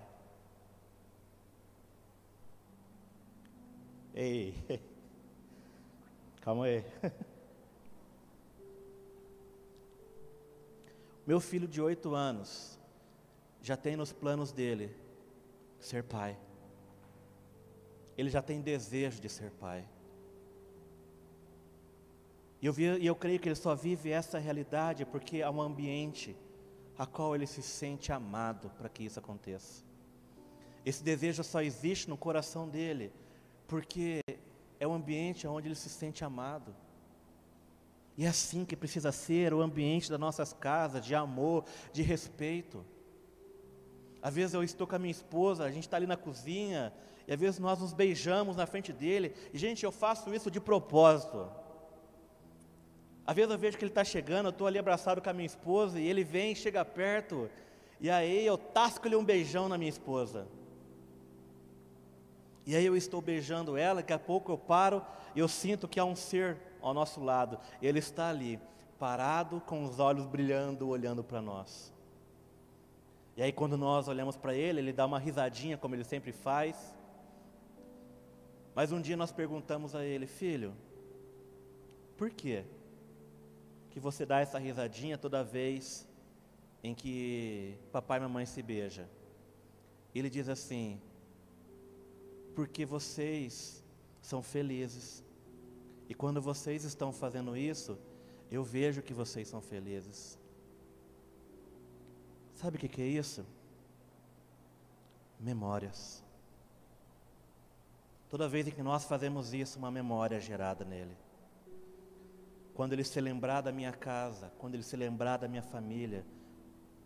Ei, 4.13 4.53
calma 6.41 6.65
aí. 6.65 6.85
Meu 11.25 11.39
filho 11.39 11.67
de 11.67 11.81
oito 11.81 12.13
anos 12.13 12.77
já 13.61 13.75
tem 13.75 13.95
nos 13.95 14.13
planos 14.13 14.51
dele 14.51 14.95
ser 15.79 16.03
pai. 16.03 16.37
Ele 18.15 18.29
já 18.29 18.41
tem 18.41 18.61
desejo 18.61 19.19
de 19.19 19.29
ser 19.29 19.49
pai. 19.51 19.87
E 22.61 22.65
eu, 22.65 22.73
vi, 22.73 23.03
eu 23.03 23.15
creio 23.15 23.39
que 23.39 23.49
ele 23.49 23.55
só 23.55 23.73
vive 23.73 24.11
essa 24.11 24.37
realidade 24.37 25.05
porque 25.05 25.41
há 25.41 25.49
um 25.49 25.61
ambiente 25.61 26.37
a 26.97 27.05
qual 27.07 27.35
ele 27.35 27.47
se 27.47 27.63
sente 27.63 28.11
amado 28.11 28.69
para 28.77 28.87
que 28.89 29.03
isso 29.03 29.17
aconteça. 29.17 29.83
Esse 30.85 31.03
desejo 31.03 31.43
só 31.43 31.61
existe 31.61 32.09
no 32.09 32.17
coração 32.17 32.69
dele 32.69 33.11
porque 33.73 34.21
é 34.79 34.85
o 34.85 34.93
ambiente 34.93 35.47
onde 35.47 35.67
ele 35.67 35.73
se 35.73 35.89
sente 35.89 36.23
amado. 36.23 36.75
E 38.15 38.23
é 38.23 38.27
assim 38.27 38.63
que 38.63 38.75
precisa 38.75 39.11
ser 39.11 39.51
o 39.51 39.63
ambiente 39.63 40.11
das 40.11 40.19
nossas 40.19 40.53
casas, 40.53 41.03
de 41.03 41.15
amor, 41.15 41.65
de 41.91 42.03
respeito. 42.03 42.85
Às 44.21 44.35
vezes 44.35 44.53
eu 44.53 44.63
estou 44.63 44.85
com 44.85 44.95
a 44.95 44.99
minha 44.99 45.09
esposa, 45.09 45.63
a 45.63 45.71
gente 45.71 45.85
está 45.85 45.97
ali 45.97 46.05
na 46.05 46.15
cozinha, 46.15 46.93
e 47.27 47.33
às 47.33 47.39
vezes 47.39 47.59
nós 47.59 47.79
nos 47.79 47.93
beijamos 47.93 48.55
na 48.55 48.67
frente 48.67 48.93
dele, 48.93 49.33
e 49.51 49.57
gente, 49.57 49.83
eu 49.83 49.91
faço 49.91 50.31
isso 50.35 50.51
de 50.51 50.61
propósito. 50.61 51.49
Às 53.25 53.35
vezes 53.35 53.49
eu 53.49 53.57
vejo 53.57 53.75
que 53.75 53.83
ele 53.85 53.89
está 53.91 54.03
chegando, 54.03 54.45
eu 54.45 54.51
estou 54.51 54.67
ali 54.67 54.77
abraçado 54.77 55.19
com 55.19 55.31
a 55.31 55.33
minha 55.33 55.47
esposa, 55.47 55.99
e 55.99 56.07
ele 56.07 56.23
vem, 56.23 56.53
chega 56.53 56.85
perto, 56.85 57.49
e 57.99 58.07
aí 58.07 58.45
eu 58.45 58.55
tasco-lhe 58.55 59.15
um 59.15 59.25
beijão 59.25 59.67
na 59.67 59.79
minha 59.79 59.89
esposa. 59.89 60.47
E 62.65 62.75
aí 62.75 62.85
eu 62.85 62.95
estou 62.95 63.21
beijando 63.21 63.75
ela, 63.75 63.95
daqui 63.95 64.13
a 64.13 64.19
pouco 64.19 64.51
eu 64.51 64.57
paro 64.57 65.05
e 65.35 65.39
eu 65.39 65.47
sinto 65.47 65.87
que 65.87 65.99
há 65.99 66.05
um 66.05 66.15
ser 66.15 66.57
ao 66.81 66.93
nosso 66.93 67.21
lado. 67.21 67.59
Ele 67.81 67.99
está 67.99 68.29
ali, 68.29 68.59
parado, 68.97 69.61
com 69.61 69.83
os 69.83 69.99
olhos 69.99 70.25
brilhando, 70.25 70.87
olhando 70.87 71.23
para 71.23 71.41
nós. 71.41 71.93
E 73.35 73.43
aí 73.43 73.51
quando 73.51 73.77
nós 73.77 74.07
olhamos 74.07 74.37
para 74.37 74.53
ele, 74.55 74.79
ele 74.79 74.93
dá 74.93 75.05
uma 75.05 75.19
risadinha, 75.19 75.77
como 75.77 75.95
ele 75.95 76.03
sempre 76.03 76.31
faz. 76.31 76.95
Mas 78.73 78.91
um 78.91 79.01
dia 79.01 79.17
nós 79.17 79.31
perguntamos 79.31 79.93
a 79.93 80.05
ele, 80.05 80.25
filho, 80.25 80.73
por 82.17 82.29
quê? 82.29 82.63
Que 83.89 83.99
você 83.99 84.25
dá 84.25 84.39
essa 84.39 84.57
risadinha 84.57 85.17
toda 85.17 85.43
vez 85.43 86.07
em 86.83 86.95
que 86.95 87.77
papai 87.91 88.19
e 88.19 88.21
mamãe 88.21 88.45
se 88.45 88.61
beijam? 88.61 89.05
Ele 90.15 90.29
diz 90.29 90.47
assim: 90.49 90.99
porque 92.55 92.85
vocês 92.85 93.83
são 94.21 94.41
felizes. 94.41 95.23
E 96.07 96.13
quando 96.13 96.41
vocês 96.41 96.83
estão 96.83 97.11
fazendo 97.11 97.55
isso, 97.55 97.97
eu 98.51 98.63
vejo 98.63 99.01
que 99.01 99.13
vocês 99.13 99.47
são 99.47 99.61
felizes. 99.61 100.37
Sabe 102.55 102.77
o 102.77 102.79
que, 102.79 103.01
é 103.01 103.05
isso? 103.05 103.45
Memórias. 105.39 106.23
Toda 108.29 108.47
vez 108.47 108.71
que 108.73 108.81
nós 108.81 109.03
fazemos 109.05 109.53
isso, 109.53 109.77
uma 109.77 109.91
memória 109.91 110.37
é 110.37 110.39
gerada 110.39 110.85
nele. 110.85 111.15
Quando 112.73 112.93
ele 112.93 113.03
se 113.03 113.19
lembrar 113.19 113.61
da 113.61 113.71
minha 113.71 113.91
casa, 113.91 114.51
quando 114.57 114.75
ele 114.75 114.83
se 114.83 114.95
lembrar 114.95 115.37
da 115.37 115.47
minha 115.47 115.61
família, 115.61 116.25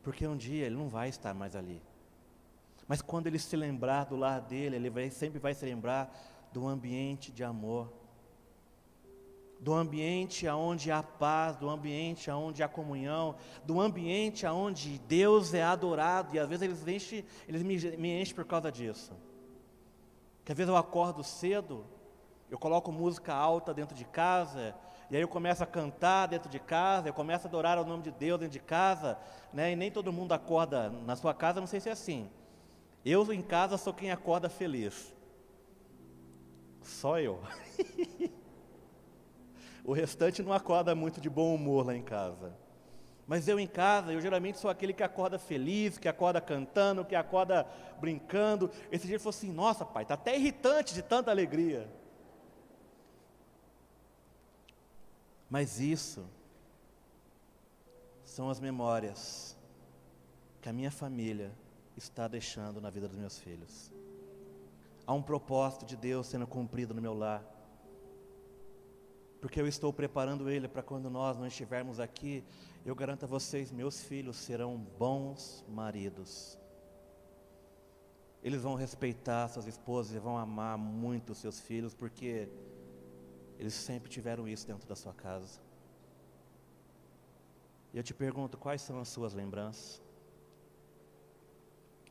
porque 0.04 0.26
um 0.26 0.38
dia 0.38 0.66
ele 0.66 0.76
não 0.76 0.88
vai 0.88 1.10
estar 1.10 1.34
mais 1.34 1.56
ali. 1.56 1.82
Mas 2.88 3.02
quando 3.02 3.28
ele 3.28 3.38
se 3.38 3.56
lembrar 3.56 4.06
do 4.06 4.16
lar 4.16 4.40
dele, 4.40 4.78
ele 4.78 4.90
vai, 4.90 5.10
sempre 5.10 5.40
vai 5.40 5.54
se 5.54 5.66
lembrar 5.66 6.16
do 6.54 6.68
ambiente 6.68 7.32
de 7.32 7.44
amor, 7.44 7.92
do 9.60 9.74
ambiente 9.74 10.48
onde 10.48 10.92
há 10.92 11.02
paz, 11.02 11.58
do 11.58 11.70
ambiente 11.70 12.30
onde 12.32 12.64
há 12.64 12.68
comunhão, 12.68 13.36
do 13.66 13.82
ambiente 13.82 14.46
onde 14.46 15.00
Deus 15.00 15.54
é 15.54 15.64
adorado, 15.64 16.36
e 16.36 16.40
às 16.40 16.48
vezes 16.48 16.62
eles, 16.64 16.88
enchem, 16.88 17.26
eles 17.48 17.64
me, 17.64 17.78
me 17.98 18.22
enchem 18.22 18.36
por 18.36 18.46
causa 18.46 18.72
disso. 18.72 19.14
Que 20.46 20.52
às 20.52 20.58
vezes 20.58 20.70
eu 20.70 20.78
acordo 20.78 21.24
cedo, 21.24 21.86
eu 22.50 22.58
coloco 22.58 22.92
música 22.92 23.34
alta 23.34 23.74
dentro 23.74 23.96
de 23.96 24.06
casa, 24.06 24.74
e 25.10 25.16
aí 25.16 25.22
eu 25.22 25.28
começo 25.28 25.64
a 25.64 25.68
cantar 25.68 26.28
dentro 26.28 26.50
de 26.50 26.60
casa, 26.60 27.10
eu 27.10 27.14
começo 27.14 27.48
a 27.48 27.50
adorar 27.50 27.78
o 27.80 27.86
nome 27.86 28.04
de 28.04 28.12
Deus 28.12 28.40
dentro 28.40 28.54
de 28.54 28.60
casa, 28.60 29.18
né? 29.52 29.72
e 29.72 29.76
nem 29.76 29.92
todo 29.92 30.14
mundo 30.14 30.34
acorda 30.34 30.90
na 30.90 31.16
sua 31.16 31.34
casa, 31.34 31.60
não 31.60 31.68
sei 31.68 31.80
se 31.80 31.90
é 31.90 31.92
assim. 31.92 32.30
Eu 33.06 33.32
em 33.32 33.42
casa 33.42 33.78
sou 33.78 33.94
quem 33.94 34.12
acorda 34.12 34.50
feliz. 34.50 35.14
Só 36.82 37.20
eu. 37.20 37.42
o 39.84 39.94
restante 39.94 40.42
não 40.42 40.54
acorda 40.54 40.96
muito 40.96 41.22
de 41.22 41.30
bom 41.30 41.54
humor 41.54 41.86
lá 41.86 41.96
em 41.96 42.02
casa. 42.02 42.54
Mas 43.28 43.48
eu 43.48 43.60
em 43.60 43.68
casa, 43.68 44.14
eu 44.14 44.22
geralmente 44.22 44.58
sou 44.58 44.70
aquele 44.70 44.94
que 44.94 45.04
acorda 45.04 45.38
feliz, 45.38 45.98
que 45.98 46.08
acorda 46.08 46.40
cantando, 46.40 47.04
que 47.04 47.16
acorda 47.16 47.68
brincando. 48.00 48.72
Esse 48.90 49.06
dia 49.06 49.16
ele 49.16 49.20
falou 49.20 49.32
assim: 49.32 49.52
Nossa, 49.52 49.86
pai, 49.86 50.04
está 50.04 50.14
até 50.14 50.38
irritante 50.38 50.94
de 50.94 51.02
tanta 51.02 51.30
alegria. 51.30 51.90
Mas 55.50 55.80
isso 55.80 56.26
são 58.24 58.50
as 58.50 58.60
memórias 58.60 59.58
que 60.62 60.70
a 60.70 60.74
minha 60.74 60.92
família 60.92 61.52
está 61.98 62.28
deixando 62.28 62.80
na 62.80 62.90
vida 62.90 63.08
dos 63.08 63.18
meus 63.18 63.40
filhos. 63.40 63.92
Há 65.06 65.14
um 65.14 65.22
propósito 65.22 65.86
de 65.86 65.98
Deus 65.98 66.28
sendo 66.28 66.46
cumprido 66.46 66.94
no 66.94 67.02
meu 67.02 67.14
lar. 67.14 67.44
Porque 69.42 69.60
eu 69.60 69.68
estou 69.68 69.92
preparando 69.92 70.50
ele 70.50 70.68
para 70.68 70.84
quando 70.84 71.10
nós 71.10 71.38
não 71.38 71.48
estivermos 71.48 72.00
aqui, 72.00 72.44
eu 72.86 72.96
garanto 72.96 73.24
a 73.24 73.28
vocês, 73.28 73.72
meus 73.72 74.04
filhos 74.04 74.36
serão 74.38 74.78
bons 74.78 75.66
maridos. 75.68 76.58
Eles 78.44 78.62
vão 78.62 78.76
respeitar 78.76 79.48
suas 79.48 79.68
esposas 79.68 80.16
e 80.16 80.20
vão 80.20 80.38
amar 80.38 80.78
muito 80.78 81.32
os 81.32 81.38
seus 81.38 81.60
filhos, 81.60 81.94
porque 81.94 82.48
eles 83.58 83.74
sempre 83.74 84.10
tiveram 84.10 84.48
isso 84.48 84.66
dentro 84.66 84.88
da 84.88 84.96
sua 84.96 85.14
casa. 85.14 85.60
E 87.94 87.98
eu 87.98 88.04
te 88.04 88.14
pergunto, 88.14 88.58
quais 88.58 88.82
são 88.82 89.00
as 89.00 89.08
suas 89.08 89.34
lembranças? 89.34 90.02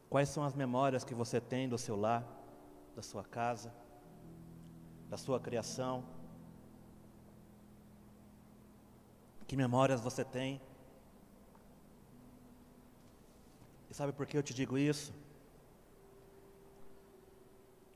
Quais 0.08 0.28
são 0.28 0.44
as 0.44 0.54
memórias 0.54 1.04
que 1.04 1.14
você 1.14 1.40
tem 1.40 1.68
do 1.68 1.76
seu 1.76 1.96
lar, 1.96 2.24
da 2.94 3.02
sua 3.02 3.24
casa, 3.24 3.74
da 5.08 5.16
sua 5.16 5.40
criação? 5.40 6.04
Que 9.46 9.56
memórias 9.56 10.00
você 10.00 10.24
tem? 10.24 10.60
E 13.90 13.94
sabe 13.94 14.12
por 14.12 14.26
que 14.26 14.36
eu 14.36 14.42
te 14.42 14.54
digo 14.54 14.78
isso? 14.78 15.12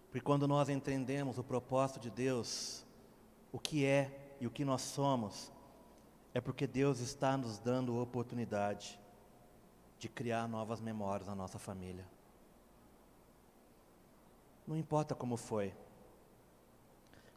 Porque 0.06 0.20
quando 0.20 0.46
nós 0.46 0.68
entendemos 0.68 1.38
o 1.38 1.44
propósito 1.44 2.00
de 2.00 2.10
Deus, 2.10 2.84
o 3.52 3.58
que 3.58 3.84
é 3.84 4.34
e 4.40 4.46
o 4.46 4.50
que 4.50 4.64
nós 4.64 4.82
somos, 4.82 5.52
é 6.34 6.40
porque 6.40 6.66
Deus 6.66 7.00
está 7.00 7.36
nos 7.36 7.58
dando 7.58 8.00
oportunidade 8.00 8.99
de 10.00 10.08
criar 10.08 10.48
novas 10.48 10.80
memórias 10.80 11.28
na 11.28 11.34
nossa 11.34 11.58
família. 11.58 12.06
Não 14.66 14.74
importa 14.74 15.14
como 15.14 15.36
foi. 15.36 15.74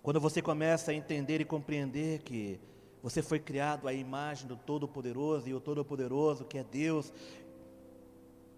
Quando 0.01 0.19
você 0.19 0.41
começa 0.41 0.91
a 0.91 0.93
entender 0.93 1.41
e 1.41 1.45
compreender 1.45 2.21
que 2.21 2.59
você 3.01 3.21
foi 3.21 3.37
criado 3.37 3.85
à 3.85 3.93
imagem 3.93 4.47
do 4.47 4.55
Todo-Poderoso 4.55 5.49
e 5.49 5.53
o 5.53 5.59
Todo-Poderoso, 5.59 6.45
que 6.45 6.57
é 6.57 6.63
Deus, 6.63 7.11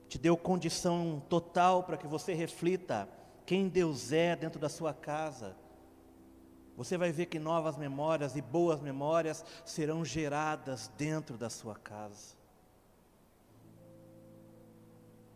te 0.08 0.20
deu 0.20 0.38
condição 0.38 1.22
total 1.28 1.84
para 1.84 1.98
que 1.98 2.06
você 2.06 2.34
reflita 2.36 3.10
quem 3.44 3.68
Deus 3.68 4.12
é 4.12 4.36
dentro 4.36 4.60
da 4.60 4.70
sua 4.70 4.94
casa. 4.94 5.58
Você 6.78 6.96
vai 6.96 7.12
ver 7.12 7.26
que 7.26 7.40
novas 7.40 7.76
memórias 7.76 8.36
e 8.36 8.42
boas 8.42 8.82
memórias 8.82 9.44
serão 9.66 10.06
geradas 10.06 10.92
dentro 10.96 11.38
da 11.38 11.50
sua 11.50 11.74
casa. 11.74 12.45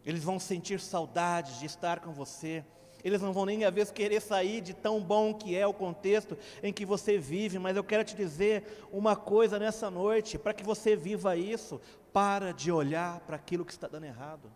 Eles 0.05 0.23
vão 0.23 0.39
sentir 0.39 0.79
saudade 0.79 1.59
de 1.59 1.65
estar 1.65 1.99
com 1.99 2.11
você. 2.11 2.63
Eles 3.03 3.21
não 3.21 3.31
vão 3.31 3.45
nem 3.45 3.63
às 3.63 3.73
vezes 3.73 3.91
querer 3.91 4.21
sair 4.21 4.61
de 4.61 4.73
tão 4.73 4.99
bom 5.01 5.33
que 5.33 5.55
é 5.55 5.65
o 5.65 5.73
contexto 5.73 6.37
em 6.61 6.73
que 6.73 6.85
você 6.85 7.17
vive, 7.17 7.57
mas 7.57 7.77
eu 7.77 7.83
quero 7.83 8.03
te 8.03 8.15
dizer 8.15 8.87
uma 8.91 9.15
coisa 9.15 9.57
nessa 9.57 9.89
noite, 9.89 10.37
para 10.37 10.53
que 10.53 10.63
você 10.63 10.95
viva 10.95 11.37
isso, 11.37 11.79
para 12.11 12.51
de 12.51 12.71
olhar 12.71 13.21
para 13.21 13.37
aquilo 13.37 13.63
que 13.63 13.71
está 13.71 13.87
dando 13.87 14.05
errado. 14.05 14.51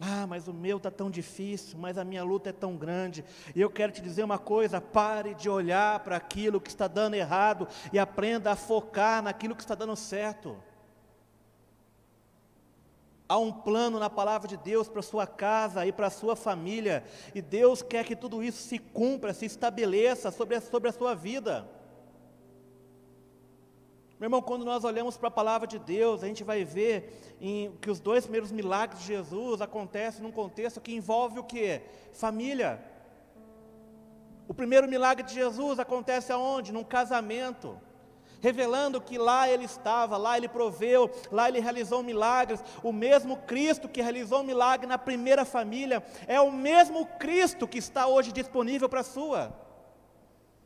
Ah, 0.00 0.26
mas 0.26 0.48
o 0.48 0.52
meu 0.52 0.78
está 0.78 0.90
tão 0.90 1.10
difícil, 1.10 1.78
mas 1.78 1.96
a 1.96 2.04
minha 2.04 2.24
luta 2.24 2.50
é 2.50 2.52
tão 2.52 2.76
grande. 2.76 3.24
E 3.54 3.60
eu 3.60 3.70
quero 3.70 3.92
te 3.92 4.00
dizer 4.00 4.24
uma 4.24 4.38
coisa: 4.38 4.80
pare 4.80 5.34
de 5.34 5.48
olhar 5.48 6.00
para 6.00 6.16
aquilo 6.16 6.60
que 6.60 6.70
está 6.70 6.88
dando 6.88 7.14
errado 7.14 7.68
e 7.92 7.98
aprenda 7.98 8.50
a 8.50 8.56
focar 8.56 9.22
naquilo 9.22 9.54
que 9.54 9.62
está 9.62 9.74
dando 9.74 9.94
certo. 9.94 10.56
Há 13.32 13.38
um 13.38 13.50
plano 13.50 13.98
na 13.98 14.10
palavra 14.10 14.46
de 14.46 14.58
Deus 14.58 14.90
para 14.90 15.00
sua 15.00 15.26
casa 15.26 15.86
e 15.86 15.90
para 15.90 16.10
sua 16.10 16.36
família, 16.36 17.02
e 17.34 17.40
Deus 17.40 17.80
quer 17.80 18.04
que 18.04 18.14
tudo 18.14 18.42
isso 18.42 18.62
se 18.62 18.78
cumpra, 18.78 19.32
se 19.32 19.46
estabeleça 19.46 20.30
sobre 20.30 20.56
a, 20.56 20.60
sobre 20.60 20.90
a 20.90 20.92
sua 20.92 21.14
vida. 21.14 21.66
Meu 24.20 24.26
irmão, 24.26 24.42
quando 24.42 24.66
nós 24.66 24.84
olhamos 24.84 25.16
para 25.16 25.28
a 25.28 25.30
palavra 25.30 25.66
de 25.66 25.78
Deus, 25.78 26.22
a 26.22 26.26
gente 26.26 26.44
vai 26.44 26.62
ver 26.62 27.38
em, 27.40 27.74
que 27.80 27.90
os 27.90 28.00
dois 28.00 28.24
primeiros 28.24 28.52
milagres 28.52 29.00
de 29.00 29.06
Jesus 29.06 29.62
acontecem 29.62 30.22
num 30.22 30.30
contexto 30.30 30.78
que 30.78 30.94
envolve 30.94 31.38
o 31.38 31.44
que? 31.44 31.80
Família. 32.12 32.84
O 34.46 34.52
primeiro 34.52 34.86
milagre 34.86 35.24
de 35.24 35.32
Jesus 35.32 35.78
acontece 35.78 36.30
aonde? 36.32 36.70
Num 36.70 36.84
casamento 36.84 37.80
revelando 38.42 39.00
que 39.00 39.16
lá 39.16 39.48
ele 39.48 39.64
estava, 39.64 40.16
lá 40.16 40.36
ele 40.36 40.48
proveu, 40.48 41.08
lá 41.30 41.48
ele 41.48 41.60
realizou 41.60 42.02
milagres. 42.02 42.62
O 42.82 42.92
mesmo 42.92 43.36
Cristo 43.38 43.88
que 43.88 44.02
realizou 44.02 44.42
milagre 44.42 44.86
na 44.86 44.98
primeira 44.98 45.44
família 45.44 46.02
é 46.26 46.40
o 46.40 46.50
mesmo 46.50 47.06
Cristo 47.18 47.66
que 47.68 47.78
está 47.78 48.06
hoje 48.06 48.32
disponível 48.32 48.88
para 48.88 49.00
a 49.00 49.04
sua 49.04 49.54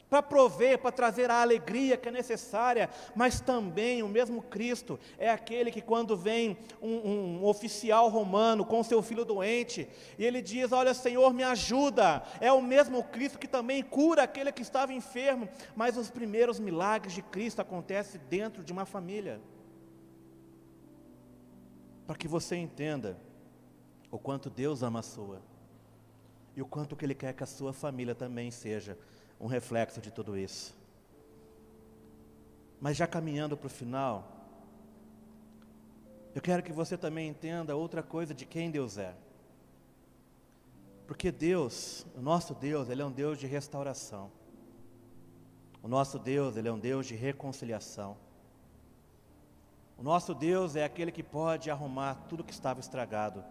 para 0.09 0.23
prover, 0.23 0.79
para 0.79 0.93
trazer 0.93 1.31
a 1.31 1.43
alegria 1.43 1.97
que 1.97 2.09
é 2.09 2.13
necessária, 2.13 2.89
mas 3.15 3.41
também 3.41 4.03
o 4.03 4.09
mesmo 4.09 4.41
Cristo 4.41 4.99
é 5.19 5.29
aquele 5.29 5.71
que, 5.71 5.81
quando 5.81 6.17
vem 6.17 6.57
um, 6.81 7.11
um, 7.11 7.45
oficial 7.45 8.09
romano 8.09 8.65
com 8.65 8.83
seu 8.85 9.03
filho 9.03 9.25
doente, 9.25 9.89
e 10.17 10.25
ele 10.25 10.41
diz: 10.41 10.71
Olha, 10.71 10.95
Senhor, 10.95 11.35
me 11.35 11.43
ajuda, 11.43 12.23
é 12.41 12.53
o 12.53 12.63
mesmo 12.63 13.03
Cristo 13.03 13.39
que 13.39 13.49
também 13.49 13.83
cura 13.83 14.23
aquele 14.23 14.53
que 14.53 14.63
estava 14.63 14.93
enfermo, 14.93 15.49
mas 15.75 15.97
os 15.97 16.11
primeiros 16.11 16.61
milagres 16.61 17.13
de 17.13 17.23
Cristo 17.23 17.61
acontecem 17.61 18.21
dentro 18.29 18.63
de 18.63 18.73
uma 18.73 18.87
família. 18.87 19.41
Para 22.07 22.17
que 22.17 22.29
você 22.29 22.55
entenda 22.55 23.19
o 24.09 24.19
quanto 24.19 24.49
Deus 24.49 24.85
ama 24.85 25.01
a 25.01 25.03
sua 25.03 25.43
e 26.55 26.63
o 26.63 26.67
quanto 26.67 26.95
que 26.95 27.05
Ele 27.05 27.15
quer 27.15 27.35
que 27.35 27.43
a 27.43 27.47
sua 27.47 27.73
família 27.73 28.15
também 28.15 28.51
seja 28.53 28.97
um 29.41 29.47
reflexo 29.47 30.01
de 30.01 30.11
tudo 30.11 30.37
isso. 30.37 30.75
Mas 32.81 32.97
já 32.97 33.07
caminhando 33.07 33.57
para 33.57 33.67
o 33.67 33.71
final, 33.71 34.33
eu 36.35 36.43
quero 36.43 36.63
que 36.63 36.73
você 36.73 36.97
também 36.97 37.29
entenda 37.29 37.75
outra 37.75 38.03
coisa 38.03 38.35
de 38.35 38.45
quem 38.45 38.71
Deus 38.71 38.99
é. 38.99 39.15
Porque 41.07 41.31
Deus, 41.31 42.05
o 42.15 42.21
nosso 42.21 42.55
Deus, 42.55 42.89
Ele 42.89 43.01
é 43.01 43.05
um 43.05 43.13
Deus 43.13 43.39
de 43.39 43.47
restauração. 43.47 44.31
O 45.83 45.89
nosso 45.89 46.19
Deus, 46.19 46.57
Ele 46.57 46.69
é 46.69 46.73
um 46.73 46.79
Deus 46.79 47.07
de 47.07 47.15
reconciliação. 47.15 48.17
O 49.97 50.03
nosso 50.03 50.35
Deus 50.35 50.77
é 50.77 50.85
aquele 50.85 51.11
que 51.11 51.23
pode 51.23 51.71
arrumar 51.71 52.17
tudo 52.29 52.45
que 52.45 52.53
estava 52.53 52.81
estragado 52.81 53.43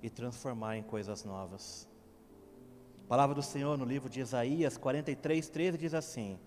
e 0.00 0.08
transformar 0.08 0.76
em 0.76 0.82
coisas 0.82 1.24
novas. 1.24 1.88
A 3.08 3.16
palavra 3.16 3.34
do 3.34 3.42
Senhor 3.42 3.78
no 3.78 3.86
livro 3.86 4.10
de 4.10 4.20
Isaías 4.20 4.76
43, 4.76 5.48
13 5.48 5.78
diz 5.78 5.94
assim: 5.94 6.38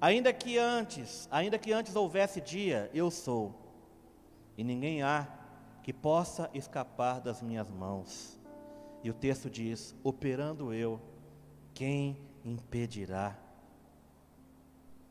Ainda 0.00 0.32
que 0.32 0.56
antes, 0.56 1.28
ainda 1.30 1.58
que 1.58 1.74
antes 1.74 1.94
houvesse 1.94 2.40
dia, 2.40 2.90
eu 2.94 3.10
sou, 3.10 3.54
e 4.56 4.64
ninguém 4.64 5.02
há 5.02 5.28
que 5.82 5.92
possa 5.92 6.48
escapar 6.54 7.20
das 7.20 7.42
minhas 7.42 7.68
mãos. 7.68 8.40
E 9.04 9.10
o 9.10 9.12
texto 9.12 9.50
diz: 9.50 9.94
operando 10.02 10.72
eu, 10.72 10.98
quem 11.74 12.16
impedirá? 12.46 13.38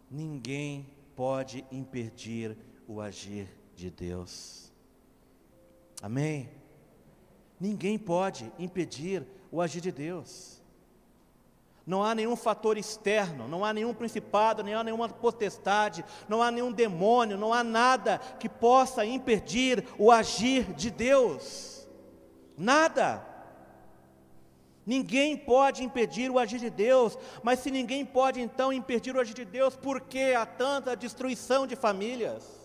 Ninguém 0.10 0.90
pode 1.16 1.64
impedir 1.72 2.58
o 2.88 3.00
agir 3.00 3.48
de 3.76 3.92
Deus. 3.92 4.74
Amém? 6.02 6.50
Ninguém 7.60 8.00
pode 8.00 8.52
impedir 8.58 9.24
o 9.52 9.62
agir 9.62 9.82
de 9.82 9.92
Deus. 9.92 10.59
Não 11.86 12.04
há 12.04 12.14
nenhum 12.14 12.36
fator 12.36 12.78
externo, 12.78 13.48
não 13.48 13.66
há 13.66 13.74
nenhum 13.74 13.94
principado, 13.94 14.64
não 14.64 14.78
há 14.78 14.84
nenhuma 14.84 15.10
potestade, 15.10 16.06
não 16.28 16.42
há 16.42 16.52
nenhum 16.52 16.72
demônio, 16.72 17.38
não 17.38 17.54
há 17.54 17.64
nada 17.64 18.20
que 18.40 18.48
possa 18.48 19.06
impedir 19.06 19.84
o 19.98 20.12
agir 20.12 20.74
de 20.74 20.92
Deus. 20.92 21.88
Nada. 22.58 23.26
Ninguém 24.86 25.38
pode 25.38 25.84
impedir 25.84 26.32
o 26.32 26.40
agir 26.40 26.60
de 26.60 26.70
Deus, 26.70 27.18
mas 27.44 27.60
se 27.60 27.70
ninguém 27.70 28.04
pode 28.04 28.42
então 28.42 28.74
impedir 28.74 29.16
o 29.16 29.20
agir 29.20 29.36
de 29.36 29.46
Deus, 29.46 29.76
por 29.76 30.02
que 30.02 30.34
há 30.34 30.46
tanta 30.46 30.96
destruição 30.96 31.68
de 31.68 31.76
famílias? 31.76 32.59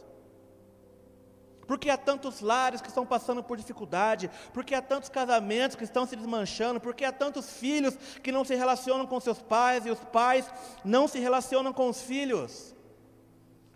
Porque 1.67 1.91
há 1.91 1.97
tantos 1.97 2.41
lares 2.41 2.81
que 2.81 2.89
estão 2.89 3.07
passando 3.07 3.43
por 3.43 3.57
dificuldade, 3.57 4.31
porque 4.53 4.75
há 4.75 4.83
tantos 4.83 5.09
casamentos 5.09 5.77
que 5.77 5.85
estão 5.85 6.07
se 6.07 6.17
desmanchando, 6.17 6.81
porque 6.81 7.05
há 7.05 7.13
tantos 7.13 7.51
filhos 7.51 7.97
que 8.23 8.33
não 8.33 8.45
se 8.45 8.55
relacionam 8.55 9.07
com 9.07 9.19
seus 9.21 9.41
pais 9.41 9.87
e 9.87 9.91
os 9.91 10.01
pais 10.01 10.51
não 10.85 11.09
se 11.09 11.19
relacionam 11.19 11.73
com 11.73 11.89
os 11.89 12.03
filhos. 12.03 12.75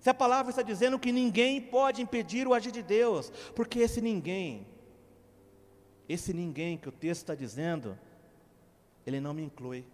Se 0.01 0.11
a 0.11 0.15
palavra 0.15 0.51
está 0.51 0.63
dizendo 0.63 0.99
que 0.99 1.11
ninguém 1.11 1.61
pode 1.61 2.01
impedir 2.01 2.47
o 2.47 2.55
agir 2.55 2.71
de 2.71 2.83
Deus, 2.83 3.31
porque 3.55 3.81
esse 3.81 4.01
ninguém, 4.01 4.67
esse 6.09 6.33
ninguém 6.33 6.79
que 6.79 6.89
o 6.89 6.93
texto 6.93 7.23
está 7.23 7.35
dizendo, 7.35 7.99
ele 9.05 9.21
não 9.21 9.35
me 9.35 9.43
inclui. 9.43 9.85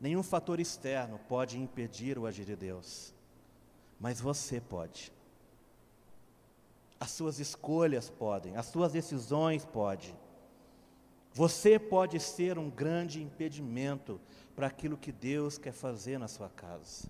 Nenhum 0.00 0.22
fator 0.22 0.60
externo 0.60 1.18
pode 1.28 1.58
impedir 1.58 2.18
o 2.18 2.26
agir 2.26 2.44
de 2.44 2.56
Deus, 2.56 3.14
mas 3.98 4.20
você 4.20 4.60
pode. 4.60 5.12
As 7.00 7.10
suas 7.10 7.38
escolhas 7.38 8.10
podem, 8.10 8.56
as 8.56 8.66
suas 8.66 8.92
decisões 8.92 9.64
podem. 9.64 10.14
Você 11.32 11.78
pode 11.78 12.18
ser 12.18 12.58
um 12.58 12.68
grande 12.68 13.22
impedimento 13.22 14.20
para 14.56 14.66
aquilo 14.66 14.96
que 14.96 15.12
Deus 15.12 15.56
quer 15.56 15.72
fazer 15.72 16.18
na 16.18 16.26
sua 16.26 16.48
casa. 16.48 17.08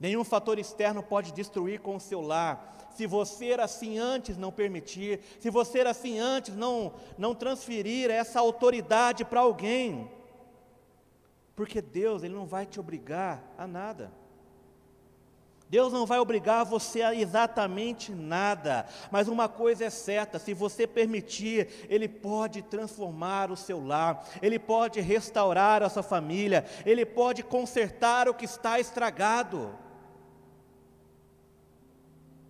Nenhum 0.00 0.24
fator 0.24 0.58
externo 0.58 1.02
pode 1.02 1.32
destruir 1.32 1.80
com 1.80 1.96
o 1.96 2.00
seu 2.00 2.20
lar. 2.20 2.90
Se 2.96 3.06
você 3.06 3.52
assim 3.52 3.98
antes 3.98 4.36
não 4.36 4.50
permitir, 4.50 5.20
se 5.38 5.50
você 5.50 5.80
assim 5.80 6.18
antes 6.18 6.56
não, 6.56 6.94
não 7.16 7.34
transferir 7.34 8.10
essa 8.10 8.40
autoridade 8.40 9.24
para 9.24 9.40
alguém. 9.40 10.10
Porque 11.54 11.80
Deus, 11.80 12.22
Ele 12.22 12.34
não 12.34 12.46
vai 12.46 12.66
te 12.66 12.80
obrigar 12.80 13.42
a 13.56 13.66
nada. 13.66 14.12
Deus 15.74 15.92
não 15.92 16.06
vai 16.06 16.20
obrigar 16.20 16.64
você 16.64 17.02
a 17.02 17.12
exatamente 17.12 18.14
nada, 18.14 18.86
mas 19.10 19.26
uma 19.26 19.48
coisa 19.48 19.86
é 19.86 19.90
certa: 19.90 20.38
se 20.38 20.54
você 20.54 20.86
permitir, 20.86 21.68
Ele 21.88 22.06
pode 22.06 22.62
transformar 22.62 23.50
o 23.50 23.56
seu 23.56 23.84
lar, 23.84 24.24
Ele 24.40 24.56
pode 24.56 25.00
restaurar 25.00 25.82
a 25.82 25.88
sua 25.88 26.04
família, 26.04 26.64
Ele 26.86 27.04
pode 27.04 27.42
consertar 27.42 28.28
o 28.28 28.34
que 28.34 28.44
está 28.44 28.78
estragado. 28.78 29.76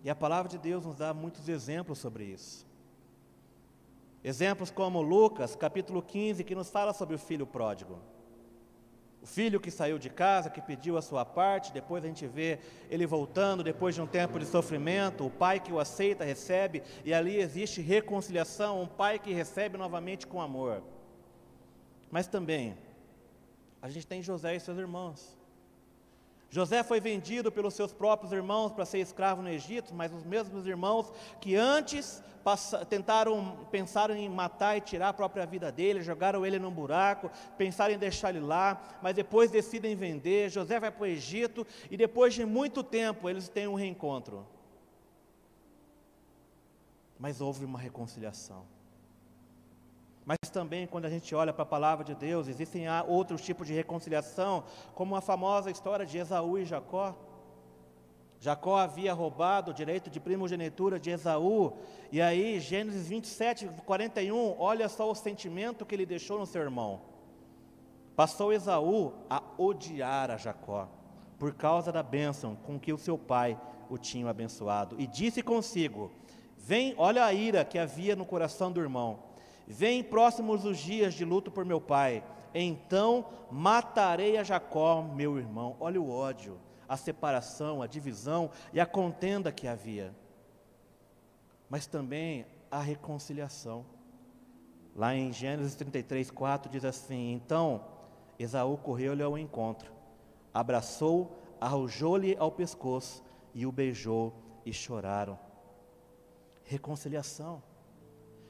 E 0.03 0.09
a 0.11 0.15
palavra 0.15 0.47
de 0.47 0.59
Deus 0.59 0.85
nos 0.85 0.95
dá 0.95 1.11
muitos 1.11 1.49
exemplos 1.49 1.97
sobre 1.97 2.25
isso. 2.25 2.63
Exemplos 4.23 4.69
como 4.69 5.01
Lucas, 5.01 5.55
capítulo 5.55 6.03
15, 6.03 6.43
que 6.43 6.53
nos 6.53 6.69
fala 6.69 6.93
sobre 6.93 7.15
o 7.15 7.19
filho 7.19 7.47
pródigo. 7.47 7.97
O 9.25 9.27
filho 9.27 9.59
que 9.59 9.71
saiu 9.71 9.97
de 9.97 10.07
casa, 10.07 10.51
que 10.51 10.61
pediu 10.61 10.99
a 10.99 11.01
sua 11.01 11.25
parte, 11.25 11.73
depois 11.73 12.03
a 12.03 12.07
gente 12.07 12.27
vê 12.27 12.59
ele 12.91 13.07
voltando 13.07 13.63
depois 13.63 13.95
de 13.95 13.99
um 13.99 14.05
tempo 14.05 14.37
de 14.37 14.45
sofrimento, 14.45 15.25
o 15.25 15.31
pai 15.31 15.59
que 15.59 15.73
o 15.73 15.79
aceita, 15.79 16.23
recebe, 16.23 16.83
e 17.03 17.11
ali 17.11 17.37
existe 17.37 17.81
reconciliação, 17.81 18.83
um 18.83 18.85
pai 18.85 19.17
que 19.17 19.33
recebe 19.33 19.79
novamente 19.79 20.27
com 20.27 20.39
amor. 20.39 20.83
Mas 22.11 22.27
também, 22.27 22.77
a 23.81 23.89
gente 23.89 24.05
tem 24.05 24.21
José 24.21 24.57
e 24.57 24.59
seus 24.59 24.77
irmãos. 24.77 25.35
José 26.49 26.83
foi 26.83 26.99
vendido 26.99 27.51
pelos 27.51 27.73
seus 27.73 27.91
próprios 27.91 28.31
irmãos 28.31 28.71
para 28.71 28.85
ser 28.85 28.99
escravo 28.99 29.41
no 29.41 29.49
Egito, 29.49 29.93
mas 29.93 30.13
os 30.13 30.23
mesmos 30.23 30.65
irmãos 30.65 31.11
que 31.41 31.55
antes 31.55 32.23
tentaram, 32.87 33.67
pensaram 33.71 34.15
em 34.15 34.29
matar 34.29 34.77
e 34.77 34.81
tirar 34.81 35.09
a 35.09 35.13
própria 35.13 35.45
vida 35.45 35.71
dele, 35.71 36.03
jogaram 36.03 36.45
ele 36.45 36.59
num 36.59 36.71
buraco, 36.71 37.31
pensaram 37.57 37.93
em 37.93 37.97
deixar 37.97 38.29
ele 38.29 38.45
lá, 38.45 38.99
mas 39.01 39.15
depois 39.15 39.49
decidem 39.49 39.95
vender. 39.95 40.49
José 40.49 40.79
vai 40.79 40.91
para 40.91 41.03
o 41.03 41.07
Egito 41.07 41.65
e 41.89 41.97
depois 41.97 42.33
de 42.33 42.45
muito 42.45 42.83
tempo 42.83 43.29
eles 43.29 43.49
têm 43.49 43.67
um 43.67 43.73
reencontro. 43.73 44.45
Mas 47.17 47.41
houve 47.41 47.65
uma 47.65 47.79
reconciliação. 47.79 48.74
Mas 50.25 50.37
também, 50.51 50.87
quando 50.87 51.05
a 51.05 51.09
gente 51.09 51.35
olha 51.35 51.53
para 51.53 51.61
a 51.61 51.67
palavra 51.67 52.03
de 52.03 52.15
Deus, 52.15 52.47
existem 52.47 52.85
outros 53.07 53.41
tipos 53.41 53.67
de 53.67 53.73
reconciliação, 53.73 54.63
como 54.95 55.15
a 55.15 55.21
famosa 55.21 55.69
história 55.69 56.05
de 56.05 56.17
Esaú 56.17 56.57
e 56.57 56.65
Jacó. 56.65 57.15
Jacó 58.39 58.77
havia 58.77 59.13
roubado 59.13 59.69
o 59.69 59.73
direito 59.73 60.09
de 60.09 60.19
primogenitura 60.19 60.99
de 60.99 61.11
Esaú, 61.11 61.73
e 62.11 62.21
aí, 62.21 62.59
Gênesis 62.59 63.07
27, 63.07 63.69
41, 63.85 64.55
olha 64.59 64.89
só 64.89 65.09
o 65.09 65.15
sentimento 65.15 65.85
que 65.85 65.93
ele 65.93 66.05
deixou 66.07 66.39
no 66.39 66.45
seu 66.45 66.61
irmão. 66.61 67.01
Passou 68.15 68.51
Esaú 68.51 69.13
a 69.29 69.43
odiar 69.57 70.31
a 70.31 70.37
Jacó, 70.37 70.87
por 71.37 71.53
causa 71.53 71.91
da 71.91 72.01
bênção 72.01 72.55
com 72.55 72.79
que 72.79 72.91
o 72.91 72.97
seu 72.97 73.17
pai 73.17 73.59
o 73.89 73.97
tinha 73.97 74.27
abençoado, 74.27 74.95
e 74.99 75.05
disse 75.05 75.43
consigo: 75.43 76.11
Vem, 76.57 76.95
olha 76.97 77.23
a 77.23 77.31
ira 77.31 77.63
que 77.63 77.77
havia 77.77 78.15
no 78.15 78.25
coração 78.25 78.71
do 78.71 78.81
irmão. 78.81 79.24
Vem 79.67 80.03
próximos 80.03 80.63
os 80.63 80.77
dias 80.77 81.13
de 81.13 81.25
luto 81.25 81.49
por 81.49 81.65
meu 81.65 81.81
pai, 81.81 82.23
então 82.53 83.25
matarei 83.51 84.37
a 84.37 84.43
Jacó, 84.43 85.01
meu 85.01 85.37
irmão. 85.37 85.75
Olha 85.79 85.99
o 85.99 86.09
ódio, 86.09 86.59
a 86.87 86.95
separação, 86.95 87.81
a 87.81 87.87
divisão 87.87 88.51
e 88.71 88.79
a 88.79 88.85
contenda 88.85 89.51
que 89.51 89.67
havia. 89.67 90.15
Mas 91.69 91.87
também 91.87 92.45
a 92.69 92.79
reconciliação. 92.79 93.85
Lá 94.95 95.13
em 95.13 95.33
Gênesis 95.33 95.75
33, 95.75 96.31
4 96.31 96.71
diz 96.71 96.85
assim: 96.85 97.33
Então 97.33 97.83
Esaú 98.37 98.77
correu-lhe 98.77 99.23
ao 99.23 99.37
encontro, 99.37 99.91
abraçou, 100.53 101.37
arrojou-lhe 101.59 102.37
ao 102.37 102.51
pescoço 102.51 103.23
e 103.53 103.65
o 103.65 103.71
beijou 103.71 104.33
e 104.65 104.71
choraram. 104.71 105.37
Reconciliação. 106.63 107.61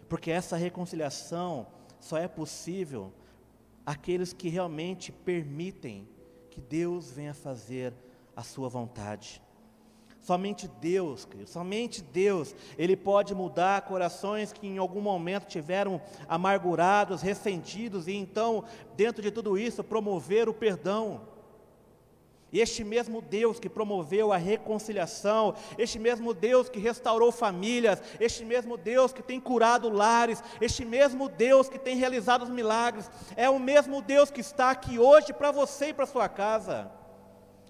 Porque 0.07 0.31
essa 0.31 0.55
reconciliação 0.55 1.67
só 1.99 2.17
é 2.17 2.27
possível 2.27 3.11
aqueles 3.85 4.33
que 4.33 4.49
realmente 4.49 5.11
permitem 5.11 6.07
que 6.49 6.61
Deus 6.61 7.11
venha 7.11 7.33
fazer 7.33 7.93
a 8.35 8.43
sua 8.43 8.69
vontade. 8.69 9.41
Somente 10.25 10.67
Deus, 10.67 11.23
querido, 11.23 11.47
somente 11.47 12.01
Deus, 12.01 12.55
Ele 12.79 12.95
pode 12.95 13.35
mudar 13.35 13.83
corações 13.83 14.51
que 14.51 14.65
em 14.65 14.79
algum 14.79 14.99
momento 14.99 15.45
tiveram 15.45 16.01
amargurados, 16.27 17.21
ressentidos, 17.21 18.07
e 18.07 18.13
então, 18.13 18.63
dentro 18.97 19.21
de 19.21 19.29
tudo 19.29 19.55
isso, 19.55 19.83
promover 19.83 20.49
o 20.49 20.53
perdão. 20.53 21.21
Este 22.59 22.83
mesmo 22.83 23.21
Deus 23.21 23.59
que 23.59 23.69
promoveu 23.69 24.31
a 24.31 24.37
reconciliação, 24.37 25.55
este 25.77 25.99
mesmo 25.99 26.33
Deus 26.33 26.69
que 26.69 26.79
restaurou 26.79 27.31
famílias, 27.31 28.01
este 28.19 28.45
mesmo 28.45 28.77
Deus 28.77 29.11
que 29.13 29.21
tem 29.21 29.39
curado 29.39 29.89
lares, 29.89 30.43
este 30.61 30.85
mesmo 30.85 31.27
Deus 31.29 31.69
que 31.69 31.79
tem 31.79 31.95
realizado 31.95 32.43
os 32.43 32.49
milagres, 32.49 33.09
é 33.35 33.49
o 33.49 33.59
mesmo 33.59 34.01
Deus 34.01 34.31
que 34.31 34.41
está 34.41 34.71
aqui 34.71 34.99
hoje 34.99 35.33
para 35.33 35.51
você 35.51 35.89
e 35.89 35.93
para 35.93 36.05
sua 36.05 36.29
casa. 36.29 36.91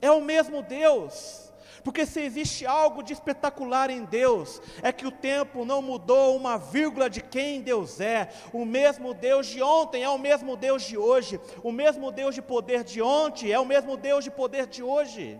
É 0.01 0.11
o 0.11 0.21
mesmo 0.21 0.61
Deus. 0.61 1.44
Porque 1.85 2.03
se 2.03 2.19
existe 2.19 2.65
algo 2.65 3.03
de 3.03 3.13
espetacular 3.13 3.91
em 3.91 4.05
Deus, 4.05 4.59
é 4.81 4.91
que 4.91 5.05
o 5.05 5.11
tempo 5.11 5.63
não 5.63 5.83
mudou 5.83 6.35
uma 6.35 6.57
vírgula 6.57 7.07
de 7.07 7.21
quem 7.21 7.61
Deus 7.61 8.01
é. 8.01 8.33
O 8.51 8.65
mesmo 8.65 9.13
Deus 9.13 9.45
de 9.45 9.61
ontem 9.61 10.01
é 10.01 10.09
o 10.09 10.17
mesmo 10.17 10.57
Deus 10.57 10.81
de 10.81 10.97
hoje. 10.97 11.39
O 11.61 11.71
mesmo 11.71 12.11
Deus 12.11 12.33
de 12.33 12.41
poder 12.41 12.83
de 12.83 13.03
ontem 13.03 13.51
é 13.51 13.59
o 13.59 13.65
mesmo 13.65 13.95
Deus 13.95 14.23
de 14.23 14.31
poder 14.31 14.65
de 14.65 14.81
hoje. 14.81 15.39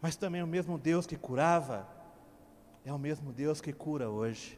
Mas 0.00 0.14
também 0.14 0.40
o 0.40 0.46
mesmo 0.46 0.78
Deus 0.78 1.04
que 1.04 1.16
curava 1.16 1.88
é 2.84 2.92
o 2.92 2.98
mesmo 2.98 3.32
Deus 3.32 3.60
que 3.60 3.72
cura 3.72 4.08
hoje. 4.08 4.56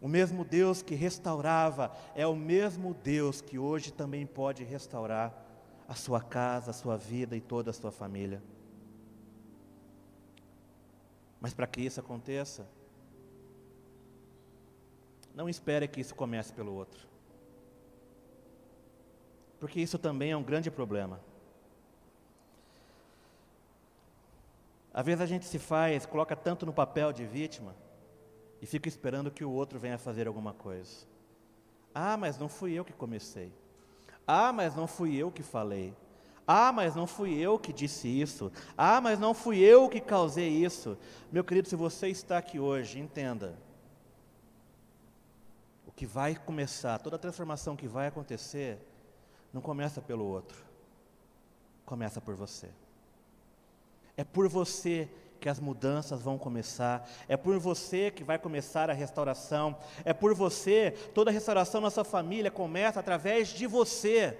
O 0.00 0.06
mesmo 0.06 0.44
Deus 0.44 0.80
que 0.80 0.94
restaurava 0.94 1.90
é 2.14 2.24
o 2.24 2.36
mesmo 2.36 2.94
Deus 2.94 3.40
que 3.40 3.58
hoje 3.58 3.92
também 3.92 4.26
pode 4.26 4.62
restaurar 4.62 5.34
a 5.88 5.96
sua 5.96 6.20
casa, 6.20 6.70
a 6.70 6.74
sua 6.74 6.96
vida 6.96 7.36
e 7.36 7.40
toda 7.40 7.70
a 7.70 7.74
sua 7.74 7.90
família. 7.90 8.40
Mas 11.40 11.54
para 11.54 11.66
que 11.66 11.80
isso 11.80 12.00
aconteça, 12.00 12.66
não 15.34 15.48
espere 15.48 15.86
que 15.86 16.00
isso 16.00 16.14
comece 16.14 16.52
pelo 16.52 16.72
outro. 16.72 17.06
Porque 19.60 19.80
isso 19.80 19.98
também 19.98 20.30
é 20.30 20.36
um 20.36 20.42
grande 20.42 20.70
problema. 20.70 21.20
Às 24.92 25.04
vezes 25.04 25.20
a 25.20 25.26
gente 25.26 25.44
se 25.44 25.58
faz, 25.58 26.06
coloca 26.06 26.34
tanto 26.34 26.64
no 26.64 26.72
papel 26.72 27.12
de 27.12 27.26
vítima 27.26 27.74
e 28.62 28.66
fica 28.66 28.88
esperando 28.88 29.30
que 29.30 29.44
o 29.44 29.50
outro 29.50 29.78
venha 29.78 29.98
fazer 29.98 30.26
alguma 30.26 30.54
coisa. 30.54 31.06
Ah, 31.94 32.16
mas 32.16 32.38
não 32.38 32.48
fui 32.48 32.72
eu 32.72 32.84
que 32.84 32.94
comecei. 32.94 33.52
Ah, 34.26 34.52
mas 34.52 34.74
não 34.74 34.86
fui 34.86 35.14
eu 35.14 35.30
que 35.30 35.42
falei. 35.42 35.94
Ah, 36.46 36.70
mas 36.70 36.94
não 36.94 37.06
fui 37.06 37.34
eu 37.34 37.58
que 37.58 37.72
disse 37.72 38.06
isso. 38.08 38.52
Ah, 38.78 39.00
mas 39.00 39.18
não 39.18 39.34
fui 39.34 39.58
eu 39.58 39.88
que 39.88 40.00
causei 40.00 40.48
isso. 40.48 40.96
Meu 41.32 41.42
querido, 41.42 41.68
se 41.68 41.74
você 41.74 42.08
está 42.08 42.38
aqui 42.38 42.60
hoje, 42.60 43.00
entenda. 43.00 43.58
O 45.86 45.90
que 45.90 46.06
vai 46.06 46.36
começar, 46.36 46.98
toda 46.98 47.16
a 47.16 47.18
transformação 47.18 47.74
que 47.74 47.88
vai 47.88 48.06
acontecer, 48.06 48.78
não 49.52 49.60
começa 49.60 50.00
pelo 50.00 50.24
outro. 50.24 50.64
Começa 51.84 52.20
por 52.20 52.36
você. 52.36 52.68
É 54.16 54.22
por 54.22 54.48
você 54.48 55.08
que 55.40 55.48
as 55.48 55.60
mudanças 55.60 56.22
vão 56.22 56.38
começar, 56.38 57.08
é 57.28 57.36
por 57.36 57.58
você 57.58 58.10
que 58.10 58.24
vai 58.24 58.38
começar 58.38 58.88
a 58.88 58.94
restauração, 58.94 59.76
é 60.04 60.12
por 60.12 60.34
você, 60.34 60.92
toda 61.14 61.30
a 61.30 61.32
restauração 61.32 61.80
na 61.80 61.90
sua 61.90 62.04
família 62.04 62.50
começa 62.50 63.00
através 63.00 63.48
de 63.48 63.66
você. 63.66 64.38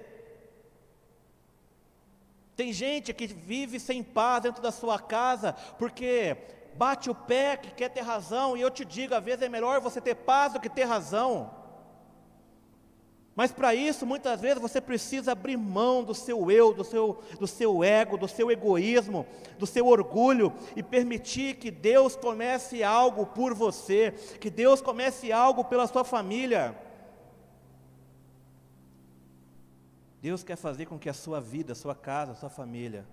Tem 2.57 2.73
gente 2.73 3.13
que 3.13 3.27
vive 3.27 3.79
sem 3.79 4.01
paz 4.01 4.41
dentro 4.41 4.63
da 4.63 4.71
sua 4.71 4.97
casa, 4.97 5.53
porque 5.77 6.35
bate 6.73 7.07
o 7.07 7.13
pé 7.13 7.55
que 7.55 7.69
quer 7.69 7.89
ter 7.89 8.01
razão, 8.01 8.57
e 8.57 8.61
eu 8.61 8.71
te 8.71 8.83
digo, 8.83 9.13
às 9.13 9.23
vezes 9.23 9.43
é 9.43 9.47
melhor 9.47 9.79
você 9.79 10.01
ter 10.01 10.15
paz 10.15 10.53
do 10.53 10.59
que 10.59 10.67
ter 10.67 10.85
razão. 10.85 11.51
Mas 13.35 13.51
para 13.51 13.75
isso, 13.75 14.07
muitas 14.07 14.41
vezes 14.41 14.59
você 14.59 14.81
precisa 14.81 15.33
abrir 15.33 15.55
mão 15.55 16.03
do 16.03 16.15
seu 16.15 16.49
eu, 16.49 16.73
do 16.73 16.83
seu, 16.83 17.21
do 17.39 17.45
seu 17.45 17.83
ego, 17.83 18.17
do 18.17 18.27
seu 18.27 18.49
egoísmo, 18.49 19.27
do 19.59 19.67
seu 19.67 19.85
orgulho 19.85 20.51
e 20.75 20.81
permitir 20.81 21.57
que 21.57 21.69
Deus 21.69 22.15
comece 22.15 22.81
algo 22.81 23.27
por 23.27 23.53
você, 23.53 24.15
que 24.41 24.49
Deus 24.49 24.81
comece 24.81 25.31
algo 25.31 25.63
pela 25.63 25.85
sua 25.85 26.03
família. 26.03 26.75
Deus 30.21 30.43
quer 30.43 30.55
fazer 30.55 30.85
com 30.85 30.97
que 30.97 31.09
a 31.09 31.13
sua 31.13 31.39
vida, 31.39 31.73
a 31.73 31.75
sua 31.75 31.95
casa, 31.95 32.31
a 32.31 32.35
sua 32.35 32.49
família 32.49 33.05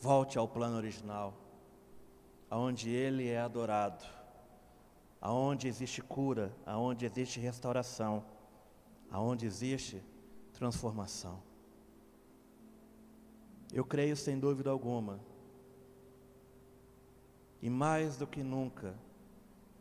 volte 0.00 0.36
ao 0.36 0.48
plano 0.48 0.76
original, 0.76 1.34
aonde 2.50 2.90
Ele 2.90 3.28
é 3.28 3.38
adorado, 3.38 4.04
aonde 5.20 5.68
existe 5.68 6.02
cura, 6.02 6.52
aonde 6.66 7.06
existe 7.06 7.38
restauração, 7.38 8.24
aonde 9.10 9.46
existe 9.46 10.02
transformação. 10.52 11.42
Eu 13.72 13.84
creio 13.84 14.16
sem 14.16 14.38
dúvida 14.38 14.70
alguma, 14.70 15.20
e 17.62 17.70
mais 17.70 18.16
do 18.16 18.26
que 18.26 18.42
nunca, 18.42 18.94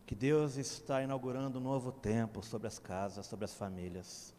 que 0.05 0.15
Deus 0.15 0.55
está 0.57 1.01
inaugurando 1.01 1.59
um 1.59 1.61
novo 1.61 1.91
tempo 1.91 2.43
sobre 2.43 2.67
as 2.67 2.79
casas, 2.79 3.25
sobre 3.25 3.45
as 3.45 3.53
famílias. 3.53 4.33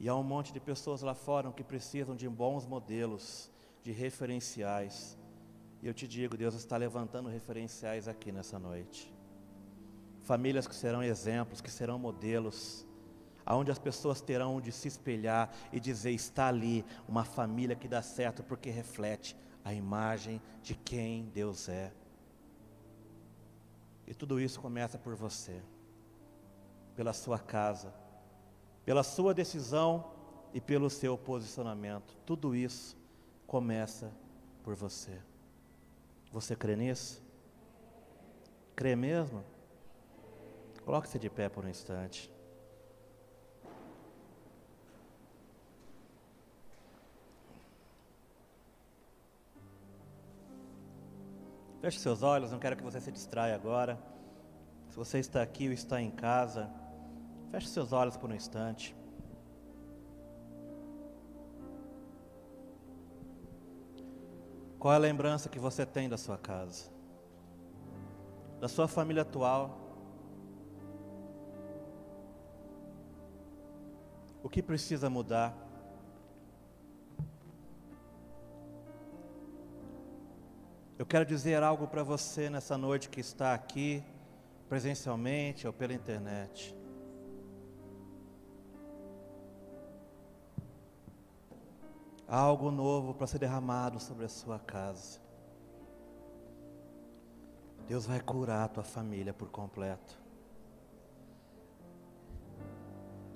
E 0.00 0.08
há 0.08 0.14
um 0.14 0.22
monte 0.22 0.52
de 0.52 0.60
pessoas 0.60 1.02
lá 1.02 1.14
fora 1.14 1.50
que 1.50 1.64
precisam 1.64 2.14
de 2.14 2.28
bons 2.28 2.64
modelos, 2.64 3.50
de 3.82 3.90
referenciais. 3.90 5.18
E 5.82 5.86
eu 5.88 5.94
te 5.94 6.06
digo, 6.06 6.36
Deus 6.36 6.54
está 6.54 6.76
levantando 6.76 7.28
referenciais 7.28 8.06
aqui 8.06 8.30
nessa 8.30 8.58
noite. 8.58 9.12
Famílias 10.22 10.68
que 10.68 10.74
serão 10.74 11.02
exemplos, 11.02 11.60
que 11.60 11.70
serão 11.70 11.98
modelos, 11.98 12.86
aonde 13.44 13.72
as 13.72 13.78
pessoas 13.78 14.20
terão 14.20 14.56
onde 14.56 14.70
se 14.70 14.86
espelhar 14.86 15.50
e 15.72 15.80
dizer: 15.80 16.12
está 16.12 16.46
ali 16.46 16.84
uma 17.08 17.24
família 17.24 17.74
que 17.74 17.88
dá 17.88 18.02
certo 18.02 18.42
porque 18.42 18.70
reflete 18.70 19.36
a 19.64 19.74
imagem 19.74 20.40
de 20.62 20.76
quem 20.76 21.24
Deus 21.34 21.68
é. 21.68 21.92
E 24.06 24.14
tudo 24.14 24.40
isso 24.40 24.60
começa 24.60 24.96
por 24.96 25.16
você, 25.16 25.60
pela 26.94 27.12
sua 27.12 27.38
casa 27.38 27.92
pela 28.88 29.02
sua 29.02 29.34
decisão 29.34 30.02
e 30.54 30.62
pelo 30.62 30.88
seu 30.88 31.18
posicionamento. 31.18 32.16
Tudo 32.24 32.56
isso 32.56 32.96
começa 33.46 34.10
por 34.62 34.74
você. 34.74 35.20
Você 36.32 36.56
crê 36.56 36.74
nisso? 36.74 37.22
Crê 38.74 38.96
mesmo? 38.96 39.44
Coloque-se 40.86 41.18
de 41.18 41.28
pé 41.28 41.50
por 41.50 41.66
um 41.66 41.68
instante. 41.68 42.32
Feche 51.82 51.98
seus 51.98 52.22
olhos, 52.22 52.50
não 52.50 52.58
quero 52.58 52.74
que 52.74 52.82
você 52.82 53.02
se 53.02 53.12
distraia 53.12 53.54
agora. 53.54 54.02
Se 54.88 54.96
você 54.96 55.18
está 55.18 55.42
aqui 55.42 55.66
ou 55.66 55.74
está 55.74 56.00
em 56.00 56.10
casa, 56.10 56.70
Feche 57.50 57.68
seus 57.68 57.92
olhos 57.92 58.16
por 58.16 58.30
um 58.30 58.34
instante. 58.34 58.94
Qual 64.78 64.92
é 64.92 64.96
a 64.96 65.00
lembrança 65.00 65.48
que 65.48 65.58
você 65.58 65.84
tem 65.84 66.08
da 66.08 66.16
sua 66.16 66.38
casa? 66.38 66.90
Da 68.60 68.68
sua 68.68 68.86
família 68.86 69.22
atual? 69.22 69.76
O 74.42 74.48
que 74.48 74.62
precisa 74.62 75.10
mudar? 75.10 75.56
Eu 80.96 81.06
quero 81.06 81.24
dizer 81.24 81.62
algo 81.62 81.88
para 81.88 82.02
você 82.02 82.48
nessa 82.48 82.78
noite 82.78 83.08
que 83.08 83.20
está 83.20 83.54
aqui, 83.54 84.04
presencialmente 84.68 85.66
ou 85.66 85.72
pela 85.72 85.92
internet. 85.92 86.77
Algo 92.28 92.70
novo 92.70 93.14
para 93.14 93.26
ser 93.26 93.38
derramado 93.38 93.98
sobre 93.98 94.26
a 94.26 94.28
sua 94.28 94.58
casa. 94.58 95.18
Deus 97.86 98.04
vai 98.04 98.20
curar 98.20 98.64
a 98.64 98.68
tua 98.68 98.84
família 98.84 99.32
por 99.32 99.48
completo. 99.48 100.20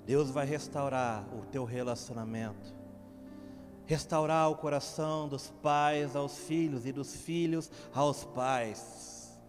Deus 0.05 0.29
vai 0.29 0.45
restaurar 0.45 1.25
o 1.33 1.43
teu 1.45 1.65
relacionamento. 1.65 2.71
Restaurar 3.85 4.49
o 4.51 4.55
coração 4.55 5.27
dos 5.27 5.49
pais 5.49 6.15
aos 6.15 6.37
filhos 6.37 6.85
e 6.85 6.91
dos 6.91 7.15
filhos 7.15 7.71
aos 7.93 8.23
pais. 8.23 9.41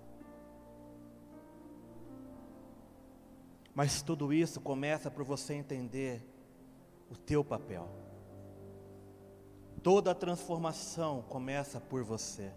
Mas 3.75 4.01
tudo 4.01 4.33
isso 4.33 4.61
começa 4.61 5.11
por 5.11 5.25
você 5.25 5.53
entender 5.55 6.27
o 7.11 7.17
teu 7.17 7.45
papel. 7.45 8.04
Toda 9.85 10.15
transformação 10.15 11.23
começa 11.29 11.79
por 11.79 12.03
você. 12.03 12.51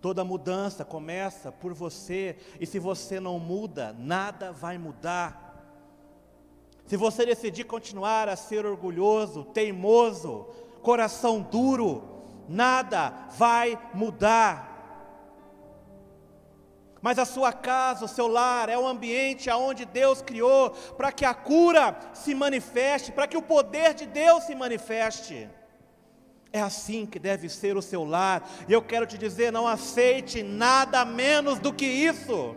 Toda 0.00 0.22
mudança 0.22 0.84
começa 0.84 1.50
por 1.50 1.74
você, 1.74 2.36
e 2.60 2.66
se 2.66 2.78
você 2.78 3.18
não 3.18 3.40
muda, 3.40 3.92
nada 3.98 4.52
vai 4.52 4.78
mudar. 4.78 5.42
se 6.86 6.96
você 6.96 7.26
decidir 7.26 7.64
continuar 7.64 8.28
a 8.28 8.36
ser 8.36 8.64
orgulhoso, 8.64 9.42
teimoso, 9.46 10.46
coração 10.82 11.40
duro, 11.40 12.22
nada 12.48 13.26
vai 13.36 13.76
mudar. 13.92 14.70
Mas 17.02 17.18
a 17.18 17.24
sua 17.24 17.52
casa, 17.52 18.04
o 18.04 18.08
seu 18.08 18.28
lar, 18.28 18.68
é 18.68 18.78
um 18.78 18.86
ambiente 18.86 19.50
aonde 19.50 19.84
Deus 19.84 20.22
criou 20.22 20.70
para 20.96 21.10
que 21.10 21.24
a 21.24 21.34
cura 21.34 21.98
se 22.12 22.36
manifeste, 22.36 23.10
para 23.10 23.26
que 23.26 23.36
o 23.36 23.42
poder 23.42 23.94
de 23.94 24.06
Deus 24.06 24.44
se 24.44 24.54
manifeste. 24.54 25.48
É 26.54 26.60
assim 26.60 27.04
que 27.04 27.18
deve 27.18 27.48
ser 27.48 27.76
o 27.76 27.82
seu 27.82 28.04
lar. 28.04 28.48
E 28.68 28.72
eu 28.72 28.80
quero 28.80 29.08
te 29.08 29.18
dizer: 29.18 29.50
não 29.50 29.66
aceite 29.66 30.40
nada 30.40 31.04
menos 31.04 31.58
do 31.58 31.72
que 31.72 31.84
isso. 31.84 32.54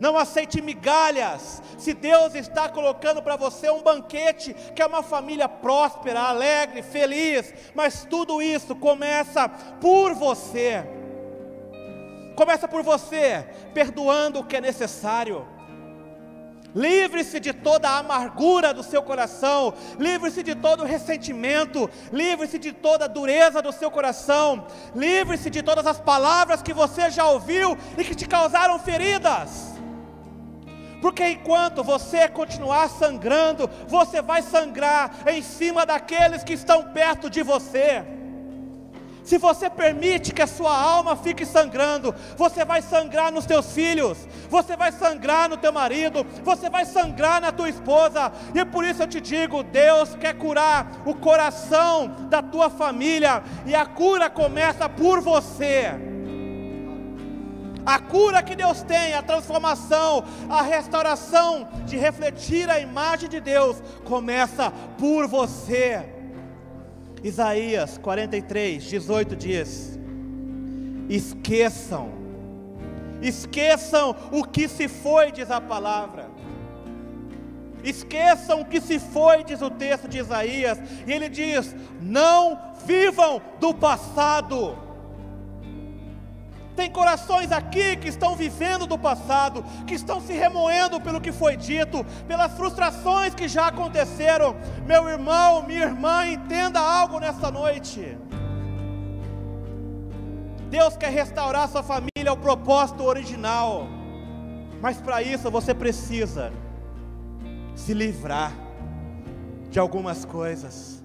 Não 0.00 0.18
aceite 0.18 0.60
migalhas. 0.60 1.62
Se 1.78 1.94
Deus 1.94 2.34
está 2.34 2.68
colocando 2.68 3.22
para 3.22 3.36
você 3.36 3.70
um 3.70 3.82
banquete, 3.82 4.52
que 4.74 4.82
é 4.82 4.86
uma 4.86 5.00
família 5.00 5.48
próspera, 5.48 6.22
alegre, 6.22 6.82
feliz, 6.82 7.54
mas 7.72 8.04
tudo 8.04 8.42
isso 8.42 8.74
começa 8.74 9.48
por 9.80 10.12
você. 10.12 10.84
Começa 12.34 12.66
por 12.66 12.82
você, 12.82 13.46
perdoando 13.72 14.40
o 14.40 14.44
que 14.44 14.56
é 14.56 14.60
necessário. 14.60 15.46
Livre-se 16.74 17.40
de 17.40 17.52
toda 17.52 17.88
a 17.88 17.98
amargura 17.98 18.74
do 18.74 18.82
seu 18.82 19.02
coração, 19.02 19.72
livre-se 19.98 20.42
de 20.42 20.54
todo 20.54 20.82
o 20.82 20.86
ressentimento, 20.86 21.88
livre-se 22.12 22.58
de 22.58 22.72
toda 22.72 23.06
a 23.06 23.08
dureza 23.08 23.62
do 23.62 23.72
seu 23.72 23.90
coração, 23.90 24.66
livre-se 24.94 25.48
de 25.48 25.62
todas 25.62 25.86
as 25.86 25.98
palavras 25.98 26.62
que 26.62 26.74
você 26.74 27.10
já 27.10 27.26
ouviu 27.26 27.76
e 27.96 28.04
que 28.04 28.14
te 28.14 28.28
causaram 28.28 28.78
feridas. 28.78 29.78
Porque 31.00 31.26
enquanto 31.26 31.84
você 31.84 32.28
continuar 32.28 32.88
sangrando, 32.88 33.70
você 33.86 34.20
vai 34.20 34.42
sangrar 34.42 35.10
em 35.26 35.42
cima 35.42 35.86
daqueles 35.86 36.42
que 36.42 36.52
estão 36.52 36.92
perto 36.92 37.30
de 37.30 37.42
você. 37.42 38.04
Se 39.28 39.36
você 39.36 39.68
permite 39.68 40.32
que 40.32 40.40
a 40.40 40.46
sua 40.46 40.74
alma 40.74 41.14
fique 41.14 41.44
sangrando, 41.44 42.14
você 42.34 42.64
vai 42.64 42.80
sangrar 42.80 43.30
nos 43.30 43.44
teus 43.44 43.72
filhos, 43.72 44.16
você 44.48 44.74
vai 44.74 44.90
sangrar 44.90 45.50
no 45.50 45.58
teu 45.58 45.70
marido, 45.70 46.24
você 46.42 46.70
vai 46.70 46.86
sangrar 46.86 47.38
na 47.38 47.52
tua 47.52 47.68
esposa. 47.68 48.32
E 48.54 48.64
por 48.64 48.86
isso 48.86 49.02
eu 49.02 49.06
te 49.06 49.20
digo, 49.20 49.62
Deus 49.62 50.14
quer 50.14 50.32
curar 50.32 51.02
o 51.04 51.14
coração 51.14 52.26
da 52.30 52.40
tua 52.40 52.70
família, 52.70 53.42
e 53.66 53.74
a 53.74 53.84
cura 53.84 54.30
começa 54.30 54.88
por 54.88 55.20
você. 55.20 55.90
A 57.84 57.98
cura 57.98 58.42
que 58.42 58.56
Deus 58.56 58.80
tem, 58.80 59.12
a 59.12 59.20
transformação, 59.20 60.24
a 60.48 60.62
restauração 60.62 61.68
de 61.84 61.98
refletir 61.98 62.70
a 62.70 62.80
imagem 62.80 63.28
de 63.28 63.40
Deus 63.40 63.76
começa 64.06 64.72
por 64.96 65.28
você. 65.28 66.17
Isaías 67.22 67.98
43, 67.98 68.82
18 68.82 69.36
diz: 69.36 69.98
Esqueçam, 71.08 72.10
esqueçam 73.20 74.14
o 74.30 74.44
que 74.44 74.68
se 74.68 74.88
foi, 74.88 75.32
diz 75.32 75.50
a 75.50 75.60
palavra. 75.60 76.28
Esqueçam 77.82 78.60
o 78.60 78.64
que 78.64 78.80
se 78.80 78.98
foi, 78.98 79.44
diz 79.44 79.62
o 79.62 79.70
texto 79.70 80.08
de 80.08 80.18
Isaías, 80.18 80.78
e 81.06 81.12
ele 81.12 81.28
diz: 81.28 81.74
Não 82.00 82.58
vivam 82.84 83.40
do 83.60 83.72
passado 83.74 84.87
tem 86.78 86.88
corações 86.88 87.50
aqui 87.50 87.96
que 87.96 88.06
estão 88.06 88.36
vivendo 88.36 88.86
do 88.86 88.96
passado, 88.96 89.64
que 89.84 89.94
estão 89.94 90.20
se 90.20 90.32
remoendo 90.32 91.00
pelo 91.00 91.20
que 91.20 91.32
foi 91.32 91.56
dito, 91.56 92.06
pelas 92.28 92.52
frustrações 92.52 93.34
que 93.34 93.48
já 93.48 93.66
aconteceram. 93.66 94.54
Meu 94.86 95.08
irmão, 95.08 95.64
minha 95.66 95.82
irmã, 95.82 96.24
entenda 96.24 96.78
algo 96.78 97.18
nesta 97.18 97.50
noite. 97.50 98.16
Deus 100.70 100.96
quer 100.96 101.10
restaurar 101.10 101.68
sua 101.68 101.82
família 101.82 102.30
ao 102.30 102.36
propósito 102.36 103.02
original, 103.02 103.88
mas 104.80 105.00
para 105.00 105.20
isso 105.20 105.50
você 105.50 105.74
precisa 105.74 106.52
se 107.74 107.92
livrar 107.92 108.52
de 109.68 109.80
algumas 109.80 110.24
coisas 110.24 110.97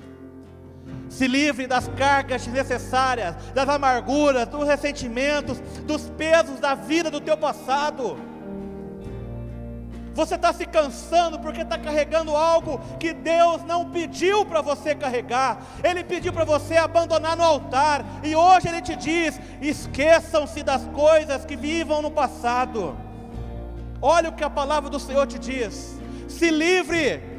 se 1.14 1.28
livre 1.28 1.68
das 1.68 1.88
cargas 1.90 2.44
desnecessárias, 2.44 3.36
das 3.54 3.70
amarguras, 3.70 4.48
dos 4.48 4.68
ressentimentos, 4.68 5.60
dos 5.86 6.10
pesos 6.10 6.60
da 6.60 6.74
vida 6.74 7.12
do 7.12 7.22
teu 7.22 7.38
passado. 7.38 8.18
Você 10.16 10.36
está 10.36 10.52
se 10.52 10.66
cansando 10.66 11.40
porque 11.40 11.62
está 11.62 11.78
carregando 11.78 12.36
algo 12.36 12.80
que 13.00 13.14
Deus 13.14 13.64
não 13.64 13.90
pediu 13.92 14.44
para 14.46 14.62
você 14.62 14.96
carregar, 14.96 15.62
Ele 15.84 16.04
pediu 16.04 16.34
para 16.34 16.46
você 16.46 16.78
abandonar 16.78 17.38
no 17.38 17.44
altar, 17.44 18.04
e 18.24 18.36
hoje 18.36 18.68
Ele 18.68 18.82
te 18.82 18.96
diz: 18.96 19.40
esqueçam-se 19.62 20.64
das 20.64 20.86
coisas 20.88 21.46
que 21.46 21.56
vivam 21.56 22.02
no 22.02 22.12
passado. 22.12 22.98
Olha 24.02 24.30
o 24.30 24.34
que 24.34 24.44
a 24.44 24.50
palavra 24.50 24.90
do 24.90 25.00
Senhor 25.00 25.26
te 25.28 25.40
diz: 25.40 26.00
se 26.28 26.50
livre 26.50 27.33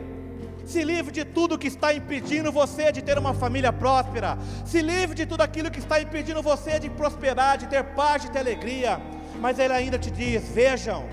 se 0.67 0.83
livre 0.83 1.13
de 1.13 1.25
tudo 1.25 1.59
que 1.59 1.69
está 1.69 1.93
impedindo 1.93 2.51
você 2.51 2.91
de 2.91 3.03
ter 3.03 3.19
uma 3.19 3.35
família 3.35 3.73
próspera. 3.73 4.39
Se 4.65 4.81
livre 4.81 5.15
de 5.15 5.27
tudo 5.27 5.43
aquilo 5.43 5.71
que 5.71 5.79
está 5.79 6.01
impedindo 6.01 6.43
você 6.43 6.79
de 6.79 6.89
prosperar, 6.89 7.59
de 7.59 7.67
ter 7.67 7.85
paz, 7.95 8.23
de 8.23 8.31
ter 8.31 8.39
alegria. 8.39 9.01
Mas 9.41 9.59
ele 9.59 9.73
ainda 9.75 9.99
te 9.99 10.11
diz: 10.11 10.49
vejam, 10.49 11.05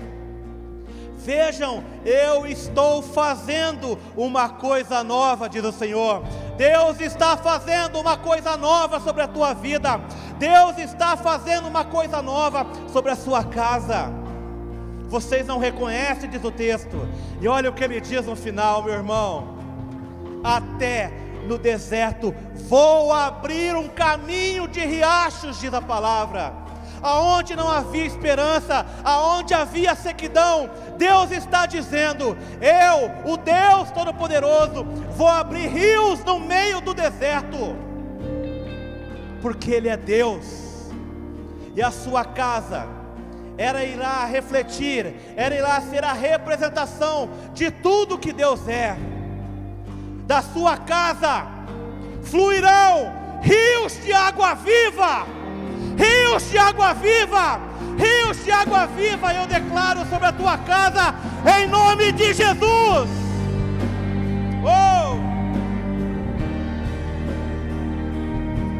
vejam, 1.16 1.84
eu 2.04 2.46
estou 2.46 3.02
fazendo 3.02 3.98
uma 4.16 4.48
coisa 4.48 5.04
nova, 5.04 5.48
diz 5.48 5.64
o 5.64 5.72
Senhor. 5.72 6.22
Deus 6.56 7.00
está 7.00 7.36
fazendo 7.36 7.98
uma 8.00 8.16
coisa 8.16 8.56
nova 8.56 9.00
sobre 9.00 9.22
a 9.22 9.28
tua 9.28 9.52
vida. 9.52 10.00
Deus 10.38 10.78
está 10.78 11.16
fazendo 11.16 11.68
uma 11.68 11.84
coisa 11.84 12.22
nova 12.22 12.66
sobre 12.92 13.10
a 13.10 13.16
sua 13.16 13.44
casa. 13.44 14.21
Vocês 15.12 15.46
não 15.46 15.58
reconhecem, 15.58 16.30
diz 16.30 16.42
o 16.42 16.50
texto. 16.50 17.06
E 17.38 17.46
olha 17.46 17.68
o 17.68 17.74
que 17.74 17.84
ele 17.84 18.00
diz 18.00 18.24
no 18.24 18.34
final, 18.34 18.82
meu 18.82 18.94
irmão. 18.94 19.58
Até 20.42 21.12
no 21.46 21.58
deserto 21.58 22.34
vou 22.66 23.12
abrir 23.12 23.76
um 23.76 23.88
caminho 23.88 24.66
de 24.66 24.80
riachos, 24.80 25.60
diz 25.60 25.74
a 25.74 25.82
palavra. 25.82 26.54
Aonde 27.02 27.54
não 27.54 27.68
havia 27.68 28.06
esperança, 28.06 28.86
aonde 29.04 29.52
havia 29.52 29.94
sequidão, 29.94 30.70
Deus 30.96 31.30
está 31.30 31.66
dizendo: 31.66 32.34
Eu, 32.58 33.30
o 33.30 33.36
Deus 33.36 33.90
Todo-Poderoso, 33.90 34.82
vou 35.14 35.28
abrir 35.28 35.66
rios 35.66 36.24
no 36.24 36.40
meio 36.40 36.80
do 36.80 36.94
deserto, 36.94 37.76
porque 39.42 39.72
Ele 39.72 39.90
é 39.90 39.96
Deus, 39.96 40.90
e 41.76 41.82
a 41.82 41.90
sua 41.90 42.24
casa 42.24 43.01
era 43.58 43.84
ir 43.84 43.96
lá 43.96 44.24
refletir, 44.24 45.14
era 45.36 45.54
ir 45.54 45.60
lá 45.60 45.80
ser 45.80 46.04
a 46.04 46.12
representação 46.12 47.28
de 47.54 47.70
tudo 47.70 48.18
que 48.18 48.32
Deus 48.32 48.66
é. 48.68 48.96
Da 50.26 50.42
sua 50.42 50.76
casa 50.76 51.46
fluirão 52.22 53.12
rios 53.42 54.00
de 54.02 54.12
água 54.12 54.54
viva, 54.54 55.26
rios 55.98 56.50
de 56.50 56.58
água 56.58 56.94
viva, 56.94 57.60
rios 57.98 58.44
de 58.44 58.50
água 58.50 58.86
viva. 58.86 59.34
Eu 59.34 59.46
declaro 59.46 60.06
sobre 60.06 60.28
a 60.28 60.32
tua 60.32 60.56
casa, 60.58 61.14
em 61.58 61.66
nome 61.66 62.12
de 62.12 62.32
Jesus. 62.32 63.10
Oh! 64.64 65.32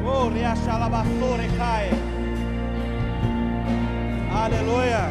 Oh, 0.05 0.29
Riachalabassore 0.29 1.49
cai. 1.57 2.12
Aleluia. 4.35 5.11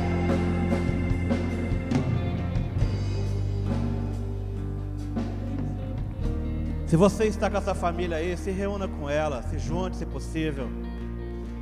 Se 6.88 6.98
você 6.98 7.26
está 7.26 7.50
com 7.50 7.58
essa 7.58 7.76
família 7.76 8.18
aí, 8.18 8.36
se 8.36 8.50
reúna 8.52 8.88
com 8.88 9.10
ela, 9.10 9.44
se 9.44 9.60
junte 9.60 9.96
se 9.96 10.06
possível. 10.06 10.68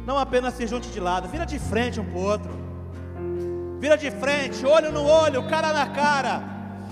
Não 0.05 0.17
apenas 0.17 0.53
se 0.53 0.65
junte 0.65 0.89
de 0.89 0.99
lado, 0.99 1.27
vira 1.27 1.45
de 1.45 1.59
frente 1.59 1.99
um 1.99 2.05
para 2.05 2.17
o 2.17 2.23
outro. 2.23 2.51
Vira 3.79 3.97
de 3.97 4.09
frente, 4.09 4.65
olho 4.65 4.91
no 4.91 5.03
olho, 5.03 5.47
cara 5.47 5.73
na 5.73 5.87
cara. 5.87 6.41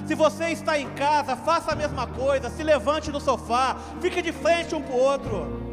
Se 0.05 0.15
você 0.15 0.49
está 0.49 0.77
em 0.77 0.89
casa, 0.89 1.35
faça 1.35 1.71
a 1.71 1.75
mesma 1.75 2.05
coisa, 2.07 2.49
se 2.49 2.61
levante 2.61 3.09
no 3.09 3.19
sofá, 3.19 3.77
fique 4.01 4.21
de 4.21 4.31
frente 4.31 4.75
um 4.75 4.81
para 4.81 4.95
o 4.95 4.99
outro. 4.99 5.67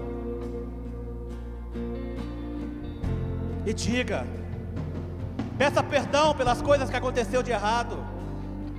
E 3.67 3.75
diga: 3.75 4.25
Peça 5.59 5.83
perdão 5.83 6.35
pelas 6.35 6.61
coisas 6.61 6.91
que 6.91 6.97
aconteceu 6.97 7.43
de 7.43 7.51
errado. 7.51 8.05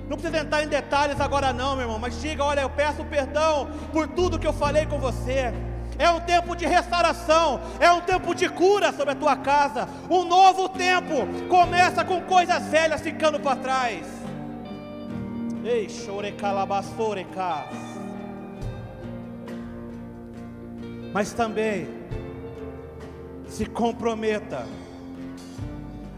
Não 0.07 0.17
precisa 0.17 0.41
entrar 0.41 0.63
em 0.63 0.67
detalhes 0.67 1.19
agora 1.19 1.51
não, 1.51 1.75
meu 1.75 1.85
irmão, 1.85 1.97
mas 1.97 2.21
diga, 2.21 2.43
olha, 2.43 2.61
eu 2.61 2.69
peço 2.69 3.03
perdão 3.05 3.67
por 3.91 4.07
tudo 4.07 4.37
que 4.37 4.45
eu 4.45 4.53
falei 4.53 4.85
com 4.85 4.99
você. 4.99 5.53
É 5.97 6.09
um 6.11 6.19
tempo 6.19 6.55
de 6.55 6.65
restauração, 6.65 7.61
é 7.79 7.91
um 7.91 8.01
tempo 8.01 8.35
de 8.35 8.49
cura 8.49 8.91
sobre 8.91 9.13
a 9.13 9.15
tua 9.15 9.35
casa. 9.37 9.87
Um 10.09 10.25
novo 10.25 10.67
tempo 10.69 11.25
começa 11.49 12.03
com 12.03 12.21
coisas 12.21 12.63
velhas 12.67 13.01
ficando 13.01 13.39
para 13.39 13.55
trás. 13.55 14.05
Ei, 15.63 15.89
chore 15.89 16.33
calabassorecas. 16.33 17.69
Mas 21.13 21.31
também 21.31 21.87
se 23.47 23.65
comprometa 23.65 24.67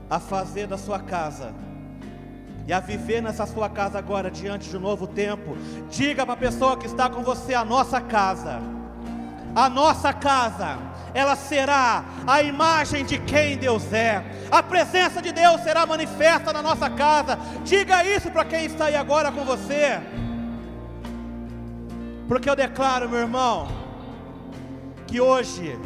a 0.10 0.20
fazer 0.20 0.68
da 0.68 0.78
sua 0.78 1.00
casa 1.00 1.54
e 2.68 2.74
a 2.74 2.80
viver 2.80 3.22
nessa 3.22 3.46
sua 3.46 3.70
casa 3.70 3.98
agora 3.98 4.30
diante 4.30 4.70
de 4.70 4.76
um 4.76 4.82
novo 4.82 5.08
tempo. 5.08 5.58
Diga 5.90 6.26
para 6.26 6.34
a 6.34 6.38
pessoa 6.38 6.78
que 6.78 6.86
está 6.86 7.10
com 7.10 7.24
você: 7.24 7.54
a 7.54 7.64
nossa 7.64 8.02
casa, 8.02 8.60
a 9.56 9.70
nossa 9.70 10.12
casa, 10.12 10.78
ela 11.14 11.36
será 11.36 12.04
a 12.28 12.44
imagem 12.44 13.06
de 13.06 13.18
quem 13.20 13.58
Deus 13.58 13.92
é. 13.94 14.24
A 14.52 14.62
presença 14.62 15.22
de 15.22 15.32
Deus 15.32 15.62
será 15.62 15.86
manifesta 15.86 16.52
na 16.52 16.62
nossa 16.62 16.90
casa. 16.90 17.40
Diga 17.64 18.04
isso 18.06 18.30
para 18.30 18.44
quem 18.44 18.66
está 18.66 18.86
aí 18.86 18.96
agora 18.96 19.32
com 19.32 19.46
você. 19.46 20.00
Porque 22.28 22.50
eu 22.50 22.56
declaro, 22.56 23.08
meu 23.10 23.20
irmão, 23.20 23.70
que 25.08 25.22
hoje 25.22 25.80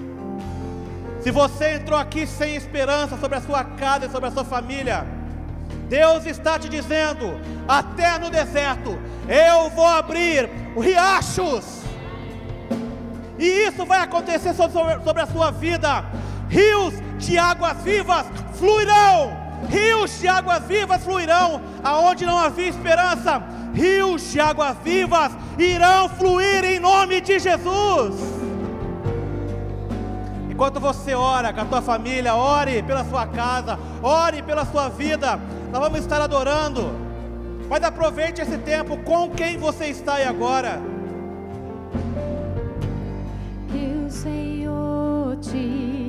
se 1.22 1.32
você 1.32 1.76
entrou 1.76 1.97
aqui 1.97 2.26
sem 2.26 2.55
esperança 2.55 3.17
sobre 3.17 3.38
a 3.38 3.41
sua 3.41 3.63
casa 3.63 4.05
e 4.05 4.09
sobre 4.09 4.30
a 4.30 4.32
sua 4.32 4.43
família, 4.43 5.05
Deus 5.88 6.26
está 6.26 6.57
te 6.57 6.67
dizendo, 6.67 7.39
até 7.67 8.17
no 8.17 8.30
deserto, 8.30 8.97
eu 9.28 9.69
vou 9.69 9.86
abrir 9.86 10.49
riachos, 10.76 11.82
e 13.38 13.67
isso 13.67 13.86
vai 13.86 13.99
acontecer 13.99 14.53
sobre, 14.53 15.22
a 15.22 15.28
sua 15.28 15.51
vida. 15.51 16.05
Rios 16.47 16.93
de 17.17 17.38
águas 17.38 17.78
vivas 17.82 18.26
fluirão, 18.53 19.36
rios 19.67 20.19
de 20.19 20.28
águas 20.28 20.63
vivas 20.65 21.03
fluirão, 21.03 21.61
aonde 21.84 22.26
não 22.26 22.38
havia 22.38 22.67
esperança, 22.67 23.41
rios 23.74 24.32
de 24.32 24.39
águas 24.39 24.78
vivas 24.84 25.32
irão 25.57 26.07
fluir 26.09 26.63
em 26.63 26.80
nome 26.80 27.19
de 27.19 27.39
Jesus. 27.39 28.41
Enquanto 30.62 30.80
você 30.80 31.16
ora 31.16 31.51
com 31.51 31.62
a 31.62 31.66
tua 31.66 31.82
família, 31.82 32.36
ore 32.36 32.84
pela 32.84 33.03
sua 33.03 33.26
casa, 33.26 33.80
ore 33.99 34.43
pela 34.43 34.64
sua 34.64 34.89
vida, 34.89 35.39
nós 35.72 35.82
vamos 35.82 35.97
estar 35.97 36.22
adorando. 36.22 36.88
Mas 37.68 37.84
aproveite 37.84 38.43
esse 38.43 38.59
tempo 38.59 38.95
com 38.97 39.32
quem 39.32 39.57
você 39.57 39.88
está 39.88 40.18
aí 40.18 40.24
agora. 40.24 40.80
Que 43.70 44.05
o 44.05 44.12
Senhor 44.12 45.36
te 45.38 46.01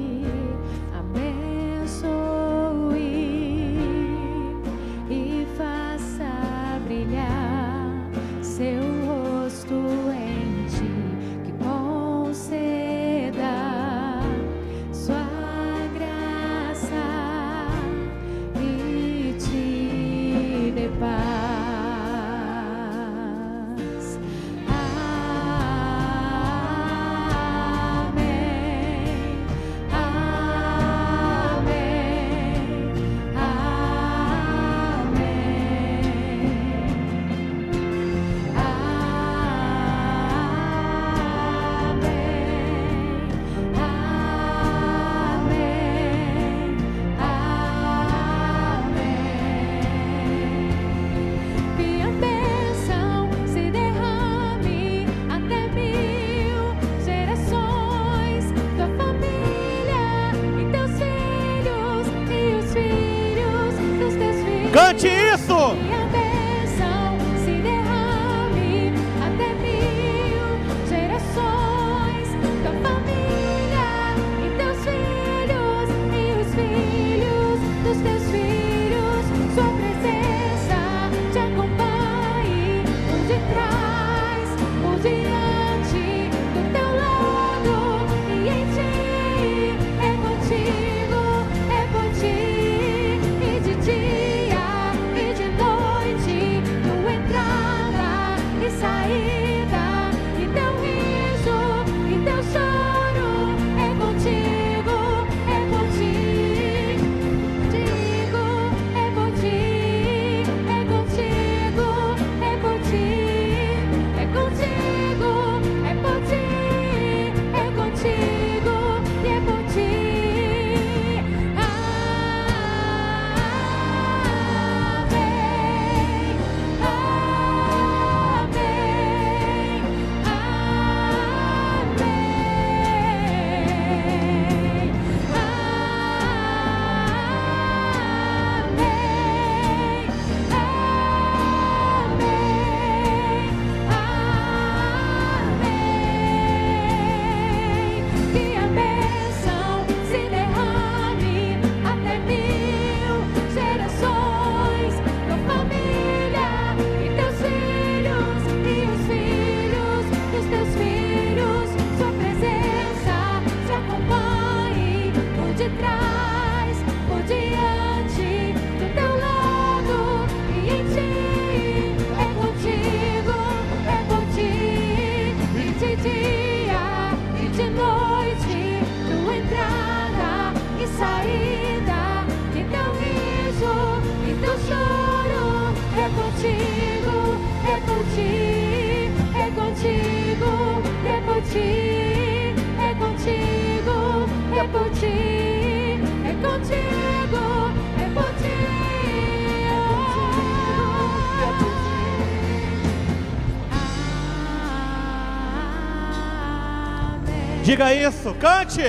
Diga 207.72 207.94
isso, 207.94 208.34
cante. 208.34 208.82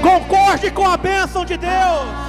Concorde 0.00 0.70
com 0.70 0.86
a 0.86 0.96
bênção 0.96 1.44
de 1.44 1.58
Deus. 1.58 2.27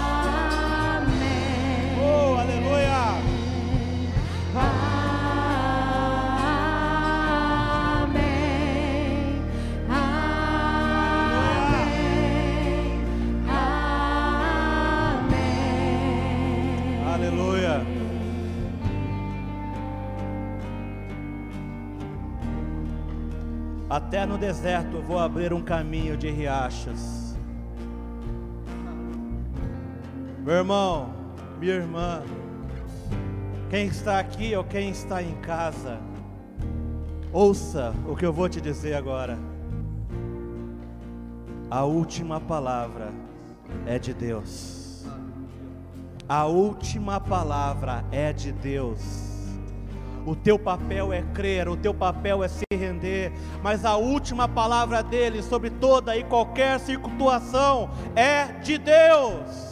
Deserto 24.39 25.01
vou 25.01 25.19
abrir 25.19 25.51
um 25.51 25.61
caminho 25.61 26.15
de 26.15 26.29
riachos. 26.29 27.35
Meu 30.45 30.55
irmão, 30.55 31.13
minha 31.59 31.73
irmã, 31.73 32.23
quem 33.69 33.87
está 33.87 34.17
aqui 34.17 34.55
ou 34.55 34.63
quem 34.63 34.91
está 34.91 35.21
em 35.21 35.35
casa, 35.41 35.99
ouça 37.33 37.93
o 38.07 38.15
que 38.15 38.25
eu 38.25 38.31
vou 38.31 38.47
te 38.47 38.61
dizer 38.61 38.93
agora. 38.93 39.37
A 41.69 41.83
última 41.83 42.39
palavra 42.39 43.11
é 43.85 43.99
de 43.99 44.13
Deus. 44.13 45.05
A 46.29 46.45
última 46.45 47.19
palavra 47.19 48.05
é 48.09 48.31
de 48.31 48.53
Deus. 48.53 49.01
O 50.25 50.33
teu 50.33 50.57
papel 50.57 51.11
é 51.11 51.23
crer, 51.33 51.67
o 51.67 51.75
teu 51.75 51.93
papel 51.93 52.41
é 52.41 52.47
se 52.47 52.68
render, 52.89 53.31
mas 53.63 53.85
a 53.85 53.95
última 53.95 54.47
palavra 54.47 55.01
dele 55.01 55.41
sobre 55.41 55.69
toda 55.69 56.17
e 56.17 56.23
qualquer 56.23 56.79
situação 56.79 57.89
é 58.15 58.45
de 58.59 58.77
Deus. 58.77 59.69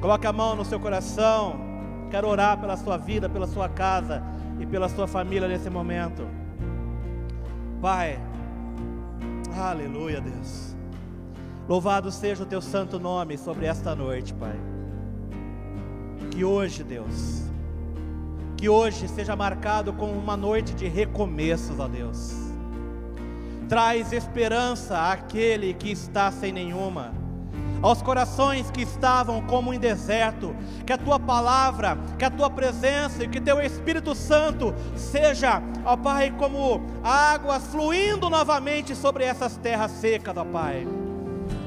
Coloque 0.00 0.26
a 0.26 0.32
mão 0.32 0.54
no 0.54 0.64
seu 0.64 0.78
coração. 0.78 1.66
Quero 2.10 2.28
orar 2.28 2.58
pela 2.58 2.76
sua 2.76 2.96
vida, 2.96 3.28
pela 3.28 3.46
sua 3.46 3.68
casa 3.68 4.22
e 4.60 4.66
pela 4.66 4.88
sua 4.88 5.06
família 5.06 5.48
nesse 5.48 5.68
momento. 5.68 6.26
Pai, 7.80 8.18
aleluia, 9.56 10.20
Deus. 10.20 10.76
Louvado 11.68 12.10
seja 12.10 12.44
o 12.44 12.46
teu 12.46 12.62
santo 12.62 12.98
nome 12.98 13.36
sobre 13.36 13.66
esta 13.66 13.94
noite, 13.94 14.32
Pai. 14.32 14.58
Que 16.30 16.44
hoje, 16.44 16.82
Deus, 16.82 17.47
que 18.58 18.68
hoje 18.68 19.06
seja 19.06 19.36
marcado 19.36 19.92
como 19.92 20.12
uma 20.12 20.36
noite 20.36 20.74
de 20.74 20.88
recomeços, 20.88 21.78
ó 21.78 21.86
Deus. 21.86 22.34
Traz 23.68 24.12
esperança 24.12 24.98
àquele 25.12 25.72
que 25.74 25.92
está 25.92 26.32
sem 26.32 26.52
nenhuma, 26.52 27.14
aos 27.80 28.02
corações 28.02 28.68
que 28.68 28.82
estavam 28.82 29.40
como 29.42 29.72
em 29.72 29.78
deserto, 29.78 30.56
que 30.84 30.92
a 30.92 30.98
tua 30.98 31.20
palavra, 31.20 31.96
que 32.18 32.24
a 32.24 32.30
tua 32.30 32.50
presença 32.50 33.22
e 33.22 33.28
que 33.28 33.40
teu 33.40 33.60
Espírito 33.60 34.12
Santo 34.12 34.74
seja, 34.96 35.62
ó 35.84 35.96
Pai, 35.96 36.34
como 36.36 36.84
águas 37.04 37.64
fluindo 37.68 38.28
novamente 38.28 38.92
sobre 38.96 39.22
essas 39.22 39.56
terras 39.56 39.92
secas, 39.92 40.36
ó 40.36 40.44
Pai. 40.44 40.84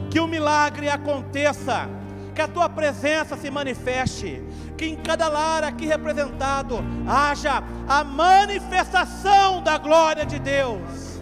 Que 0.09 0.19
o 0.19 0.27
milagre 0.27 0.89
aconteça 0.89 1.87
que 2.35 2.41
a 2.41 2.47
tua 2.49 2.67
presença 2.67 3.37
se 3.37 3.49
manifeste, 3.49 4.41
que 4.81 4.87
em 4.87 4.95
cada 4.95 5.27
lar 5.29 5.63
aqui 5.63 5.85
representado 5.85 6.83
haja 7.07 7.61
a 7.87 8.03
manifestação 8.03 9.61
da 9.61 9.77
glória 9.77 10.25
de 10.25 10.39
Deus. 10.39 11.21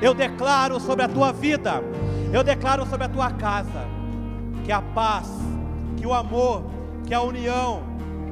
Eu 0.00 0.14
declaro 0.14 0.78
sobre 0.78 1.04
a 1.04 1.08
tua 1.08 1.32
vida, 1.32 1.82
eu 2.32 2.44
declaro 2.44 2.86
sobre 2.86 3.06
a 3.06 3.08
tua 3.08 3.32
casa, 3.32 3.84
que 4.64 4.70
a 4.70 4.80
paz, 4.80 5.28
que 5.96 6.06
o 6.06 6.14
amor, 6.14 6.70
que 7.04 7.12
a 7.12 7.20
união, 7.20 7.82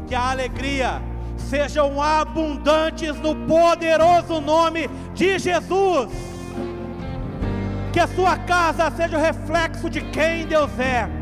que 0.07 0.15
a 0.15 0.31
alegria 0.31 1.03
sejam 1.37 2.01
abundantes 2.01 3.19
no 3.19 3.35
poderoso 3.49 4.41
nome 4.41 4.89
de 5.13 5.41
Jesus. 5.41 6.09
Que 7.93 7.99
a 7.99 8.07
sua 8.07 8.37
casa 8.39 8.93
seja 8.93 9.19
o 9.19 9.21
reflexo 9.21 9.91
de 9.91 10.03
quem 10.03 10.47
Deus 10.47 10.71
é 10.79 11.18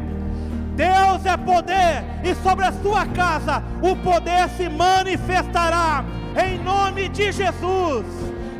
Deus 0.76 1.24
é 1.24 1.36
poder, 1.38 2.04
e 2.22 2.34
sobre 2.42 2.66
a 2.66 2.72
sua 2.72 3.06
casa 3.06 3.62
o 3.80 3.96
poder 3.96 4.46
se 4.50 4.68
manifestará, 4.68 6.04
em 6.36 6.58
nome 6.62 7.08
de 7.08 7.32
Jesus. 7.32 8.04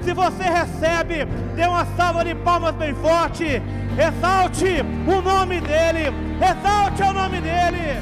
Se 0.03 0.15
você 0.15 0.45
recebe, 0.45 1.27
dê 1.55 1.67
uma 1.67 1.85
salva 1.97 2.25
de 2.25 2.35
palmas 2.35 2.75
bem 2.77 2.95
forte, 2.95 3.63
exalte 3.99 4.83
o 5.07 5.21
nome 5.21 5.61
dEle, 5.61 6.07
exalte 6.41 7.03
o 7.03 7.13
nome 7.13 7.41
dEle, 7.41 8.01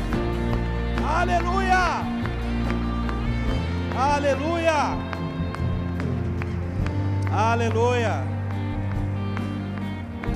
aleluia, 1.04 2.02
aleluia, 3.96 4.96
aleluia, 7.32 8.24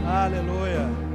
aleluia. 0.04 1.07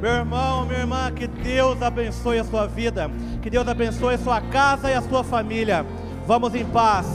Meu 0.00 0.10
irmão, 0.10 0.66
minha 0.66 0.80
irmã, 0.80 1.10
que 1.10 1.26
Deus 1.26 1.80
abençoe 1.80 2.38
a 2.38 2.44
sua 2.44 2.66
vida, 2.66 3.10
que 3.40 3.48
Deus 3.48 3.66
abençoe 3.66 4.14
a 4.14 4.18
sua 4.18 4.40
casa 4.40 4.90
e 4.90 4.94
a 4.94 5.00
sua 5.00 5.24
família. 5.24 5.86
Vamos 6.26 6.54
em 6.54 6.66
paz, 6.66 7.06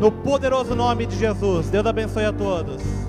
no 0.00 0.12
poderoso 0.12 0.74
nome 0.74 1.06
de 1.06 1.16
Jesus. 1.16 1.68
Deus 1.68 1.84
abençoe 1.84 2.24
a 2.24 2.32
todos. 2.32 3.07